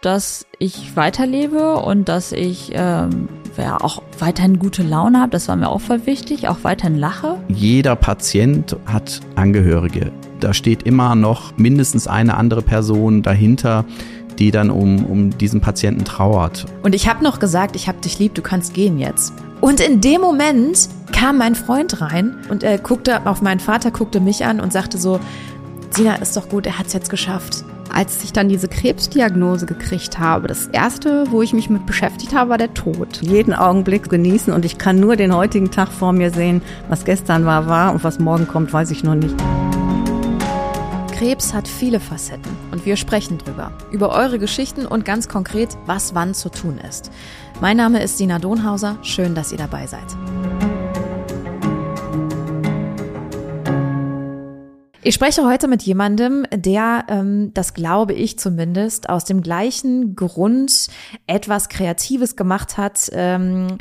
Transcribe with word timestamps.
dass 0.00 0.46
ich 0.58 0.96
weiterlebe 0.96 1.76
und 1.76 2.08
dass 2.08 2.32
ich 2.32 2.70
ähm, 2.74 3.28
ja, 3.56 3.80
auch 3.80 4.02
weiterhin 4.18 4.58
gute 4.58 4.82
Laune 4.82 5.20
habe. 5.20 5.30
Das 5.30 5.48
war 5.48 5.56
mir 5.56 5.68
auch 5.68 5.80
voll 5.80 6.06
wichtig, 6.06 6.48
auch 6.48 6.58
weiterhin 6.62 6.96
lache. 6.96 7.36
Jeder 7.48 7.96
Patient 7.96 8.76
hat 8.86 9.20
Angehörige. 9.34 10.12
Da 10.40 10.54
steht 10.54 10.84
immer 10.84 11.14
noch 11.14 11.56
mindestens 11.56 12.06
eine 12.06 12.36
andere 12.36 12.62
Person 12.62 13.22
dahinter, 13.22 13.84
die 14.38 14.52
dann 14.52 14.70
um, 14.70 15.04
um 15.04 15.36
diesen 15.36 15.60
Patienten 15.60 16.04
trauert. 16.04 16.66
Und 16.82 16.94
ich 16.94 17.08
habe 17.08 17.24
noch 17.24 17.40
gesagt, 17.40 17.74
ich 17.74 17.88
habe 17.88 17.98
dich 18.00 18.20
lieb, 18.20 18.34
du 18.34 18.42
kannst 18.42 18.74
gehen 18.74 18.98
jetzt. 18.98 19.32
Und 19.60 19.80
in 19.80 20.00
dem 20.00 20.20
Moment 20.20 20.88
kam 21.12 21.38
mein 21.38 21.56
Freund 21.56 22.00
rein 22.00 22.36
und 22.48 22.62
er 22.62 22.78
guckte 22.78 23.26
auf 23.26 23.42
meinen 23.42 23.58
Vater, 23.58 23.90
guckte 23.90 24.20
mich 24.20 24.44
an 24.44 24.60
und 24.60 24.72
sagte 24.72 24.98
so, 24.98 25.18
Sina, 25.90 26.14
ist 26.16 26.36
doch 26.36 26.48
gut, 26.48 26.66
er 26.66 26.78
hat's 26.78 26.92
jetzt 26.92 27.10
geschafft. 27.10 27.64
Als 27.92 28.22
ich 28.22 28.32
dann 28.32 28.48
diese 28.48 28.68
Krebsdiagnose 28.68 29.66
gekriegt 29.66 30.18
habe, 30.18 30.46
das 30.46 30.66
erste, 30.68 31.30
wo 31.30 31.42
ich 31.42 31.52
mich 31.52 31.70
mit 31.70 31.86
beschäftigt 31.86 32.34
habe, 32.34 32.50
war 32.50 32.58
der 32.58 32.74
Tod. 32.74 33.20
Jeden 33.22 33.54
Augenblick 33.54 34.08
genießen 34.08 34.52
und 34.52 34.64
ich 34.64 34.78
kann 34.78 35.00
nur 35.00 35.16
den 35.16 35.34
heutigen 35.34 35.70
Tag 35.70 35.88
vor 35.88 36.12
mir 36.12 36.30
sehen. 36.30 36.62
Was 36.88 37.04
gestern 37.04 37.44
war, 37.44 37.66
war 37.66 37.92
und 37.92 38.04
was 38.04 38.18
morgen 38.18 38.46
kommt, 38.46 38.72
weiß 38.72 38.90
ich 38.90 39.04
noch 39.04 39.14
nicht. 39.14 39.34
Krebs 41.18 41.52
hat 41.52 41.66
viele 41.66 41.98
Facetten 41.98 42.56
und 42.70 42.86
wir 42.86 42.96
sprechen 42.96 43.38
drüber. 43.38 43.72
Über 43.90 44.10
eure 44.10 44.38
Geschichten 44.38 44.86
und 44.86 45.04
ganz 45.04 45.28
konkret, 45.28 45.76
was 45.84 46.14
wann 46.14 46.32
zu 46.32 46.48
tun 46.48 46.78
ist. 46.78 47.10
Mein 47.60 47.76
Name 47.76 48.00
ist 48.00 48.18
Sina 48.18 48.38
Donhauser. 48.38 48.98
Schön, 49.02 49.34
dass 49.34 49.50
ihr 49.50 49.58
dabei 49.58 49.88
seid. 49.88 50.06
Ich 55.08 55.14
spreche 55.14 55.46
heute 55.46 55.68
mit 55.68 55.84
jemandem, 55.84 56.44
der, 56.54 57.06
ähm, 57.08 57.50
das 57.54 57.72
glaube 57.72 58.12
ich 58.12 58.38
zumindest, 58.38 59.08
aus 59.08 59.24
dem 59.24 59.40
gleichen 59.40 60.14
Grund 60.16 60.88
etwas 61.26 61.70
Kreatives 61.70 62.36
gemacht 62.36 62.76
hat. 62.76 63.08
Ähm, 63.12 63.78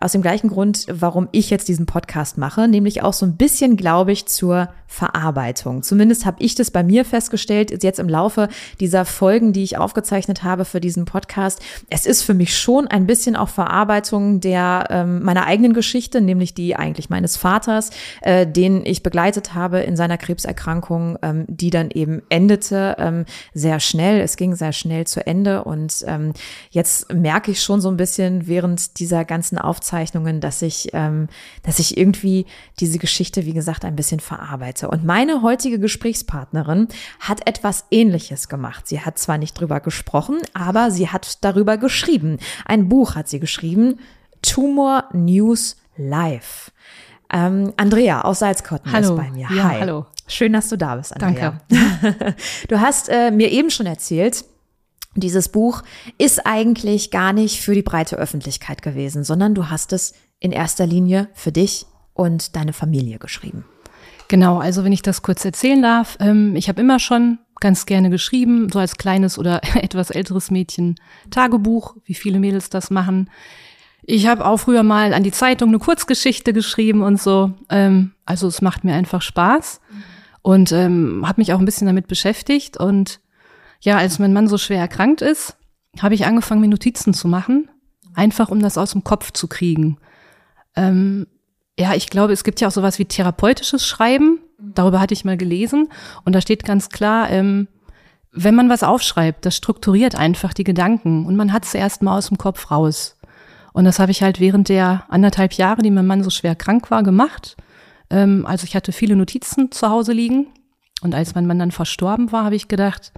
aus 0.00 0.12
dem 0.12 0.22
gleichen 0.22 0.48
Grund, 0.48 0.86
warum 0.90 1.28
ich 1.30 1.50
jetzt 1.50 1.68
diesen 1.68 1.84
Podcast 1.84 2.38
mache, 2.38 2.66
nämlich 2.68 3.02
auch 3.02 3.12
so 3.12 3.26
ein 3.26 3.36
bisschen, 3.36 3.76
glaube 3.76 4.12
ich, 4.12 4.26
zur 4.26 4.70
Verarbeitung. 4.86 5.84
Zumindest 5.84 6.26
habe 6.26 6.42
ich 6.42 6.56
das 6.56 6.72
bei 6.72 6.82
mir 6.82 7.04
festgestellt, 7.04 7.84
jetzt 7.84 8.00
im 8.00 8.08
Laufe 8.08 8.48
dieser 8.80 9.04
Folgen, 9.04 9.52
die 9.52 9.62
ich 9.62 9.78
aufgezeichnet 9.78 10.42
habe 10.42 10.64
für 10.64 10.80
diesen 10.80 11.04
Podcast. 11.04 11.60
Es 11.90 12.06
ist 12.06 12.22
für 12.22 12.34
mich 12.34 12.58
schon 12.58 12.88
ein 12.88 13.06
bisschen 13.06 13.36
auch 13.36 13.50
Verarbeitung 13.50 14.40
der 14.40 14.88
ähm, 14.90 15.22
meiner 15.22 15.46
eigenen 15.46 15.74
Geschichte, 15.74 16.20
nämlich 16.20 16.54
die 16.54 16.74
eigentlich 16.74 17.08
meines 17.08 17.36
Vaters, 17.36 17.90
äh, 18.22 18.48
den 18.48 18.84
ich 18.84 19.04
begleitet 19.04 19.54
habe 19.54 19.78
in 19.78 19.96
seiner 19.96 20.18
Krebserkrankung, 20.18 21.18
ähm, 21.22 21.44
die 21.46 21.70
dann 21.70 21.90
eben 21.92 22.22
endete 22.28 22.96
ähm, 22.98 23.26
sehr 23.54 23.78
schnell. 23.78 24.20
Es 24.20 24.36
ging 24.36 24.56
sehr 24.56 24.72
schnell 24.72 25.06
zu 25.06 25.24
Ende 25.24 25.62
und 25.62 26.04
ähm, 26.08 26.32
jetzt 26.70 27.12
merke 27.12 27.52
ich 27.52 27.62
schon 27.62 27.80
so 27.80 27.90
ein 27.90 27.96
bisschen 27.96 28.48
während 28.48 28.98
dieser 28.98 29.24
ganzen 29.24 29.56
Aufzeichnungen, 29.90 30.40
dass 30.40 30.62
ich, 30.62 30.90
ähm, 30.92 31.28
dass 31.64 31.78
ich 31.78 31.96
irgendwie 31.98 32.46
diese 32.78 32.98
Geschichte, 32.98 33.44
wie 33.44 33.52
gesagt, 33.52 33.84
ein 33.84 33.96
bisschen 33.96 34.20
verarbeite. 34.20 34.88
Und 34.88 35.04
meine 35.04 35.42
heutige 35.42 35.78
Gesprächspartnerin 35.80 36.88
hat 37.18 37.46
etwas 37.48 37.86
Ähnliches 37.90 38.48
gemacht. 38.48 38.86
Sie 38.86 39.00
hat 39.00 39.18
zwar 39.18 39.38
nicht 39.38 39.58
drüber 39.58 39.80
gesprochen, 39.80 40.38
aber 40.54 40.90
sie 40.90 41.08
hat 41.08 41.38
darüber 41.42 41.76
geschrieben. 41.76 42.38
Ein 42.64 42.88
Buch 42.88 43.16
hat 43.16 43.28
sie 43.28 43.40
geschrieben, 43.40 43.98
Tumor 44.42 45.06
News 45.12 45.76
Live. 45.96 46.70
Ähm, 47.32 47.72
Andrea 47.76 48.22
aus 48.22 48.40
Salzkotten 48.40 48.92
hallo. 48.92 49.10
ist 49.10 49.16
bei 49.16 49.30
mir. 49.30 49.48
Ja, 49.52 49.64
Hi. 49.64 49.80
Hallo. 49.80 50.06
Schön, 50.26 50.52
dass 50.52 50.68
du 50.68 50.76
da 50.76 50.94
bist, 50.94 51.12
Andrea. 51.20 51.60
Danke. 51.68 52.36
du 52.68 52.80
hast 52.80 53.08
äh, 53.08 53.32
mir 53.32 53.50
eben 53.50 53.70
schon 53.70 53.86
erzählt, 53.86 54.44
dieses 55.14 55.48
Buch 55.48 55.82
ist 56.18 56.46
eigentlich 56.46 57.10
gar 57.10 57.32
nicht 57.32 57.60
für 57.60 57.74
die 57.74 57.82
breite 57.82 58.16
Öffentlichkeit 58.16 58.82
gewesen, 58.82 59.24
sondern 59.24 59.54
du 59.54 59.68
hast 59.68 59.92
es 59.92 60.14
in 60.38 60.52
erster 60.52 60.86
Linie 60.86 61.28
für 61.34 61.52
dich 61.52 61.86
und 62.14 62.54
deine 62.56 62.72
Familie 62.72 63.18
geschrieben. 63.18 63.64
Genau, 64.28 64.58
also 64.58 64.84
wenn 64.84 64.92
ich 64.92 65.02
das 65.02 65.22
kurz 65.22 65.44
erzählen 65.44 65.82
darf, 65.82 66.16
ähm, 66.20 66.54
ich 66.54 66.68
habe 66.68 66.80
immer 66.80 67.00
schon 67.00 67.38
ganz 67.58 67.84
gerne 67.84 68.10
geschrieben, 68.10 68.68
so 68.72 68.78
als 68.78 68.96
kleines 68.96 69.38
oder 69.38 69.60
etwas 69.74 70.10
älteres 70.10 70.50
Mädchen 70.50 70.94
Tagebuch, 71.30 71.96
wie 72.04 72.14
viele 72.14 72.38
Mädels 72.38 72.70
das 72.70 72.90
machen. 72.90 73.28
Ich 74.02 74.26
habe 74.26 74.46
auch 74.46 74.58
früher 74.58 74.82
mal 74.82 75.12
an 75.12 75.24
die 75.24 75.32
Zeitung 75.32 75.68
eine 75.70 75.78
Kurzgeschichte 75.78 76.52
geschrieben 76.52 77.02
und 77.02 77.20
so. 77.20 77.52
Ähm, 77.68 78.12
also 78.24 78.46
es 78.46 78.62
macht 78.62 78.84
mir 78.84 78.94
einfach 78.94 79.22
Spaß 79.22 79.80
und 80.42 80.72
ähm, 80.72 81.24
habe 81.26 81.40
mich 81.40 81.52
auch 81.52 81.58
ein 81.58 81.64
bisschen 81.64 81.86
damit 81.86 82.08
beschäftigt. 82.08 82.76
Und 82.76 83.20
ja, 83.80 83.96
als 83.96 84.18
mein 84.18 84.32
Mann 84.32 84.48
so 84.48 84.58
schwer 84.58 84.78
erkrankt 84.78 85.22
ist, 85.22 85.56
habe 86.00 86.14
ich 86.14 86.26
angefangen, 86.26 86.60
mir 86.60 86.68
Notizen 86.68 87.14
zu 87.14 87.28
machen, 87.28 87.68
einfach 88.14 88.50
um 88.50 88.60
das 88.60 88.78
aus 88.78 88.92
dem 88.92 89.04
Kopf 89.04 89.32
zu 89.32 89.48
kriegen. 89.48 89.98
Ähm, 90.76 91.26
ja, 91.78 91.94
ich 91.94 92.10
glaube, 92.10 92.32
es 92.32 92.44
gibt 92.44 92.60
ja 92.60 92.68
auch 92.68 92.72
sowas 92.72 92.98
wie 92.98 93.06
therapeutisches 93.06 93.86
Schreiben. 93.86 94.38
Darüber 94.58 95.00
hatte 95.00 95.14
ich 95.14 95.24
mal 95.24 95.36
gelesen. 95.36 95.88
Und 96.24 96.34
da 96.34 96.40
steht 96.40 96.64
ganz 96.64 96.90
klar, 96.90 97.30
ähm, 97.30 97.68
wenn 98.32 98.54
man 98.54 98.68
was 98.68 98.82
aufschreibt, 98.82 99.44
das 99.44 99.56
strukturiert 99.56 100.14
einfach 100.14 100.54
die 100.54 100.64
Gedanken 100.64 101.26
und 101.26 101.36
man 101.36 101.52
hat 101.52 101.64
es 101.64 101.74
erst 101.74 102.02
mal 102.02 102.16
aus 102.16 102.28
dem 102.28 102.38
Kopf 102.38 102.70
raus. 102.70 103.18
Und 103.72 103.84
das 103.84 103.98
habe 103.98 104.12
ich 104.12 104.22
halt 104.22 104.40
während 104.40 104.68
der 104.68 105.04
anderthalb 105.08 105.54
Jahre, 105.54 105.82
die 105.82 105.90
mein 105.90 106.06
Mann 106.06 106.22
so 106.22 106.30
schwer 106.30 106.54
krank 106.54 106.90
war, 106.90 107.02
gemacht. 107.02 107.56
Ähm, 108.10 108.44
also 108.46 108.64
ich 108.64 108.76
hatte 108.76 108.92
viele 108.92 109.16
Notizen 109.16 109.72
zu 109.72 109.88
Hause 109.88 110.12
liegen. 110.12 110.48
Und 111.02 111.14
als 111.14 111.34
mein 111.34 111.46
Mann 111.46 111.58
dann 111.58 111.70
verstorben 111.70 112.30
war, 112.30 112.44
habe 112.44 112.56
ich 112.56 112.68
gedacht, 112.68 113.12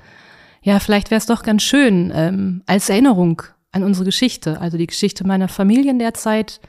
ja, 0.62 0.78
vielleicht 0.78 1.11
wäre 1.11 1.19
es 1.19 1.27
doch 1.27 1.43
ganz 1.43 1.62
schön, 1.62 2.12
ähm, 2.15 2.62
als 2.67 2.89
Erinnerung 2.89 3.43
an 3.73 3.83
unsere 3.83 4.05
Geschichte, 4.05 4.61
also 4.61 4.78
die 4.78 4.87
Geschichte 4.87 5.27
meiner 5.27 5.49
Familie 5.49 5.91
in 5.91 5.99
der 5.99 6.15
Zeit, 6.15 6.61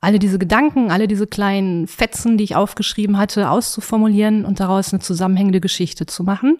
alle 0.00 0.18
diese 0.18 0.38
Gedanken, 0.38 0.90
alle 0.90 1.08
diese 1.08 1.26
kleinen 1.26 1.86
Fetzen, 1.86 2.38
die 2.38 2.44
ich 2.44 2.56
aufgeschrieben 2.56 3.18
hatte, 3.18 3.50
auszuformulieren 3.50 4.44
und 4.44 4.60
daraus 4.60 4.92
eine 4.92 5.00
zusammenhängende 5.00 5.60
Geschichte 5.60 6.06
zu 6.06 6.22
machen. 6.22 6.58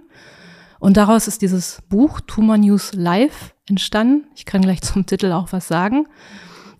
Und 0.80 0.96
daraus 0.96 1.26
ist 1.26 1.42
dieses 1.42 1.82
Buch 1.88 2.20
Tumor 2.20 2.58
News 2.58 2.92
Live 2.94 3.54
entstanden. 3.68 4.26
Ich 4.34 4.44
kann 4.44 4.62
gleich 4.62 4.80
zum 4.82 5.06
Titel 5.06 5.32
auch 5.32 5.52
was 5.52 5.68
sagen. 5.68 6.06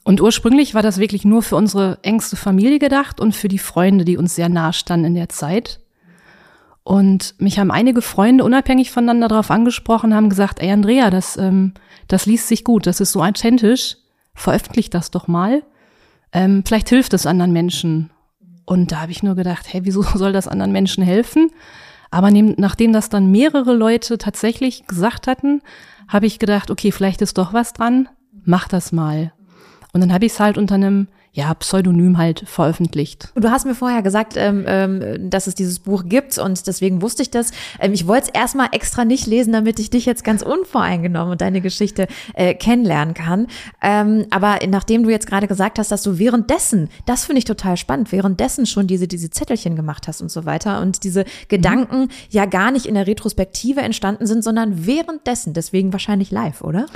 Und 0.05 0.21
ursprünglich 0.21 0.75
war 0.75 0.83
das 0.83 0.99
wirklich 0.99 1.25
nur 1.25 1.43
für 1.43 1.57
unsere 1.57 1.99
engste 2.03 2.37
Familie 2.37 2.79
gedacht 2.79 3.21
und 3.21 3.35
für 3.35 3.49
die 3.49 3.59
Freunde, 3.59 4.05
die 4.05 4.17
uns 4.17 4.35
sehr 4.35 4.49
nahe 4.49 4.73
standen 4.73 5.07
in 5.07 5.15
der 5.15 5.29
Zeit. 5.29 5.81
Und 6.85 7.35
mich 7.39 7.59
haben 7.59 7.71
einige 7.71 8.01
Freunde 8.01 8.45
unabhängig 8.45 8.91
voneinander 8.91 9.29
darauf 9.29 9.51
angesprochen, 9.51 10.15
haben 10.15 10.31
gesagt, 10.31 10.61
ey 10.61 10.71
Andrea, 10.71 11.11
das, 11.11 11.37
ähm, 11.37 11.75
das 12.07 12.25
liest 12.27 12.49
sich 12.49 12.65
gut, 12.65 12.87
das 12.87 13.01
ist 13.01 13.13
so 13.13 13.23
authentisch, 13.23 13.97
veröffentlicht 14.35 14.95
das 14.95 15.11
doch 15.11 15.29
mal 15.29 15.63
ähm, 16.33 16.63
vielleicht 16.67 16.89
hilft 16.89 17.15
es 17.15 17.27
anderen 17.27 17.53
Menschen. 17.53 18.11
Und 18.65 18.93
da 18.93 19.01
habe 19.01 19.13
ich 19.13 19.23
nur 19.23 19.35
gedacht, 19.35 19.73
hey, 19.73 19.85
wieso 19.85 20.03
soll 20.15 20.33
das 20.33 20.49
anderen 20.49 20.73
Menschen 20.73 21.03
helfen? 21.03 21.51
Aber 22.11 22.31
nehm, 22.31 22.55
nachdem 22.57 22.93
das 22.93 23.09
dann 23.09 23.31
mehrere 23.31 23.75
Leute 23.75 24.19
tatsächlich 24.19 24.87
gesagt 24.87 25.27
hatten, 25.27 25.63
habe 26.09 26.27
ich 26.27 26.39
gedacht, 26.39 26.71
okay, 26.71 26.91
vielleicht 26.91 27.21
ist 27.21 27.37
doch 27.37 27.53
was 27.53 27.75
dran, 27.75 28.09
mach 28.45 28.69
das 28.69 28.93
mal. 28.93 29.33
Und 29.93 30.01
dann 30.01 30.13
habe 30.13 30.27
ich 30.27 30.33
es 30.33 30.41
halt 30.41 30.57
unter 30.57 30.77
einem 30.77 31.09
ja, 31.39 31.55
Pseudonym 31.55 32.19
halt 32.19 32.43
veröffentlicht. 32.47 33.29
Du 33.37 33.49
hast 33.49 33.65
mir 33.65 33.77
vorher 33.77 34.03
gesagt, 34.03 34.35
ähm, 34.37 34.65
ähm, 34.67 35.31
dass 35.31 35.47
es 35.47 35.55
dieses 35.55 35.79
Buch 35.79 36.03
gibt 36.05 36.37
und 36.37 36.67
deswegen 36.67 37.01
wusste 37.01 37.23
ich 37.23 37.31
das. 37.31 37.53
Ähm, 37.79 37.93
ich 37.93 38.09
wollte 38.09 38.27
es 38.27 38.41
erstmal 38.41 38.71
extra 38.73 39.05
nicht 39.05 39.25
lesen, 39.29 39.53
damit 39.53 39.79
ich 39.79 39.89
dich 39.89 40.05
jetzt 40.05 40.25
ganz 40.25 40.43
unvoreingenommen 40.43 41.31
und 41.31 41.41
deine 41.41 41.61
Geschichte 41.61 42.09
äh, 42.35 42.55
kennenlernen 42.55 43.15
kann. 43.15 43.47
Ähm, 43.81 44.27
aber 44.31 44.59
nachdem 44.69 45.05
du 45.05 45.11
jetzt 45.11 45.29
gerade 45.29 45.47
gesagt 45.47 45.79
hast, 45.79 45.93
dass 45.93 46.03
du 46.03 46.19
währenddessen, 46.19 46.89
das 47.07 47.25
finde 47.25 47.39
ich 47.39 47.45
total 47.45 47.77
spannend, 47.77 48.11
währenddessen 48.11 48.67
schon 48.67 48.89
diese, 48.89 49.07
diese 49.07 49.31
Zettelchen 49.31 49.77
gemacht 49.77 50.09
hast 50.09 50.21
und 50.21 50.33
so 50.33 50.45
weiter 50.45 50.81
und 50.81 51.05
diese 51.05 51.25
Gedanken 51.47 52.01
mhm. 52.01 52.09
ja 52.31 52.47
gar 52.47 52.73
nicht 52.73 52.87
in 52.87 52.95
der 52.95 53.07
Retrospektive 53.07 53.81
entstanden 53.81 54.27
sind, 54.27 54.43
sondern 54.43 54.87
währenddessen, 54.87 55.53
deswegen 55.53 55.93
wahrscheinlich 55.93 56.33
live, 56.33 56.63
oder? 56.63 56.87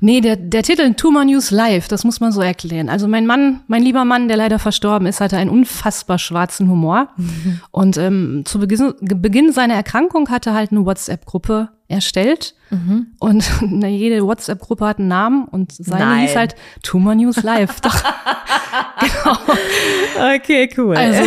Nee, 0.00 0.20
der, 0.20 0.36
der 0.36 0.62
Titel 0.62 0.92
Tumor 0.92 1.24
News 1.24 1.50
Live, 1.50 1.88
das 1.88 2.04
muss 2.04 2.20
man 2.20 2.30
so 2.30 2.42
erklären. 2.42 2.90
Also 2.90 3.08
mein 3.08 3.24
Mann, 3.24 3.60
mein 3.68 3.85
lieber 3.86 4.04
Mann, 4.04 4.26
der 4.28 4.36
leider 4.36 4.58
verstorben 4.58 5.06
ist, 5.06 5.20
hatte 5.20 5.36
einen 5.36 5.48
unfassbar 5.48 6.18
schwarzen 6.18 6.68
Humor. 6.68 7.08
Mhm. 7.16 7.60
Und 7.70 7.96
ähm, 7.96 8.42
zu 8.44 8.58
Beginn, 8.58 8.94
Beginn 9.00 9.52
seiner 9.52 9.74
Erkrankung 9.74 10.28
hatte 10.28 10.52
halt 10.52 10.72
eine 10.72 10.84
WhatsApp-Gruppe 10.84 11.70
erstellt. 11.88 12.54
Mhm. 12.70 13.06
Und 13.20 13.48
na, 13.60 13.86
jede 13.86 14.26
WhatsApp-Gruppe 14.26 14.86
hat 14.86 14.98
einen 14.98 15.08
Namen 15.08 15.44
und 15.46 15.72
seine 15.72 16.04
Nein. 16.04 16.20
hieß 16.26 16.36
halt 16.36 16.56
Tumor 16.82 17.14
News 17.14 17.42
Live. 17.42 17.80
Doch. 17.80 18.02
genau. 19.00 19.38
Okay, 20.34 20.68
cool. 20.76 20.96
Also, 20.96 21.22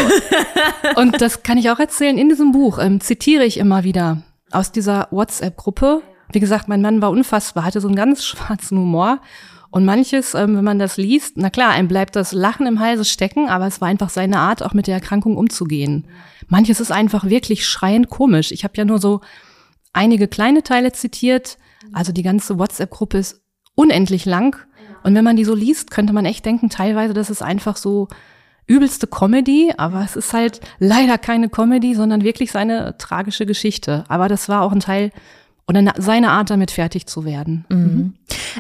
und 0.97 1.21
das 1.21 1.44
kann 1.44 1.57
ich 1.57 1.69
auch 1.71 1.79
erzählen. 1.79 2.17
In 2.17 2.27
diesem 2.27 2.51
Buch 2.51 2.77
ähm, 2.79 3.00
zitiere 3.00 3.45
ich 3.45 3.57
immer 3.57 3.85
wieder 3.85 4.21
aus 4.51 4.71
dieser 4.71 5.07
WhatsApp-Gruppe. 5.12 6.01
Wie 6.33 6.39
gesagt, 6.39 6.67
mein 6.67 6.81
Mann 6.81 7.01
war 7.01 7.09
unfassbar, 7.09 7.63
hatte 7.63 7.79
so 7.79 7.88
einen 7.88 7.95
ganz 7.95 8.25
schwarzen 8.25 8.77
Humor. 8.77 9.19
Und 9.71 9.86
manches, 9.86 10.33
ähm, 10.33 10.57
wenn 10.57 10.63
man 10.63 10.80
das 10.80 10.98
liest, 10.98 11.38
na 11.38 11.50
klar, 11.50 11.69
einem 11.69 11.88
bleibt 11.88 12.16
das 12.16 12.31
Lachen 12.31 12.66
im 12.66 12.80
Halse 12.80 13.06
stecken, 13.06 13.50
aber 13.50 13.68
es 13.68 13.81
war 13.81 13.88
einfach 13.88 14.10
seine 14.10 14.39
Art, 14.39 14.63
auch 14.63 14.74
mit 14.74 14.88
der 14.88 14.95
Erkrankung 14.95 15.38
umzugehen. 15.38 16.07
Manches 16.48 16.80
ist 16.80 16.92
einfach 16.92 17.25
wirklich 17.25 17.68
schreiend 17.68 18.10
komisch. 18.10 18.51
Ich 18.51 18.63
habe 18.63 18.74
ja 18.77 18.86
nur 18.86 19.00
so 19.00 19.21
einige 19.94 20.27
kleine 20.27 20.63
Teile 20.63 20.92
zitiert, 20.92 21.57
Also 21.94 22.12
die 22.12 22.24
ganze 22.24 22.60
WhatsApp-Gruppe 22.60 23.18
ist 23.18 23.42
unendlich 23.75 24.25
lang. 24.25 24.57
Und 25.04 25.16
wenn 25.16 25.24
man 25.24 25.38
die 25.38 25.45
so 25.45 25.56
liest, 25.56 25.92
könnte 25.92 26.13
man 26.13 26.25
echt 26.25 26.45
denken, 26.45 26.69
teilweise, 26.69 27.13
das 27.13 27.30
ist 27.30 27.42
einfach 27.42 27.77
so 27.77 28.07
übelste 28.68 29.07
Comedy, 29.07 29.72
aber 29.77 30.04
es 30.04 30.15
ist 30.15 30.33
halt 30.33 30.62
leider 30.77 31.18
keine 31.18 31.50
Comedy, 31.50 31.95
sondern 31.95 32.24
wirklich 32.24 32.51
seine 32.51 32.98
tragische 32.98 33.45
Geschichte. 33.45 34.04
Aber 34.10 34.27
das 34.27 34.50
war 34.50 34.62
auch 34.62 34.72
ein 34.72 34.81
Teil 34.81 35.12
oder 35.68 35.94
seine 35.98 36.31
Art, 36.31 36.50
damit 36.50 36.72
fertig 36.72 37.07
zu 37.07 37.25
werden. 37.25 37.65
Mhm. 37.69 38.13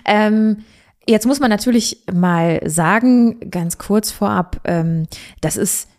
Ähm, 0.05 0.57
jetzt 1.09 1.25
muss 1.25 1.39
man 1.39 1.49
natürlich 1.49 2.03
mal 2.11 2.61
sagen, 2.65 3.49
ganz 3.49 3.77
kurz 3.77 4.11
vorab, 4.11 4.61
ähm, 4.65 5.07
das 5.41 5.57
ist 5.57 5.89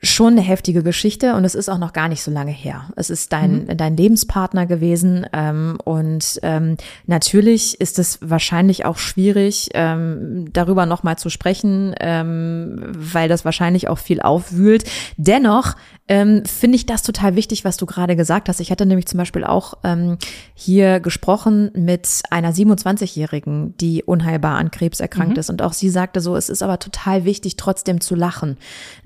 schon 0.00 0.34
eine 0.34 0.42
heftige 0.42 0.82
Geschichte 0.82 1.34
und 1.34 1.44
es 1.44 1.56
ist 1.56 1.68
auch 1.68 1.78
noch 1.78 1.92
gar 1.92 2.08
nicht 2.08 2.22
so 2.22 2.30
lange 2.30 2.52
her. 2.52 2.90
Es 2.94 3.10
ist 3.10 3.32
dein, 3.32 3.64
mhm. 3.64 3.76
dein 3.76 3.96
Lebenspartner 3.96 4.66
gewesen 4.66 5.26
ähm, 5.32 5.78
und 5.84 6.38
ähm, 6.42 6.76
natürlich 7.06 7.80
ist 7.80 7.98
es 7.98 8.18
wahrscheinlich 8.22 8.84
auch 8.84 8.98
schwierig, 8.98 9.70
ähm, 9.74 10.52
darüber 10.52 10.86
nochmal 10.86 11.18
zu 11.18 11.30
sprechen, 11.30 11.94
ähm, 11.98 12.92
weil 12.94 13.28
das 13.28 13.44
wahrscheinlich 13.44 13.88
auch 13.88 13.98
viel 13.98 14.20
aufwühlt. 14.20 14.84
Dennoch 15.16 15.74
ähm, 16.08 16.44
finde 16.44 16.76
ich 16.76 16.86
das 16.86 17.02
total 17.02 17.36
wichtig, 17.36 17.64
was 17.64 17.76
du 17.76 17.86
gerade 17.86 18.16
gesagt 18.16 18.48
hast. 18.48 18.60
Ich 18.60 18.70
hatte 18.70 18.86
nämlich 18.86 19.06
zum 19.06 19.18
Beispiel 19.18 19.44
auch 19.44 19.74
ähm, 19.84 20.18
hier 20.54 21.00
gesprochen 21.00 21.70
mit 21.74 22.22
einer 22.30 22.52
27-Jährigen, 22.52 23.76
die 23.76 24.02
unheilbar 24.02 24.56
an 24.56 24.70
Krebs 24.70 25.00
erkrankt 25.00 25.34
mhm. 25.34 25.40
ist. 25.40 25.50
Und 25.50 25.62
auch 25.62 25.74
sie 25.74 25.90
sagte 25.90 26.20
so, 26.20 26.34
es 26.36 26.48
ist 26.48 26.62
aber 26.62 26.78
total 26.78 27.24
wichtig, 27.24 27.56
trotzdem 27.56 28.00
zu 28.00 28.14
lachen. 28.14 28.56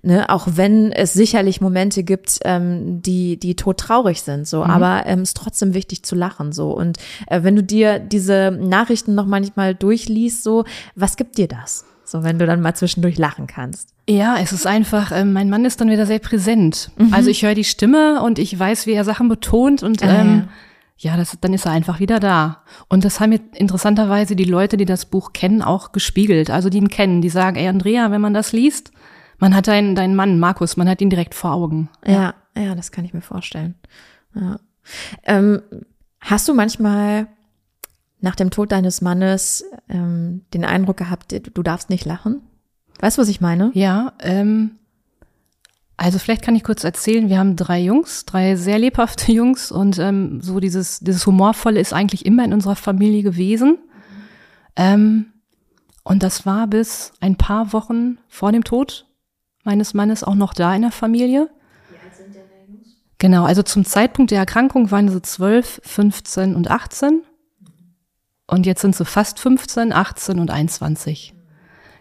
Ne? 0.03 0.31
Auch 0.31 0.47
wenn 0.55 0.93
es 0.93 1.13
sicherlich 1.13 1.61
Momente 1.61 2.05
gibt, 2.05 2.39
ähm, 2.45 3.03
die, 3.03 3.37
die 3.37 3.57
todtraurig 3.57 4.23
sind, 4.23 4.47
so, 4.47 4.65
mhm. 4.65 4.71
aber 4.71 5.07
ähm, 5.07 5.21
es 5.21 5.31
ist 5.31 5.37
trotzdem 5.37 5.75
wichtig 5.75 6.05
zu 6.05 6.15
lachen. 6.15 6.53
so. 6.53 6.71
Und 6.71 6.99
äh, 7.27 7.43
wenn 7.43 7.57
du 7.57 7.63
dir 7.63 7.99
diese 7.99 8.51
Nachrichten 8.51 9.15
noch 9.15 9.27
manchmal 9.27 9.75
durchliest, 9.75 10.45
so, 10.45 10.65
was 10.95 11.17
gibt 11.17 11.39
dir 11.39 11.49
das? 11.49 11.85
So, 12.12 12.23
wenn 12.23 12.38
du 12.38 12.44
dann 12.44 12.61
mal 12.61 12.75
zwischendurch 12.75 13.17
lachen 13.17 13.47
kannst. 13.47 13.94
Ja, 14.06 14.37
es 14.38 14.53
ist 14.53 14.67
einfach, 14.67 15.12
äh, 15.12 15.25
mein 15.25 15.49
Mann 15.49 15.64
ist 15.64 15.81
dann 15.81 15.88
wieder 15.88 16.05
sehr 16.05 16.19
präsent. 16.19 16.91
Mhm. 16.99 17.14
Also 17.14 17.31
ich 17.31 17.43
höre 17.43 17.55
die 17.55 17.64
Stimme 17.64 18.20
und 18.23 18.38
ich 18.38 18.56
weiß, 18.56 18.87
wie 18.87 18.93
er 18.93 19.05
Sachen 19.05 19.31
betont 19.31 19.82
und 19.82 20.03
ah, 20.03 20.20
ähm, 20.20 20.49
ja, 20.99 21.12
ja 21.12 21.17
das, 21.17 21.38
dann 21.41 21.55
ist 21.55 21.64
er 21.64 21.73
einfach 21.73 22.00
wieder 22.00 22.20
da. 22.20 22.64
Und 22.91 23.06
das 23.06 23.19
haben 23.19 23.31
mir 23.31 23.41
interessanterweise 23.55 24.37
die 24.37 24.44
Leute, 24.44 24.76
die 24.76 24.85
das 24.85 25.06
Buch 25.06 25.32
kennen, 25.32 25.62
auch 25.62 25.93
gespiegelt. 25.93 26.50
Also 26.50 26.69
die 26.69 26.76
ihn 26.76 26.88
kennen, 26.88 27.23
die 27.23 27.31
sagen, 27.31 27.56
ey 27.56 27.67
Andrea, 27.67 28.11
wenn 28.11 28.20
man 28.20 28.35
das 28.35 28.53
liest, 28.53 28.93
man 29.38 29.56
hat 29.56 29.67
deinen, 29.67 29.94
deinen 29.94 30.15
Mann, 30.15 30.38
Markus, 30.38 30.76
man 30.76 30.91
hat 30.91 31.00
ihn 31.00 31.08
direkt 31.08 31.35
vor 31.35 31.53
Augen. 31.53 31.88
Ja, 32.06 32.35
ja, 32.55 32.62
ja 32.62 32.75
das 32.75 32.93
kann 32.93 33.06
ich 33.06 33.15
mir 33.15 33.23
vorstellen. 33.23 33.75
Ja. 34.35 34.58
Ähm, 35.25 35.62
hast 36.20 36.47
du 36.47 36.53
manchmal 36.53 37.29
nach 38.23 38.37
dem 38.37 38.51
Tod 38.51 38.73
deines 38.73 39.01
Mannes 39.03 39.65
ähm, 39.89 40.43
den 40.55 40.65
Eindruck 40.65 40.97
gehabt, 40.97 41.33
du 41.33 41.63
darfst 41.63 41.91
nicht 41.91 42.07
lachen? 42.07 42.41
Weißt 43.01 43.19
du, 43.19 43.23
was 43.23 43.29
ich 43.29 43.41
meine? 43.41 43.71
Ja, 43.75 44.13
ähm, 44.21 44.79
also 45.97 46.19
vielleicht 46.19 46.43
kann 46.43 46.57
ich 46.57 46.65
kurz 46.65 46.85
erzählen, 46.85 47.29
wir 47.29 47.39
haben 47.39 47.57
drei 47.57 47.81
Jungs, 47.81 48.25
drei 48.25 48.57
sehr 48.57 48.79
lebhafte 48.79 49.33
Jungs 49.33 49.71
und 49.71 49.99
ähm, 49.99 50.41
so 50.41 50.61
dieses, 50.61 51.01
dieses 51.01 51.27
Humorvolle 51.27 51.81
ist 51.81 51.93
eigentlich 51.93 52.25
immer 52.25 52.45
in 52.45 52.53
unserer 52.53 52.77
Familie 52.77 53.23
gewesen. 53.23 53.79
Ähm, 54.77 55.27
und 56.05 56.23
das 56.23 56.47
war 56.47 56.67
bis 56.67 57.13
ein 57.21 57.37
paar 57.37 57.73
Wochen 57.73 58.19
vor 58.29 58.53
dem 58.53 58.65
Tod 58.65 59.07
meines 59.65 59.95
Mannes 59.95 60.25
auch 60.25 60.35
noch 60.35 60.55
da 60.55 60.75
in 60.75 60.83
der 60.83 60.91
Familie. 60.91 61.51
Wie 61.91 61.97
alt 62.05 62.17
sind 62.17 62.35
denn 62.35 62.43
die 62.67 62.73
Jungs? 62.73 62.89
Genau, 63.19 63.45
also 63.45 63.63
zum 63.63 63.85
Zeitpunkt 63.85 64.31
der 64.31 64.39
Erkrankung 64.39 64.91
waren 64.91 65.09
sie 65.09 65.23
12, 65.23 65.83
15 65.85 66.57
und 66.57 66.71
18. 66.71 67.23
Und 68.53 68.67
jetzt 68.67 68.83
sind 68.83 68.95
sie 68.95 69.07
fast 69.07 69.41
15, 69.41 69.95
18 69.95 70.39
und 70.39 70.51
21. 70.51 71.33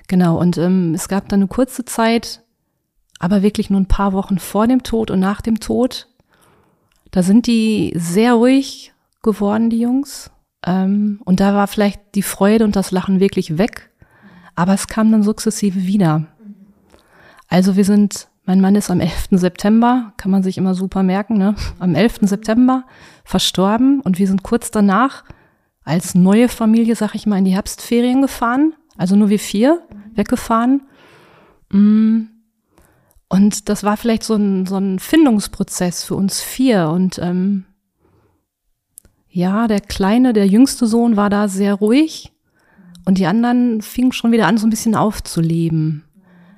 Genau, 0.09 0.37
und 0.37 0.57
ähm, 0.57 0.93
es 0.93 1.07
gab 1.07 1.29
dann 1.29 1.39
eine 1.39 1.47
kurze 1.47 1.85
Zeit, 1.85 2.43
aber 3.19 3.41
wirklich 3.41 3.69
nur 3.69 3.79
ein 3.79 3.87
paar 3.87 4.11
Wochen 4.11 4.37
vor 4.37 4.67
dem 4.67 4.83
Tod 4.83 5.11
und 5.11 5.21
nach 5.21 5.39
dem 5.39 5.61
Tod. 5.61 6.09
Da 7.11 7.23
sind 7.23 7.47
die 7.47 7.93
sehr 7.95 8.33
ruhig 8.33 8.91
geworden, 9.23 9.69
die 9.69 9.79
Jungs. 9.79 10.29
Ähm, 10.65 11.21
und 11.23 11.39
da 11.39 11.53
war 11.53 11.67
vielleicht 11.67 12.15
die 12.15 12.21
Freude 12.21 12.65
und 12.65 12.75
das 12.75 12.91
Lachen 12.91 13.21
wirklich 13.21 13.57
weg. 13.57 13.89
Aber 14.53 14.73
es 14.73 14.89
kam 14.89 15.09
dann 15.09 15.23
sukzessive 15.23 15.83
wieder. 15.83 16.27
Also 17.47 17.77
wir 17.77 17.85
sind, 17.85 18.27
mein 18.43 18.59
Mann 18.59 18.75
ist 18.75 18.91
am 18.91 18.99
11. 18.99 19.29
September, 19.39 20.11
kann 20.17 20.31
man 20.31 20.43
sich 20.43 20.57
immer 20.57 20.73
super 20.73 21.01
merken, 21.01 21.37
ne? 21.37 21.55
am 21.79 21.95
11. 21.95 22.19
September 22.23 22.83
verstorben 23.23 24.01
und 24.01 24.19
wir 24.19 24.27
sind 24.27 24.43
kurz 24.43 24.69
danach 24.69 25.23
als 25.83 26.15
neue 26.15 26.47
Familie, 26.47 26.95
sag 26.95 27.15
ich 27.15 27.25
mal, 27.25 27.37
in 27.37 27.45
die 27.45 27.55
Herbstferien 27.55 28.21
gefahren. 28.21 28.73
Also 28.97 29.15
nur 29.15 29.29
wir 29.29 29.39
vier 29.39 29.81
weggefahren. 30.13 30.81
Mm. 31.69 32.23
Und 33.29 33.69
das 33.69 33.83
war 33.83 33.95
vielleicht 33.95 34.23
so 34.23 34.35
ein, 34.35 34.65
so 34.65 34.75
ein 34.75 34.99
Findungsprozess 34.99 36.03
für 36.03 36.15
uns 36.15 36.41
vier. 36.41 36.89
Und 36.89 37.17
ähm, 37.19 37.65
ja, 39.29 39.67
der 39.69 39.79
kleine, 39.79 40.33
der 40.33 40.47
jüngste 40.47 40.85
Sohn 40.85 41.15
war 41.15 41.29
da 41.29 41.47
sehr 41.47 41.75
ruhig. 41.75 42.33
Und 43.05 43.17
die 43.17 43.25
anderen 43.25 43.81
fingen 43.81 44.11
schon 44.11 44.31
wieder 44.31 44.47
an, 44.47 44.57
so 44.57 44.67
ein 44.67 44.69
bisschen 44.69 44.95
aufzuleben. 44.95 46.03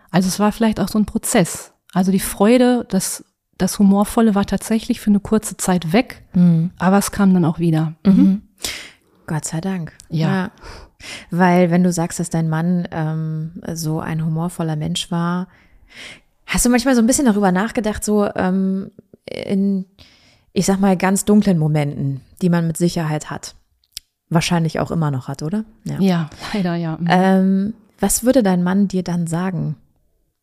Also 0.09 0.27
es 0.27 0.39
war 0.39 0.51
vielleicht 0.51 0.79
auch 0.79 0.89
so 0.89 0.99
ein 0.99 1.05
Prozess. 1.05 1.73
Also 1.93 2.11
die 2.11 2.19
Freude, 2.19 2.85
das, 2.89 3.23
das 3.57 3.79
Humorvolle 3.79 4.35
war 4.35 4.45
tatsächlich 4.45 4.99
für 4.99 5.11
eine 5.11 5.19
kurze 5.19 5.57
Zeit 5.57 5.93
weg, 5.93 6.23
mhm. 6.33 6.71
aber 6.77 6.97
es 6.97 7.11
kam 7.11 7.33
dann 7.33 7.45
auch 7.45 7.59
wieder. 7.59 7.93
Mhm. 8.05 8.41
Gott 9.27 9.45
sei 9.45 9.61
Dank. 9.61 9.93
ja. 10.09 10.27
ja. 10.27 10.51
Weil 11.31 11.69
wenn 11.69 11.83
du 11.83 11.91
sagst, 11.91 12.19
dass 12.19 12.29
dein 12.29 12.49
Mann 12.49 12.87
ähm, 12.91 13.61
so 13.73 13.99
ein 13.99 14.25
humorvoller 14.25 14.75
Mensch 14.75 15.11
war, 15.11 15.47
hast 16.45 16.65
du 16.65 16.69
manchmal 16.69 16.95
so 16.95 17.01
ein 17.01 17.07
bisschen 17.07 17.25
darüber 17.25 17.51
nachgedacht, 17.51 18.03
so 18.03 18.29
ähm, 18.35 18.91
in, 19.25 19.85
ich 20.53 20.65
sag 20.65 20.79
mal, 20.79 20.97
ganz 20.97 21.25
dunklen 21.25 21.57
Momenten, 21.57 22.21
die 22.41 22.49
man 22.49 22.67
mit 22.67 22.77
Sicherheit 22.77 23.29
hat. 23.29 23.55
Wahrscheinlich 24.29 24.79
auch 24.79 24.91
immer 24.91 25.11
noch 25.11 25.27
hat, 25.27 25.43
oder? 25.43 25.65
Ja, 25.83 25.99
ja 25.99 26.29
leider, 26.53 26.75
ja. 26.75 26.97
Mhm. 26.97 27.07
Ähm, 27.09 27.73
was 27.99 28.23
würde 28.23 28.43
dein 28.43 28.63
Mann 28.63 28.87
dir 28.87 29.03
dann 29.03 29.27
sagen? 29.27 29.75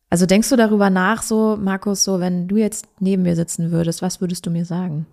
Also 0.09 0.25
denkst 0.25 0.49
du 0.49 0.57
darüber 0.57 0.89
nach, 0.89 1.21
so, 1.21 1.57
Markus, 1.59 2.03
so, 2.03 2.19
wenn 2.19 2.47
du 2.47 2.57
jetzt 2.57 2.87
neben 2.99 3.23
mir 3.23 3.35
sitzen 3.35 3.71
würdest, 3.71 4.01
was 4.01 4.19
würdest 4.19 4.45
du 4.45 4.51
mir 4.51 4.65
sagen? 4.65 5.05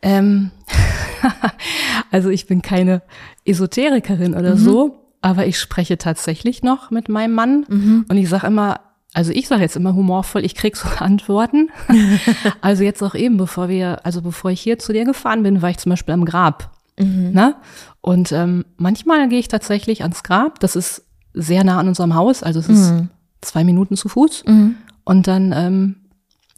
Ähm, 0.00 0.50
also 2.10 2.30
ich 2.30 2.46
bin 2.46 2.62
keine 2.62 3.02
Esoterikerin 3.44 4.34
oder 4.34 4.54
mhm. 4.54 4.58
so, 4.58 4.98
aber 5.20 5.46
ich 5.46 5.58
spreche 5.58 5.98
tatsächlich 5.98 6.62
noch 6.62 6.90
mit 6.90 7.08
meinem 7.08 7.34
Mann 7.34 7.66
mhm. 7.68 8.06
und 8.08 8.16
ich 8.16 8.28
sage 8.28 8.46
immer, 8.46 8.80
also 9.14 9.30
ich 9.30 9.46
sage 9.46 9.62
jetzt 9.62 9.76
immer 9.76 9.94
humorvoll, 9.94 10.44
ich 10.44 10.54
krieg 10.54 10.76
so 10.76 10.88
Antworten. 10.98 11.70
also 12.60 12.82
jetzt 12.82 13.02
auch 13.02 13.14
eben, 13.14 13.36
bevor 13.36 13.68
wir, 13.68 14.04
also 14.04 14.20
bevor 14.20 14.50
ich 14.50 14.60
hier 14.60 14.78
zu 14.78 14.92
dir 14.92 15.04
gefahren 15.04 15.42
bin, 15.42 15.62
war 15.62 15.70
ich 15.70 15.78
zum 15.78 15.90
Beispiel 15.90 16.12
am 16.14 16.24
Grab. 16.24 16.72
Mhm. 16.98 17.30
Ne? 17.32 17.54
Und 18.00 18.32
ähm, 18.32 18.64
manchmal 18.76 19.28
gehe 19.28 19.38
ich 19.38 19.48
tatsächlich 19.48 20.02
ans 20.02 20.24
Grab. 20.24 20.60
Das 20.60 20.76
ist 20.76 21.04
sehr 21.32 21.64
nah 21.64 21.78
an 21.78 21.88
unserem 21.88 22.14
Haus, 22.14 22.42
also 22.42 22.60
es 22.60 22.68
ist 22.68 22.92
mhm. 22.92 23.08
zwei 23.40 23.64
Minuten 23.64 23.96
zu 23.96 24.08
Fuß. 24.08 24.44
Mhm. 24.46 24.76
Und 25.04 25.26
dann, 25.26 25.52
ähm, 25.52 25.96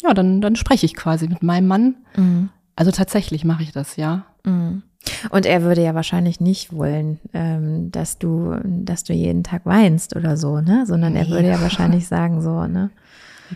ja, 0.02 0.14
dann, 0.14 0.40
dann 0.40 0.56
spreche 0.56 0.86
ich 0.86 0.94
quasi 0.94 1.28
mit 1.28 1.42
meinem 1.42 1.68
Mann. 1.68 1.94
Mhm. 2.16 2.48
Also 2.76 2.90
tatsächlich 2.90 3.44
mache 3.44 3.62
ich 3.62 3.72
das, 3.72 3.96
ja. 3.96 4.26
Mhm. 4.44 4.82
Und 5.30 5.46
er 5.46 5.62
würde 5.62 5.82
ja 5.82 5.94
wahrscheinlich 5.94 6.40
nicht 6.40 6.72
wollen, 6.72 7.20
ähm, 7.32 7.90
dass 7.90 8.18
du, 8.18 8.56
dass 8.64 9.04
du 9.04 9.12
jeden 9.12 9.44
Tag 9.44 9.64
weinst 9.64 10.16
oder 10.16 10.36
so, 10.36 10.60
ne? 10.60 10.84
Sondern 10.86 11.16
er 11.16 11.28
würde 11.28 11.48
ja 11.48 11.60
wahrscheinlich 11.60 12.06
sagen, 12.08 12.42
so, 12.42 12.66
ne? 12.66 12.90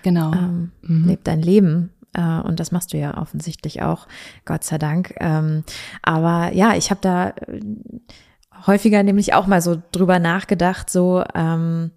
Genau. 0.02 0.32
Ähm, 0.32 0.72
mhm. 0.82 1.06
Leb 1.06 1.24
dein 1.24 1.42
Leben. 1.42 1.90
Äh, 2.14 2.40
und 2.40 2.60
das 2.60 2.72
machst 2.72 2.92
du 2.92 2.98
ja 2.98 3.18
offensichtlich 3.18 3.82
auch, 3.82 4.06
Gott 4.44 4.64
sei 4.64 4.78
Dank. 4.78 5.14
Ähm, 5.20 5.64
aber 6.02 6.52
ja, 6.54 6.74
ich 6.74 6.90
habe 6.90 7.00
da 7.02 7.30
äh, 7.30 7.60
häufiger 8.66 9.02
nämlich 9.02 9.34
auch 9.34 9.46
mal 9.46 9.60
so 9.60 9.82
drüber 9.92 10.18
nachgedacht, 10.18 10.90
so, 10.90 11.24
ähm, 11.34 11.90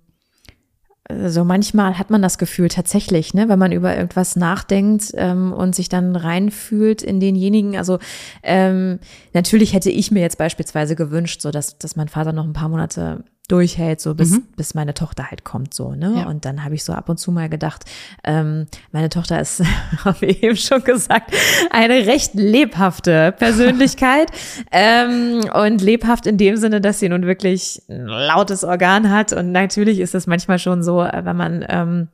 so 1.09 1.43
manchmal 1.43 1.97
hat 1.97 2.09
man 2.09 2.21
das 2.21 2.37
Gefühl 2.37 2.69
tatsächlich, 2.69 3.33
ne, 3.33 3.49
wenn 3.49 3.59
man 3.59 3.73
über 3.73 3.95
irgendwas 3.95 4.35
nachdenkt 4.37 5.11
ähm, 5.15 5.51
und 5.51 5.75
sich 5.75 5.89
dann 5.89 6.15
reinfühlt 6.15 7.01
in 7.01 7.19
denjenigen. 7.19 7.75
Also 7.75 7.99
ähm, 8.41 8.99
natürlich 9.33 9.73
hätte 9.73 9.89
ich 9.89 10.11
mir 10.11 10.21
jetzt 10.21 10.37
beispielsweise 10.37 10.95
gewünscht, 10.95 11.41
so 11.41 11.51
dass, 11.51 11.77
dass 11.77 11.97
mein 11.97 12.07
Vater 12.07 12.31
noch 12.31 12.45
ein 12.45 12.53
paar 12.53 12.69
Monate 12.69 13.25
durchhält, 13.49 13.99
so 13.99 14.15
bis, 14.15 14.31
mhm. 14.31 14.43
bis 14.55 14.73
meine 14.73 14.93
Tochter 14.93 15.29
halt 15.29 15.43
kommt, 15.43 15.73
so, 15.73 15.95
ne? 15.95 16.13
Ja. 16.19 16.27
Und 16.27 16.45
dann 16.45 16.63
habe 16.63 16.75
ich 16.75 16.83
so 16.83 16.93
ab 16.93 17.09
und 17.09 17.17
zu 17.17 17.31
mal 17.31 17.49
gedacht, 17.49 17.83
ähm, 18.23 18.67
meine 18.93 19.09
Tochter 19.09 19.39
ist, 19.41 19.61
habe 20.05 20.25
ich 20.27 20.43
eben 20.43 20.55
schon 20.55 20.83
gesagt, 20.83 21.33
eine 21.69 22.05
recht 22.05 22.35
lebhafte 22.35 23.33
Persönlichkeit. 23.37 24.31
ähm, 24.71 25.41
und 25.53 25.81
lebhaft 25.81 26.25
in 26.25 26.37
dem 26.37 26.55
Sinne, 26.55 26.79
dass 26.79 26.99
sie 26.99 27.09
nun 27.09 27.25
wirklich 27.25 27.81
ein 27.89 28.05
lautes 28.05 28.63
Organ 28.63 29.09
hat. 29.09 29.33
Und 29.33 29.51
natürlich 29.51 29.99
ist 29.99 30.15
es 30.15 30.25
manchmal 30.25 30.59
schon 30.59 30.83
so, 30.83 30.97
wenn 30.97 31.35
man 31.35 31.65
ähm, 31.67 32.07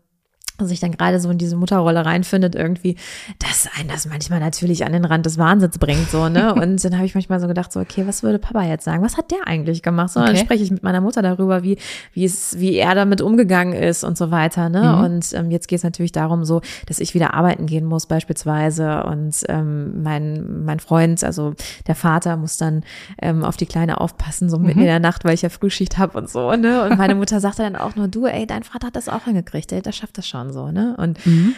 sich 0.67 0.79
dann 0.79 0.91
gerade 0.91 1.19
so 1.19 1.29
in 1.29 1.37
diese 1.37 1.55
Mutterrolle 1.55 2.05
reinfindet, 2.05 2.55
irgendwie, 2.55 2.95
dass 3.39 3.67
einen 3.77 3.89
das 3.89 4.07
manchmal 4.07 4.39
natürlich 4.39 4.85
an 4.85 4.93
den 4.93 5.05
Rand 5.05 5.25
des 5.25 5.37
Wahnsinns 5.37 5.77
bringt, 5.77 6.09
so, 6.09 6.29
ne? 6.29 6.53
Und 6.59 6.83
dann 6.83 6.95
habe 6.95 7.05
ich 7.05 7.15
manchmal 7.15 7.39
so 7.39 7.47
gedacht, 7.47 7.71
so, 7.71 7.79
okay, 7.79 8.05
was 8.05 8.23
würde 8.23 8.39
Papa 8.39 8.63
jetzt 8.63 8.85
sagen? 8.85 9.03
Was 9.03 9.17
hat 9.17 9.31
der 9.31 9.47
eigentlich 9.47 9.81
gemacht? 9.81 10.11
So, 10.11 10.19
okay. 10.19 10.33
dann 10.33 10.37
spreche 10.37 10.63
ich 10.63 10.71
mit 10.71 10.83
meiner 10.83 11.01
Mutter 11.01 11.21
darüber, 11.21 11.63
wie, 11.63 11.77
wie 12.13 12.25
es, 12.25 12.59
wie 12.59 12.75
er 12.75 12.95
damit 12.95 13.21
umgegangen 13.21 13.73
ist 13.73 14.03
und 14.03 14.17
so 14.17 14.31
weiter, 14.31 14.69
ne? 14.69 14.81
Mhm. 14.81 15.03
Und 15.03 15.33
ähm, 15.33 15.51
jetzt 15.51 15.67
geht 15.67 15.77
es 15.77 15.83
natürlich 15.83 16.11
darum, 16.11 16.45
so, 16.45 16.61
dass 16.87 16.99
ich 16.99 17.13
wieder 17.13 17.33
arbeiten 17.33 17.65
gehen 17.65 17.85
muss, 17.85 18.05
beispielsweise. 18.05 19.03
Und 19.03 19.35
ähm, 19.47 20.03
mein, 20.03 20.63
mein 20.65 20.79
Freund, 20.79 21.23
also 21.23 21.53
der 21.87 21.95
Vater, 21.95 22.37
muss 22.37 22.57
dann 22.57 22.83
ähm, 23.21 23.43
auf 23.43 23.57
die 23.57 23.65
Kleine 23.65 24.01
aufpassen, 24.01 24.49
so 24.49 24.57
mitten 24.57 24.79
mhm. 24.79 24.85
in 24.85 24.87
der 24.87 24.99
Nacht, 24.99 25.25
weil 25.25 25.33
ich 25.33 25.41
ja 25.41 25.49
Frühschicht 25.49 25.97
habe 25.97 26.17
und 26.17 26.29
so, 26.29 26.55
ne? 26.55 26.83
Und 26.83 26.97
meine 26.97 27.15
Mutter 27.19 27.39
sagte 27.39 27.63
dann 27.63 27.75
auch 27.75 27.95
nur, 27.95 28.07
du, 28.07 28.25
ey, 28.25 28.45
dein 28.45 28.63
Vater 28.63 28.87
hat 28.87 28.95
das 28.95 29.09
auch 29.09 29.25
hingekriegt, 29.25 29.71
ey, 29.71 29.81
der 29.81 29.91
schafft 29.91 30.17
das 30.17 30.27
schon 30.27 30.48
so, 30.51 30.71
ne? 30.71 30.95
Und 30.97 31.25
mhm. 31.25 31.55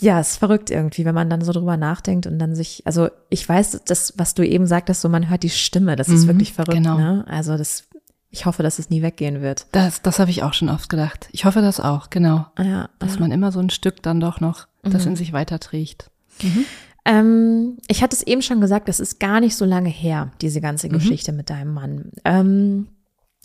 ja, 0.00 0.20
es 0.20 0.30
ist 0.30 0.36
verrückt 0.36 0.70
irgendwie, 0.70 1.04
wenn 1.04 1.14
man 1.14 1.30
dann 1.30 1.42
so 1.42 1.52
drüber 1.52 1.76
nachdenkt 1.76 2.26
und 2.26 2.38
dann 2.38 2.54
sich, 2.54 2.82
also 2.84 3.08
ich 3.30 3.48
weiß, 3.48 3.82
das, 3.86 4.14
was 4.16 4.34
du 4.34 4.46
eben 4.46 4.66
sagtest, 4.66 5.00
so 5.00 5.08
man 5.08 5.28
hört 5.28 5.42
die 5.42 5.50
Stimme, 5.50 5.96
das 5.96 6.08
ist 6.08 6.24
mhm, 6.24 6.28
wirklich 6.28 6.52
verrückt, 6.52 6.76
genau. 6.76 6.98
ne? 6.98 7.24
Also 7.28 7.56
das, 7.56 7.84
ich 8.30 8.46
hoffe, 8.46 8.62
dass 8.62 8.78
es 8.78 8.90
nie 8.90 9.02
weggehen 9.02 9.40
wird. 9.40 9.66
Das, 9.72 10.02
das 10.02 10.18
habe 10.18 10.30
ich 10.30 10.42
auch 10.42 10.52
schon 10.52 10.68
oft 10.68 10.88
gedacht. 10.88 11.28
Ich 11.32 11.44
hoffe 11.44 11.60
das 11.60 11.80
auch, 11.80 12.10
genau. 12.10 12.46
Ja, 12.58 12.90
dass 12.98 13.14
ja. 13.14 13.20
man 13.20 13.32
immer 13.32 13.52
so 13.52 13.60
ein 13.60 13.70
Stück 13.70 14.02
dann 14.02 14.20
doch 14.20 14.40
noch 14.40 14.66
das 14.82 15.04
mhm. 15.04 15.12
in 15.12 15.16
sich 15.16 15.32
weiterträgt. 15.32 16.10
Mhm. 16.42 16.64
Ähm, 17.06 17.76
ich 17.86 18.02
hatte 18.02 18.16
es 18.16 18.22
eben 18.22 18.42
schon 18.42 18.60
gesagt, 18.60 18.88
das 18.88 18.98
ist 18.98 19.20
gar 19.20 19.40
nicht 19.40 19.54
so 19.54 19.64
lange 19.64 19.88
her, 19.88 20.32
diese 20.40 20.60
ganze 20.60 20.88
mhm. 20.88 20.94
Geschichte 20.94 21.32
mit 21.32 21.50
deinem 21.50 21.72
Mann. 21.72 22.10
Ähm, 22.24 22.88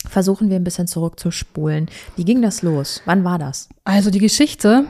versuchen 0.08 0.50
wir 0.50 0.56
ein 0.56 0.64
bisschen 0.64 0.86
zurückzuspulen. 0.86 1.88
Wie 2.16 2.24
ging 2.24 2.42
das 2.42 2.62
los? 2.62 3.02
Wann 3.04 3.24
war 3.24 3.38
das? 3.38 3.68
Also 3.84 4.10
die 4.10 4.18
Geschichte, 4.18 4.84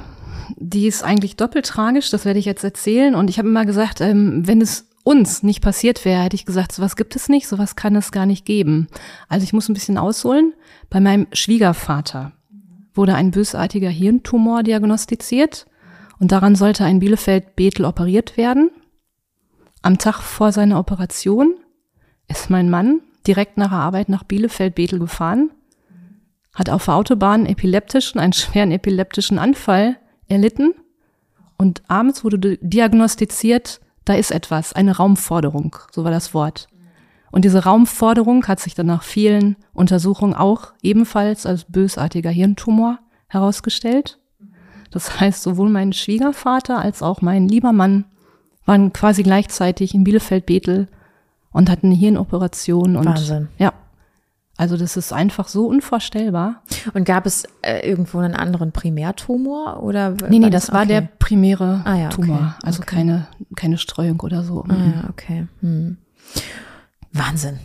die 0.57 0.87
ist 0.87 1.03
eigentlich 1.03 1.37
doppelt 1.37 1.67
tragisch, 1.67 2.11
das 2.11 2.25
werde 2.25 2.39
ich 2.39 2.45
jetzt 2.45 2.65
erzählen. 2.65 3.15
Und 3.15 3.31
ich 3.31 3.39
habe 3.39 3.49
immer 3.49 3.65
gesagt, 3.65 4.01
ähm, 4.01 4.47
wenn 4.47 4.61
es 4.61 4.87
uns 5.05 5.43
nicht 5.43 5.61
passiert 5.61 6.05
wäre, 6.05 6.23
hätte 6.23 6.37
ich 6.37 6.47
gesagt, 6.47 6.73
sowas 6.73 6.97
gibt 6.97 7.17
es 7.17 7.29
nicht, 7.29 7.49
sowas 7.49 7.77
kann 7.77 7.97
es 7.97 8.13
gar 8.13 8.27
nicht 8.27 8.45
geben. 8.45 8.89
Also 9.29 9.45
ich 9.45 9.53
muss 9.53 9.69
ein 9.69 9.75
bisschen 9.75 9.99
ausholen. 9.99 10.53
Bei 10.91 11.01
meinem 11.01 11.27
Schwiegervater 11.33 12.33
wurde 12.95 13.15
ein 13.15 13.31
bösartiger 13.31 13.89
Hirntumor 13.89 14.63
diagnostiziert 14.63 15.67
und 16.19 16.31
daran 16.31 16.55
sollte 16.55 16.85
ein 16.85 17.01
Bielefeld-Betel 17.01 17.85
operiert 17.85 18.37
werden. 18.37 18.71
Am 19.81 19.99
Tag 19.99 20.21
vor 20.21 20.53
seiner 20.53 20.79
Operation 20.79 21.55
ist 22.29 22.51
mein 22.51 22.71
Mann 22.71 23.01
direkt 23.27 23.57
nach 23.57 23.71
der 23.71 23.79
Arbeit 23.79 24.09
nach 24.09 24.25
Bielefeld-Betel 24.25 24.99
gefahren, 24.99 25.51
hat 26.55 26.69
auf 26.69 26.85
der 26.85 26.95
Autobahn 26.95 27.47
epileptischen, 27.47 28.21
einen 28.21 28.33
schweren 28.33 28.73
epileptischen 28.73 29.39
Anfall 29.39 29.97
erlitten 30.29 30.75
und 31.57 31.83
abends 31.89 32.25
wurde 32.25 32.59
diagnostiziert, 32.61 33.81
da 34.05 34.15
ist 34.15 34.33
etwas, 34.33 34.73
eine 34.73 34.97
Raumforderung, 34.97 35.77
so 35.93 36.05
war 36.05 36.11
das 36.11 36.35
Wort. 36.35 36.69
Und 37.31 37.45
diese 37.45 37.65
Raumforderung 37.65 38.47
hat 38.47 38.61
sich 38.61 38.75
dann 38.75 38.87
nach 38.87 39.03
vielen 39.03 39.57
Untersuchungen 39.73 40.35
auch 40.35 40.75
ebenfalls 40.83 41.47
als 41.47 41.65
bösartiger 41.65 42.31
Hirntumor 42.31 42.99
herausgestellt. 43.29 44.19
Das 44.91 45.19
heißt, 45.19 45.43
sowohl 45.43 45.71
mein 45.71 45.95
Schwiegervater 45.95 46.79
als 46.79 47.03
auch 47.03 47.23
mein 47.23 47.49
lieber 47.49 47.73
Mann 47.73 48.05
waren 48.67 48.93
quasi 48.93 49.23
gleichzeitig 49.23 49.95
in 49.95 50.05
Bielefeld-Bethel 50.05 50.89
und 51.53 51.71
hatten 51.71 51.87
eine 51.87 51.95
Hirnoperation 51.95 52.97
und 52.97 53.07
Wahnsinn. 53.07 53.49
ja. 53.59 53.73
Also 54.59 54.77
das 54.77 54.99
ist 54.99 55.13
einfach 55.15 55.49
so 55.49 55.67
unvorstellbar. 55.67 56.63
Und 56.93 57.05
gab 57.05 57.25
es 57.27 57.45
äh, 57.63 57.89
irgendwo 57.89 58.19
einen 58.19 58.35
anderen 58.35 58.71
Primärtumor 58.71 59.83
oder? 59.83 60.11
Nee, 60.29 60.39
nee, 60.39 60.51
das, 60.51 60.67
das 60.67 60.75
war 60.75 60.83
okay. 60.83 60.89
der 60.89 61.01
primäre 61.01 61.81
ah, 61.85 61.97
ja, 61.97 62.09
Tumor, 62.11 62.37
okay. 62.37 62.67
also 62.67 62.83
okay. 62.83 62.97
keine 62.97 63.27
keine 63.57 63.79
Streuung 63.79 64.21
oder 64.21 64.45
so. 64.45 64.65
Ah, 64.69 64.75
ja, 64.75 65.11
okay. 65.11 65.47
Hm. 65.61 65.97
Wahnsinn. 67.13 67.59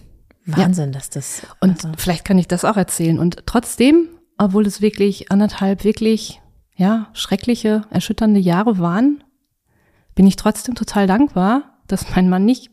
Wahnsinn, 0.46 0.88
ja. 0.88 0.92
dass 0.92 1.10
das. 1.10 1.46
Und 1.60 1.84
also 1.86 1.92
vielleicht 1.98 2.26
kann 2.26 2.38
ich 2.38 2.48
das 2.48 2.66
auch 2.66 2.78
erzählen. 2.78 3.20
Und 3.20 3.46
trotzdem, 3.46 4.08
obwohl 4.38 4.66
es 4.66 4.82
wirklich 4.82 5.32
anderthalb 5.32 5.84
wirklich, 5.84 6.42
ja, 6.76 7.08
schreckliche, 7.14 7.84
erschütternde 7.90 8.40
Jahre 8.40 8.80
waren, 8.80 9.24
bin 10.16 10.26
ich 10.26 10.36
trotzdem 10.36 10.76
total 10.76 11.06
dankbar, 11.06 11.80
dass 11.88 12.16
mein 12.16 12.30
Mann 12.30 12.46
nicht 12.46 12.72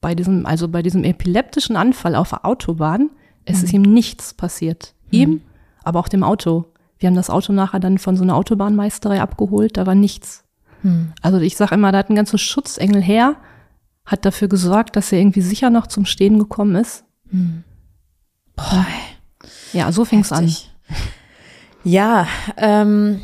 bei 0.00 0.14
diesem, 0.14 0.46
also 0.46 0.68
bei 0.68 0.82
diesem 0.82 1.04
epileptischen 1.04 1.76
Anfall 1.76 2.14
auf 2.14 2.30
der 2.30 2.44
Autobahn, 2.44 3.10
es 3.44 3.58
mhm. 3.58 3.64
ist 3.64 3.72
ihm 3.72 3.82
nichts 3.82 4.34
passiert. 4.34 4.94
Mhm. 5.10 5.18
Ihm, 5.18 5.40
aber 5.82 6.00
auch 6.00 6.08
dem 6.08 6.22
Auto. 6.22 6.66
Wir 6.98 7.08
haben 7.08 7.14
das 7.14 7.30
Auto 7.30 7.52
nachher 7.52 7.80
dann 7.80 7.98
von 7.98 8.16
so 8.16 8.22
einer 8.22 8.36
Autobahnmeisterei 8.36 9.20
abgeholt, 9.20 9.76
da 9.76 9.86
war 9.86 9.94
nichts. 9.94 10.44
Mhm. 10.82 11.12
Also 11.22 11.38
ich 11.38 11.56
sage 11.56 11.74
immer, 11.74 11.92
da 11.92 11.98
hat 11.98 12.10
ein 12.10 12.16
ganzer 12.16 12.38
Schutzengel 12.38 13.02
her, 13.02 13.36
hat 14.04 14.24
dafür 14.24 14.48
gesorgt, 14.48 14.96
dass 14.96 15.12
er 15.12 15.18
irgendwie 15.18 15.42
sicher 15.42 15.70
noch 15.70 15.86
zum 15.86 16.06
Stehen 16.06 16.38
gekommen 16.38 16.76
ist. 16.76 17.04
Mhm. 17.30 17.64
Boah. 18.54 18.86
Ja, 19.72 19.92
so 19.92 20.04
fing 20.04 20.20
es 20.20 20.32
an. 20.32 20.50
Ja, 21.84 22.26
ähm, 22.56 23.20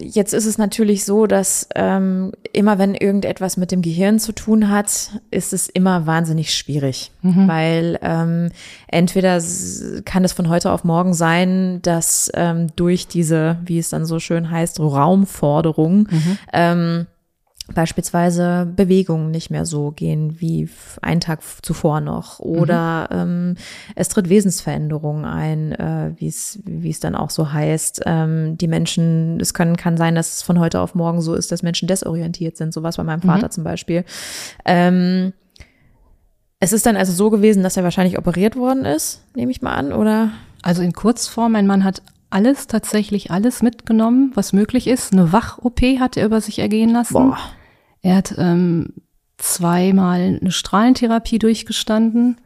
Jetzt 0.00 0.32
ist 0.34 0.46
es 0.46 0.58
natürlich 0.58 1.04
so, 1.04 1.26
dass 1.26 1.68
ähm, 1.74 2.32
immer 2.52 2.78
wenn 2.78 2.94
irgendetwas 2.94 3.56
mit 3.56 3.72
dem 3.72 3.82
Gehirn 3.82 4.18
zu 4.18 4.32
tun 4.32 4.70
hat, 4.70 5.20
ist 5.30 5.52
es 5.52 5.68
immer 5.68 6.06
wahnsinnig 6.06 6.54
schwierig, 6.54 7.10
mhm. 7.22 7.48
weil 7.48 7.98
ähm, 8.02 8.50
entweder 8.88 9.40
kann 10.04 10.24
es 10.24 10.32
von 10.32 10.48
heute 10.48 10.70
auf 10.72 10.84
morgen 10.84 11.14
sein, 11.14 11.80
dass 11.82 12.30
ähm, 12.34 12.68
durch 12.76 13.08
diese, 13.08 13.58
wie 13.64 13.78
es 13.78 13.90
dann 13.90 14.06
so 14.06 14.18
schön 14.18 14.50
heißt, 14.50 14.80
Raumforderung 14.80 16.08
mhm. 16.10 16.38
ähm, 16.52 17.06
beispielsweise 17.74 18.70
Bewegungen 18.76 19.30
nicht 19.30 19.50
mehr 19.50 19.66
so 19.66 19.90
gehen 19.90 20.40
wie 20.40 20.68
einen 21.02 21.20
Tag 21.20 21.40
zuvor 21.62 22.00
noch 22.00 22.38
oder 22.38 23.08
mhm. 23.10 23.18
ähm, 23.18 23.54
es 23.96 24.08
tritt 24.08 24.28
Wesensveränderungen 24.28 25.24
ein, 25.24 25.72
äh, 25.72 26.12
wie 26.16 26.28
es 26.28 26.60
wie 26.64 26.90
es 26.90 27.00
dann 27.00 27.16
auch 27.16 27.30
so 27.30 27.52
heißt. 27.52 28.02
Ähm, 28.06 28.56
die 28.56 28.68
Menschen, 28.68 29.40
es 29.40 29.52
können 29.52 29.76
kann 29.76 29.96
sein, 29.96 30.14
dass 30.14 30.34
es 30.34 30.42
von 30.42 30.60
heute 30.60 30.80
auf 30.80 30.94
morgen 30.94 31.20
so 31.20 31.34
ist, 31.34 31.50
dass 31.50 31.62
Menschen 31.62 31.88
desorientiert 31.88 32.56
sind, 32.56 32.72
sowas 32.72 32.98
bei 32.98 33.04
meinem 33.04 33.20
mhm. 33.20 33.28
Vater 33.28 33.50
zum 33.50 33.64
Beispiel. 33.64 34.04
Ähm, 34.64 35.32
es 36.60 36.72
ist 36.72 36.86
dann 36.86 36.96
also 36.96 37.12
so 37.12 37.30
gewesen, 37.30 37.62
dass 37.62 37.76
er 37.76 37.84
wahrscheinlich 37.84 38.18
operiert 38.18 38.56
worden 38.56 38.84
ist, 38.84 39.22
nehme 39.34 39.50
ich 39.50 39.60
mal 39.60 39.74
an, 39.74 39.92
oder? 39.92 40.30
Also 40.62 40.82
in 40.82 40.92
Kurzform, 40.92 41.52
mein 41.52 41.66
Mann 41.66 41.84
hat 41.84 42.02
alles, 42.30 42.66
tatsächlich 42.66 43.30
alles 43.30 43.62
mitgenommen, 43.62 44.32
was 44.34 44.52
möglich 44.52 44.86
ist. 44.86 45.12
Eine 45.12 45.32
Wach-OP 45.32 45.80
hat 46.00 46.16
er 46.16 46.26
über 46.26 46.40
sich 46.40 46.58
ergehen 46.58 46.90
lassen. 46.90 47.14
Boah. 47.14 47.38
Er 48.02 48.16
hat 48.16 48.34
ähm, 48.36 48.92
zweimal 49.38 50.38
eine 50.40 50.52
Strahlentherapie 50.52 51.38
durchgestanden. 51.38 52.40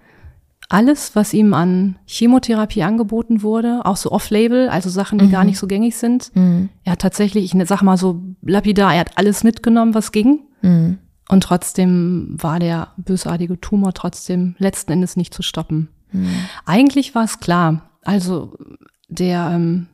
Alles, 0.68 1.16
was 1.16 1.34
ihm 1.34 1.52
an 1.52 1.98
Chemotherapie 2.06 2.82
angeboten 2.82 3.42
wurde, 3.42 3.80
auch 3.84 3.96
so 3.96 4.12
off-label, 4.12 4.68
also 4.68 4.88
Sachen, 4.88 5.18
die 5.18 5.26
mhm. 5.26 5.32
gar 5.32 5.44
nicht 5.44 5.58
so 5.58 5.66
gängig 5.66 5.96
sind. 5.96 6.30
Mhm. 6.34 6.68
Er 6.84 6.92
hat 6.92 7.00
tatsächlich, 7.00 7.52
ich 7.52 7.68
sag 7.68 7.82
mal 7.82 7.96
so 7.96 8.22
lapidar, 8.42 8.94
er 8.94 9.00
hat 9.00 9.18
alles 9.18 9.42
mitgenommen, 9.42 9.94
was 9.94 10.12
ging. 10.12 10.40
Mhm. 10.62 10.98
Und 11.28 11.42
trotzdem 11.42 12.36
war 12.40 12.58
der 12.58 12.88
bösartige 12.96 13.60
Tumor 13.60 13.94
trotzdem 13.94 14.54
letzten 14.58 14.92
Endes 14.92 15.16
nicht 15.16 15.34
zu 15.34 15.42
stoppen. 15.42 15.88
Mhm. 16.12 16.34
Eigentlich 16.66 17.14
war 17.14 17.24
es 17.24 17.40
klar. 17.40 17.90
Also 18.02 18.56
der, 19.10 19.50
ähm, 19.52 19.88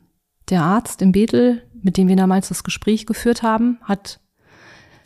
der 0.49 0.63
Arzt 0.63 1.01
im 1.01 1.11
Bethel, 1.11 1.63
mit 1.81 1.97
dem 1.97 2.07
wir 2.07 2.15
damals 2.15 2.47
das 2.47 2.63
Gespräch 2.63 3.05
geführt 3.05 3.43
haben, 3.43 3.79
hat 3.83 4.19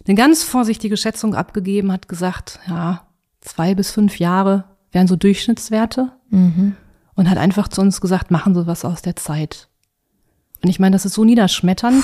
eine 0.07 0.15
ganz 0.15 0.43
vorsichtige 0.43 0.97
Schätzung 0.97 1.35
abgegeben, 1.35 1.91
hat 1.91 2.07
gesagt, 2.07 2.59
ja, 2.67 3.07
zwei 3.39 3.75
bis 3.75 3.91
fünf 3.91 4.19
Jahre 4.19 4.65
wären 4.91 5.07
so 5.07 5.15
Durchschnittswerte 5.15 6.11
mhm. 6.29 6.75
und 7.15 7.29
hat 7.29 7.37
einfach 7.37 7.67
zu 7.67 7.81
uns 7.81 8.01
gesagt, 8.01 8.31
machen 8.31 8.53
Sie 8.53 8.67
was 8.67 8.85
aus 8.85 9.01
der 9.01 9.15
Zeit. 9.15 9.69
Und 10.63 10.69
ich 10.69 10.79
meine, 10.79 10.93
das 10.93 11.05
ist 11.05 11.13
so 11.13 11.23
niederschmetternd, 11.23 12.03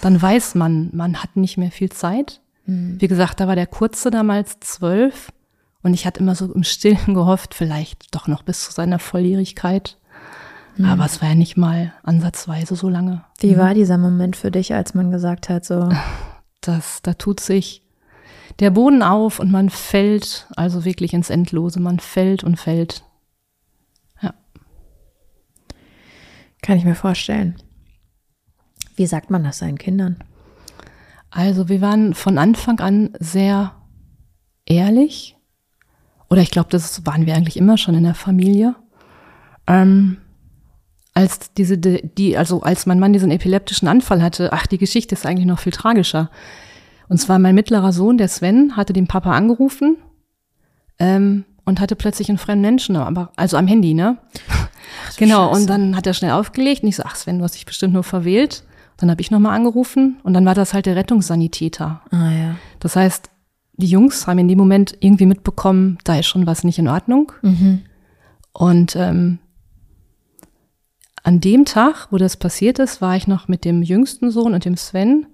dann 0.00 0.20
weiß 0.20 0.54
man, 0.56 0.90
man 0.92 1.22
hat 1.22 1.36
nicht 1.36 1.56
mehr 1.56 1.70
viel 1.70 1.90
Zeit. 1.90 2.40
Mhm. 2.66 3.00
Wie 3.00 3.08
gesagt, 3.08 3.40
da 3.40 3.46
war 3.46 3.54
der 3.54 3.66
Kurze 3.66 4.10
damals 4.10 4.58
zwölf 4.60 5.32
und 5.82 5.94
ich 5.94 6.06
hatte 6.06 6.20
immer 6.20 6.34
so 6.34 6.52
im 6.52 6.64
Stillen 6.64 7.14
gehofft, 7.14 7.54
vielleicht 7.54 8.14
doch 8.14 8.28
noch 8.28 8.42
bis 8.42 8.64
zu 8.64 8.72
seiner 8.72 8.98
Volljährigkeit. 8.98 9.98
Mhm. 10.76 10.84
Aber 10.86 11.04
es 11.04 11.20
war 11.20 11.30
ja 11.30 11.34
nicht 11.34 11.56
mal 11.56 11.92
ansatzweise 12.02 12.76
so 12.76 12.88
lange. 12.88 13.24
Wie 13.40 13.54
mhm. 13.54 13.58
war 13.58 13.74
dieser 13.74 13.98
Moment 13.98 14.36
für 14.36 14.50
dich, 14.50 14.74
als 14.74 14.94
man 14.94 15.10
gesagt 15.10 15.48
hat, 15.48 15.64
so? 15.64 15.88
Das, 16.64 17.02
da 17.02 17.14
tut 17.14 17.40
sich 17.40 17.82
der 18.60 18.70
Boden 18.70 19.02
auf 19.02 19.40
und 19.40 19.50
man 19.50 19.68
fällt 19.68 20.46
also 20.54 20.84
wirklich 20.84 21.12
ins 21.12 21.28
Endlose. 21.28 21.80
Man 21.80 21.98
fällt 21.98 22.44
und 22.44 22.56
fällt. 22.56 23.02
Ja. 24.22 24.32
Kann 26.62 26.78
ich 26.78 26.84
mir 26.84 26.94
vorstellen. 26.94 27.56
Wie 28.94 29.06
sagt 29.06 29.28
man 29.28 29.42
das 29.42 29.58
seinen 29.58 29.76
Kindern? 29.76 30.22
Also 31.30 31.68
wir 31.68 31.80
waren 31.80 32.14
von 32.14 32.38
Anfang 32.38 32.78
an 32.78 33.10
sehr 33.18 33.74
ehrlich. 34.66 35.36
Oder 36.30 36.42
ich 36.42 36.50
glaube, 36.52 36.70
das 36.70 37.04
waren 37.06 37.26
wir 37.26 37.34
eigentlich 37.34 37.56
immer 37.56 37.76
schon 37.76 37.94
in 37.94 38.04
der 38.04 38.14
Familie. 38.14 38.76
Ähm, 39.66 40.18
als 41.14 41.52
diese, 41.54 41.76
die, 41.76 42.36
also 42.36 42.62
als 42.62 42.86
mein 42.86 42.98
Mann 42.98 43.12
diesen 43.12 43.30
epileptischen 43.30 43.88
Anfall 43.88 44.22
hatte, 44.22 44.52
ach, 44.52 44.66
die 44.66 44.78
Geschichte 44.78 45.14
ist 45.14 45.26
eigentlich 45.26 45.46
noch 45.46 45.58
viel 45.58 45.72
tragischer. 45.72 46.30
Und 47.08 47.18
zwar 47.18 47.38
mein 47.38 47.54
mittlerer 47.54 47.92
Sohn, 47.92 48.16
der 48.16 48.28
Sven, 48.28 48.76
hatte 48.76 48.92
den 48.92 49.06
Papa 49.06 49.32
angerufen 49.32 49.98
ähm, 50.98 51.44
und 51.64 51.80
hatte 51.80 51.96
plötzlich 51.96 52.28
einen 52.28 52.38
fremden 52.38 52.62
Menschen, 52.62 52.96
aber 52.96 53.32
also 53.36 53.58
am 53.58 53.66
Handy, 53.66 53.92
ne? 53.92 54.16
Ach, 54.48 55.16
genau. 55.18 55.48
Scheiße. 55.48 55.60
Und 55.60 55.70
dann 55.70 55.96
hat 55.96 56.06
er 56.06 56.14
schnell 56.14 56.32
aufgelegt 56.32 56.82
und 56.82 56.88
ich 56.88 56.96
so, 56.96 57.02
ach 57.04 57.16
Sven, 57.16 57.38
du 57.38 57.44
hast 57.44 57.54
dich 57.54 57.66
bestimmt 57.66 57.92
nur 57.92 58.04
verwählt. 58.04 58.64
Dann 58.96 59.10
habe 59.10 59.20
ich 59.20 59.30
nochmal 59.30 59.54
angerufen 59.54 60.18
und 60.22 60.32
dann 60.32 60.46
war 60.46 60.54
das 60.54 60.72
halt 60.72 60.86
der 60.86 60.96
Rettungssanitäter. 60.96 62.02
Ah, 62.10 62.30
ja. 62.30 62.56
Das 62.78 62.96
heißt, 62.96 63.30
die 63.74 63.86
Jungs 63.86 64.26
haben 64.26 64.38
in 64.38 64.48
dem 64.48 64.58
Moment 64.58 64.96
irgendwie 65.00 65.26
mitbekommen, 65.26 65.98
da 66.04 66.18
ist 66.18 66.26
schon 66.26 66.46
was 66.46 66.62
nicht 66.64 66.78
in 66.78 66.88
Ordnung. 66.88 67.32
Mhm. 67.42 67.82
Und 68.52 68.96
ähm, 68.96 69.38
an 71.22 71.40
dem 71.40 71.64
Tag, 71.64 72.08
wo 72.10 72.16
das 72.16 72.36
passiert 72.36 72.78
ist, 72.78 73.00
war 73.00 73.16
ich 73.16 73.26
noch 73.26 73.48
mit 73.48 73.64
dem 73.64 73.82
jüngsten 73.82 74.30
Sohn 74.30 74.54
und 74.54 74.64
dem 74.64 74.76
Sven 74.76 75.26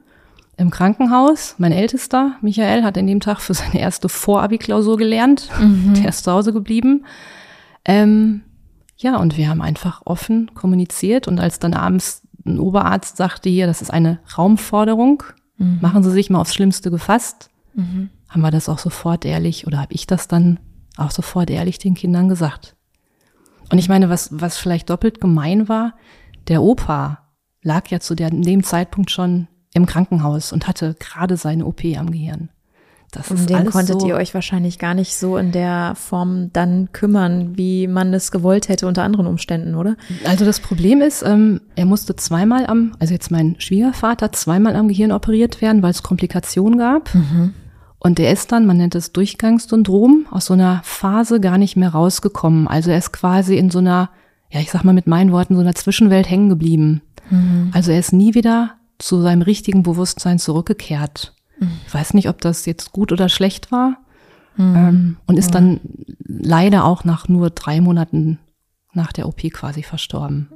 im 0.59 0.71
Krankenhaus. 0.71 1.55
Mein 1.59 1.73
ältester, 1.73 2.37
Michael, 2.43 2.83
hat 2.83 2.99
an 2.99 3.07
dem 3.07 3.21
Tag 3.21 3.41
für 3.41 3.55
seine 3.55 3.81
erste 3.81 4.09
Vorabi-Klausur 4.09 4.97
gelernt. 4.97 5.49
Mhm. 5.59 5.95
Der 5.95 6.09
ist 6.11 6.25
zu 6.25 6.33
Hause 6.33 6.53
geblieben. 6.53 7.05
Ähm, 7.85 8.43
ja, 8.97 9.17
und 9.17 9.37
wir 9.37 9.49
haben 9.49 9.63
einfach 9.63 10.03
offen 10.05 10.51
kommuniziert. 10.55 11.29
Und 11.29 11.39
als 11.39 11.59
dann 11.59 11.75
abends 11.75 12.23
ein 12.45 12.59
Oberarzt 12.59 13.17
sagte 13.17 13.49
hier, 13.49 13.67
das 13.67 13.81
ist 13.81 13.91
eine 13.91 14.19
Raumforderung, 14.37 15.23
mhm. 15.57 15.79
machen 15.81 16.03
Sie 16.03 16.11
sich 16.11 16.29
mal 16.29 16.41
aufs 16.41 16.55
Schlimmste 16.55 16.91
gefasst, 16.91 17.51
mhm. 17.75 18.11
haben 18.29 18.41
wir 18.41 18.51
das 18.51 18.69
auch 18.69 18.79
sofort 18.79 19.25
ehrlich 19.25 19.67
oder 19.67 19.79
habe 19.79 19.93
ich 19.93 20.07
das 20.07 20.29
dann 20.29 20.59
auch 20.97 21.11
sofort 21.11 21.51
ehrlich 21.51 21.79
den 21.79 21.95
Kindern 21.95 22.29
gesagt. 22.29 22.75
Und 23.71 23.79
ich 23.79 23.89
meine, 23.89 24.09
was, 24.09 24.31
was 24.33 24.57
vielleicht 24.57 24.91
doppelt 24.91 25.21
gemein 25.21 25.69
war, 25.69 25.95
der 26.49 26.63
Opa 26.63 27.29
lag 27.63 27.89
ja 27.89 28.01
zu 28.01 28.15
der, 28.15 28.31
dem 28.31 28.63
Zeitpunkt 28.63 29.11
schon 29.11 29.49
im 29.75 29.87
Krankenhaus 29.87 30.53
und 30.53 30.67
hatte 30.67 30.97
gerade 30.99 31.37
seine 31.37 31.67
OP 31.67 31.85
am 31.97 32.11
Gehirn. 32.11 32.51
Das 33.11 33.31
um 33.31 33.47
den 33.47 33.71
konntet 33.71 34.03
so 34.03 34.07
ihr 34.07 34.17
euch 34.17 34.35
wahrscheinlich 34.35 34.79
gar 34.79 34.93
nicht 34.93 35.17
so 35.17 35.39
in 35.39 35.51
der 35.51 35.95
Form 35.95 36.53
dann 36.53 36.93
kümmern, 36.93 37.57
wie 37.57 37.87
man 37.87 38.13
es 38.13 38.31
gewollt 38.31 38.69
hätte 38.69 38.87
unter 38.87 39.03
anderen 39.03 39.27
Umständen, 39.27 39.75
oder? 39.75 39.97
Also 40.27 40.45
das 40.45 40.61
Problem 40.61 41.01
ist, 41.01 41.23
ähm, 41.23 41.63
er 41.75 41.87
musste 41.87 42.17
zweimal 42.17 42.67
am, 42.67 42.93
also 42.99 43.15
jetzt 43.15 43.31
mein 43.31 43.59
Schwiegervater, 43.59 44.33
zweimal 44.33 44.77
am 44.77 44.89
Gehirn 44.89 45.13
operiert 45.13 45.63
werden, 45.63 45.83
weil 45.83 45.93
es 45.93 46.03
Komplikationen 46.03 46.79
gab. 46.79 47.15
Mhm. 47.15 47.55
Und 48.01 48.19
der 48.19 48.33
ist 48.33 48.53
dann, 48.53 48.67
man 48.67 48.77
nennt 48.77 48.95
es 48.95 49.13
Durchgangssyndrom, 49.13 50.27
aus 50.31 50.47
so 50.47 50.55
einer 50.55 50.81
Phase 50.85 51.41
gar 51.41 51.59
nicht 51.59 51.77
mehr 51.77 51.91
rausgekommen. 51.91 52.69
Also 52.69 52.91
er 52.91 52.99
ist 52.99 53.13
quasi 53.13 53.57
in 53.57 53.71
so 53.71 53.81
einer, 53.81 54.11
ja, 54.51 54.61
ich 54.61 54.71
sag 54.71 54.85
mal 54.85 54.93
mit 54.93 55.07
meinen 55.07 55.33
Worten, 55.33 55.55
so 55.55 55.61
einer 55.61 55.75
Zwischenwelt 55.75 56.31
hängen 56.31 56.49
geblieben. 56.49 57.03
Mhm. 57.31 57.71
Also 57.75 57.91
er 57.91 57.99
ist 57.99 58.13
nie 58.13 58.35
wieder 58.35 58.75
zu 58.99 59.21
seinem 59.21 59.43
richtigen 59.43 59.83
Bewusstsein 59.83 60.39
zurückgekehrt. 60.39 61.35
Mhm. 61.59 61.71
Ich 61.87 61.95
weiß 61.95 62.15
nicht, 62.15 62.29
ob 62.29 62.41
das 62.41 62.67
jetzt 62.67 62.93
gut 62.93 63.11
oder 63.11 63.29
schlecht 63.29 63.73
war. 63.73 63.99
Mhm. 64.57 64.77
Ähm, 64.77 65.17
und 65.27 65.39
ist 65.39 65.55
dann 65.55 65.81
leider 66.25 66.85
auch 66.85 67.05
nach 67.05 67.29
nur 67.29 67.51
drei 67.51 67.81
Monaten 67.81 68.39
nach 68.93 69.13
der 69.13 69.29
OP 69.29 69.41
quasi 69.53 69.83
verstorben. 69.83 70.49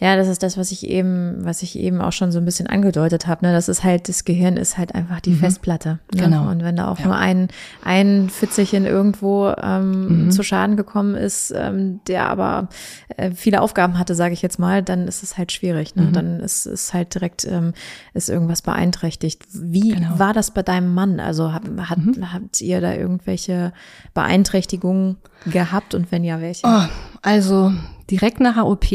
Ja, 0.00 0.16
das 0.16 0.26
ist 0.26 0.42
das, 0.42 0.56
was 0.56 0.72
ich 0.72 0.88
eben, 0.88 1.44
was 1.44 1.62
ich 1.62 1.78
eben 1.78 2.00
auch 2.00 2.10
schon 2.10 2.32
so 2.32 2.38
ein 2.38 2.44
bisschen 2.44 2.66
angedeutet 2.66 3.28
habe. 3.28 3.46
Ne? 3.46 3.52
Das 3.52 3.68
ist 3.68 3.84
halt, 3.84 4.08
das 4.08 4.24
Gehirn 4.24 4.56
ist 4.56 4.76
halt 4.76 4.96
einfach 4.96 5.20
die 5.20 5.30
mhm. 5.30 5.36
Festplatte. 5.36 6.00
Ne? 6.12 6.22
Genau. 6.22 6.50
Und 6.50 6.64
wenn 6.64 6.74
da 6.74 6.88
auch 6.88 6.98
ja. 6.98 7.06
nur 7.06 7.14
ein, 7.14 7.46
ein 7.84 8.28
Fitzelchen 8.28 8.84
irgendwo 8.84 9.54
ähm, 9.62 10.24
mhm. 10.24 10.30
zu 10.32 10.42
Schaden 10.42 10.76
gekommen 10.76 11.14
ist, 11.14 11.54
ähm, 11.56 12.00
der 12.08 12.28
aber 12.28 12.68
äh, 13.16 13.30
viele 13.30 13.60
Aufgaben 13.60 13.96
hatte, 13.96 14.16
sage 14.16 14.34
ich 14.34 14.42
jetzt 14.42 14.58
mal, 14.58 14.82
dann 14.82 15.06
ist 15.06 15.22
es 15.22 15.38
halt 15.38 15.52
schwierig. 15.52 15.94
Ne? 15.94 16.02
Mhm. 16.02 16.12
Dann 16.12 16.40
ist 16.40 16.66
es 16.66 16.92
halt 16.92 17.14
direkt 17.14 17.44
ähm, 17.44 17.72
ist 18.12 18.28
irgendwas 18.28 18.62
beeinträchtigt. 18.62 19.44
Wie 19.52 19.90
genau. 19.90 20.18
war 20.18 20.32
das 20.32 20.50
bei 20.50 20.64
deinem 20.64 20.94
Mann? 20.94 21.20
Also 21.20 21.52
hat, 21.52 21.62
hat, 21.78 21.98
mhm. 21.98 22.32
habt 22.32 22.60
ihr 22.60 22.80
da 22.80 22.92
irgendwelche 22.92 23.72
Beeinträchtigungen 24.14 25.18
gehabt 25.46 25.94
und 25.94 26.10
wenn 26.10 26.24
ja, 26.24 26.40
welche? 26.40 26.66
Oh, 26.66 26.82
also 27.22 27.72
direkt 28.10 28.40
nach 28.40 28.54
der 28.54 28.66
OP 28.66 28.86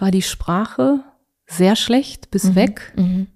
war 0.00 0.10
die 0.10 0.22
Sprache 0.22 1.00
sehr 1.46 1.76
schlecht 1.76 2.30
bis 2.30 2.44
mhm. 2.44 2.54
weg. 2.54 2.92
Mhm. 2.96 3.26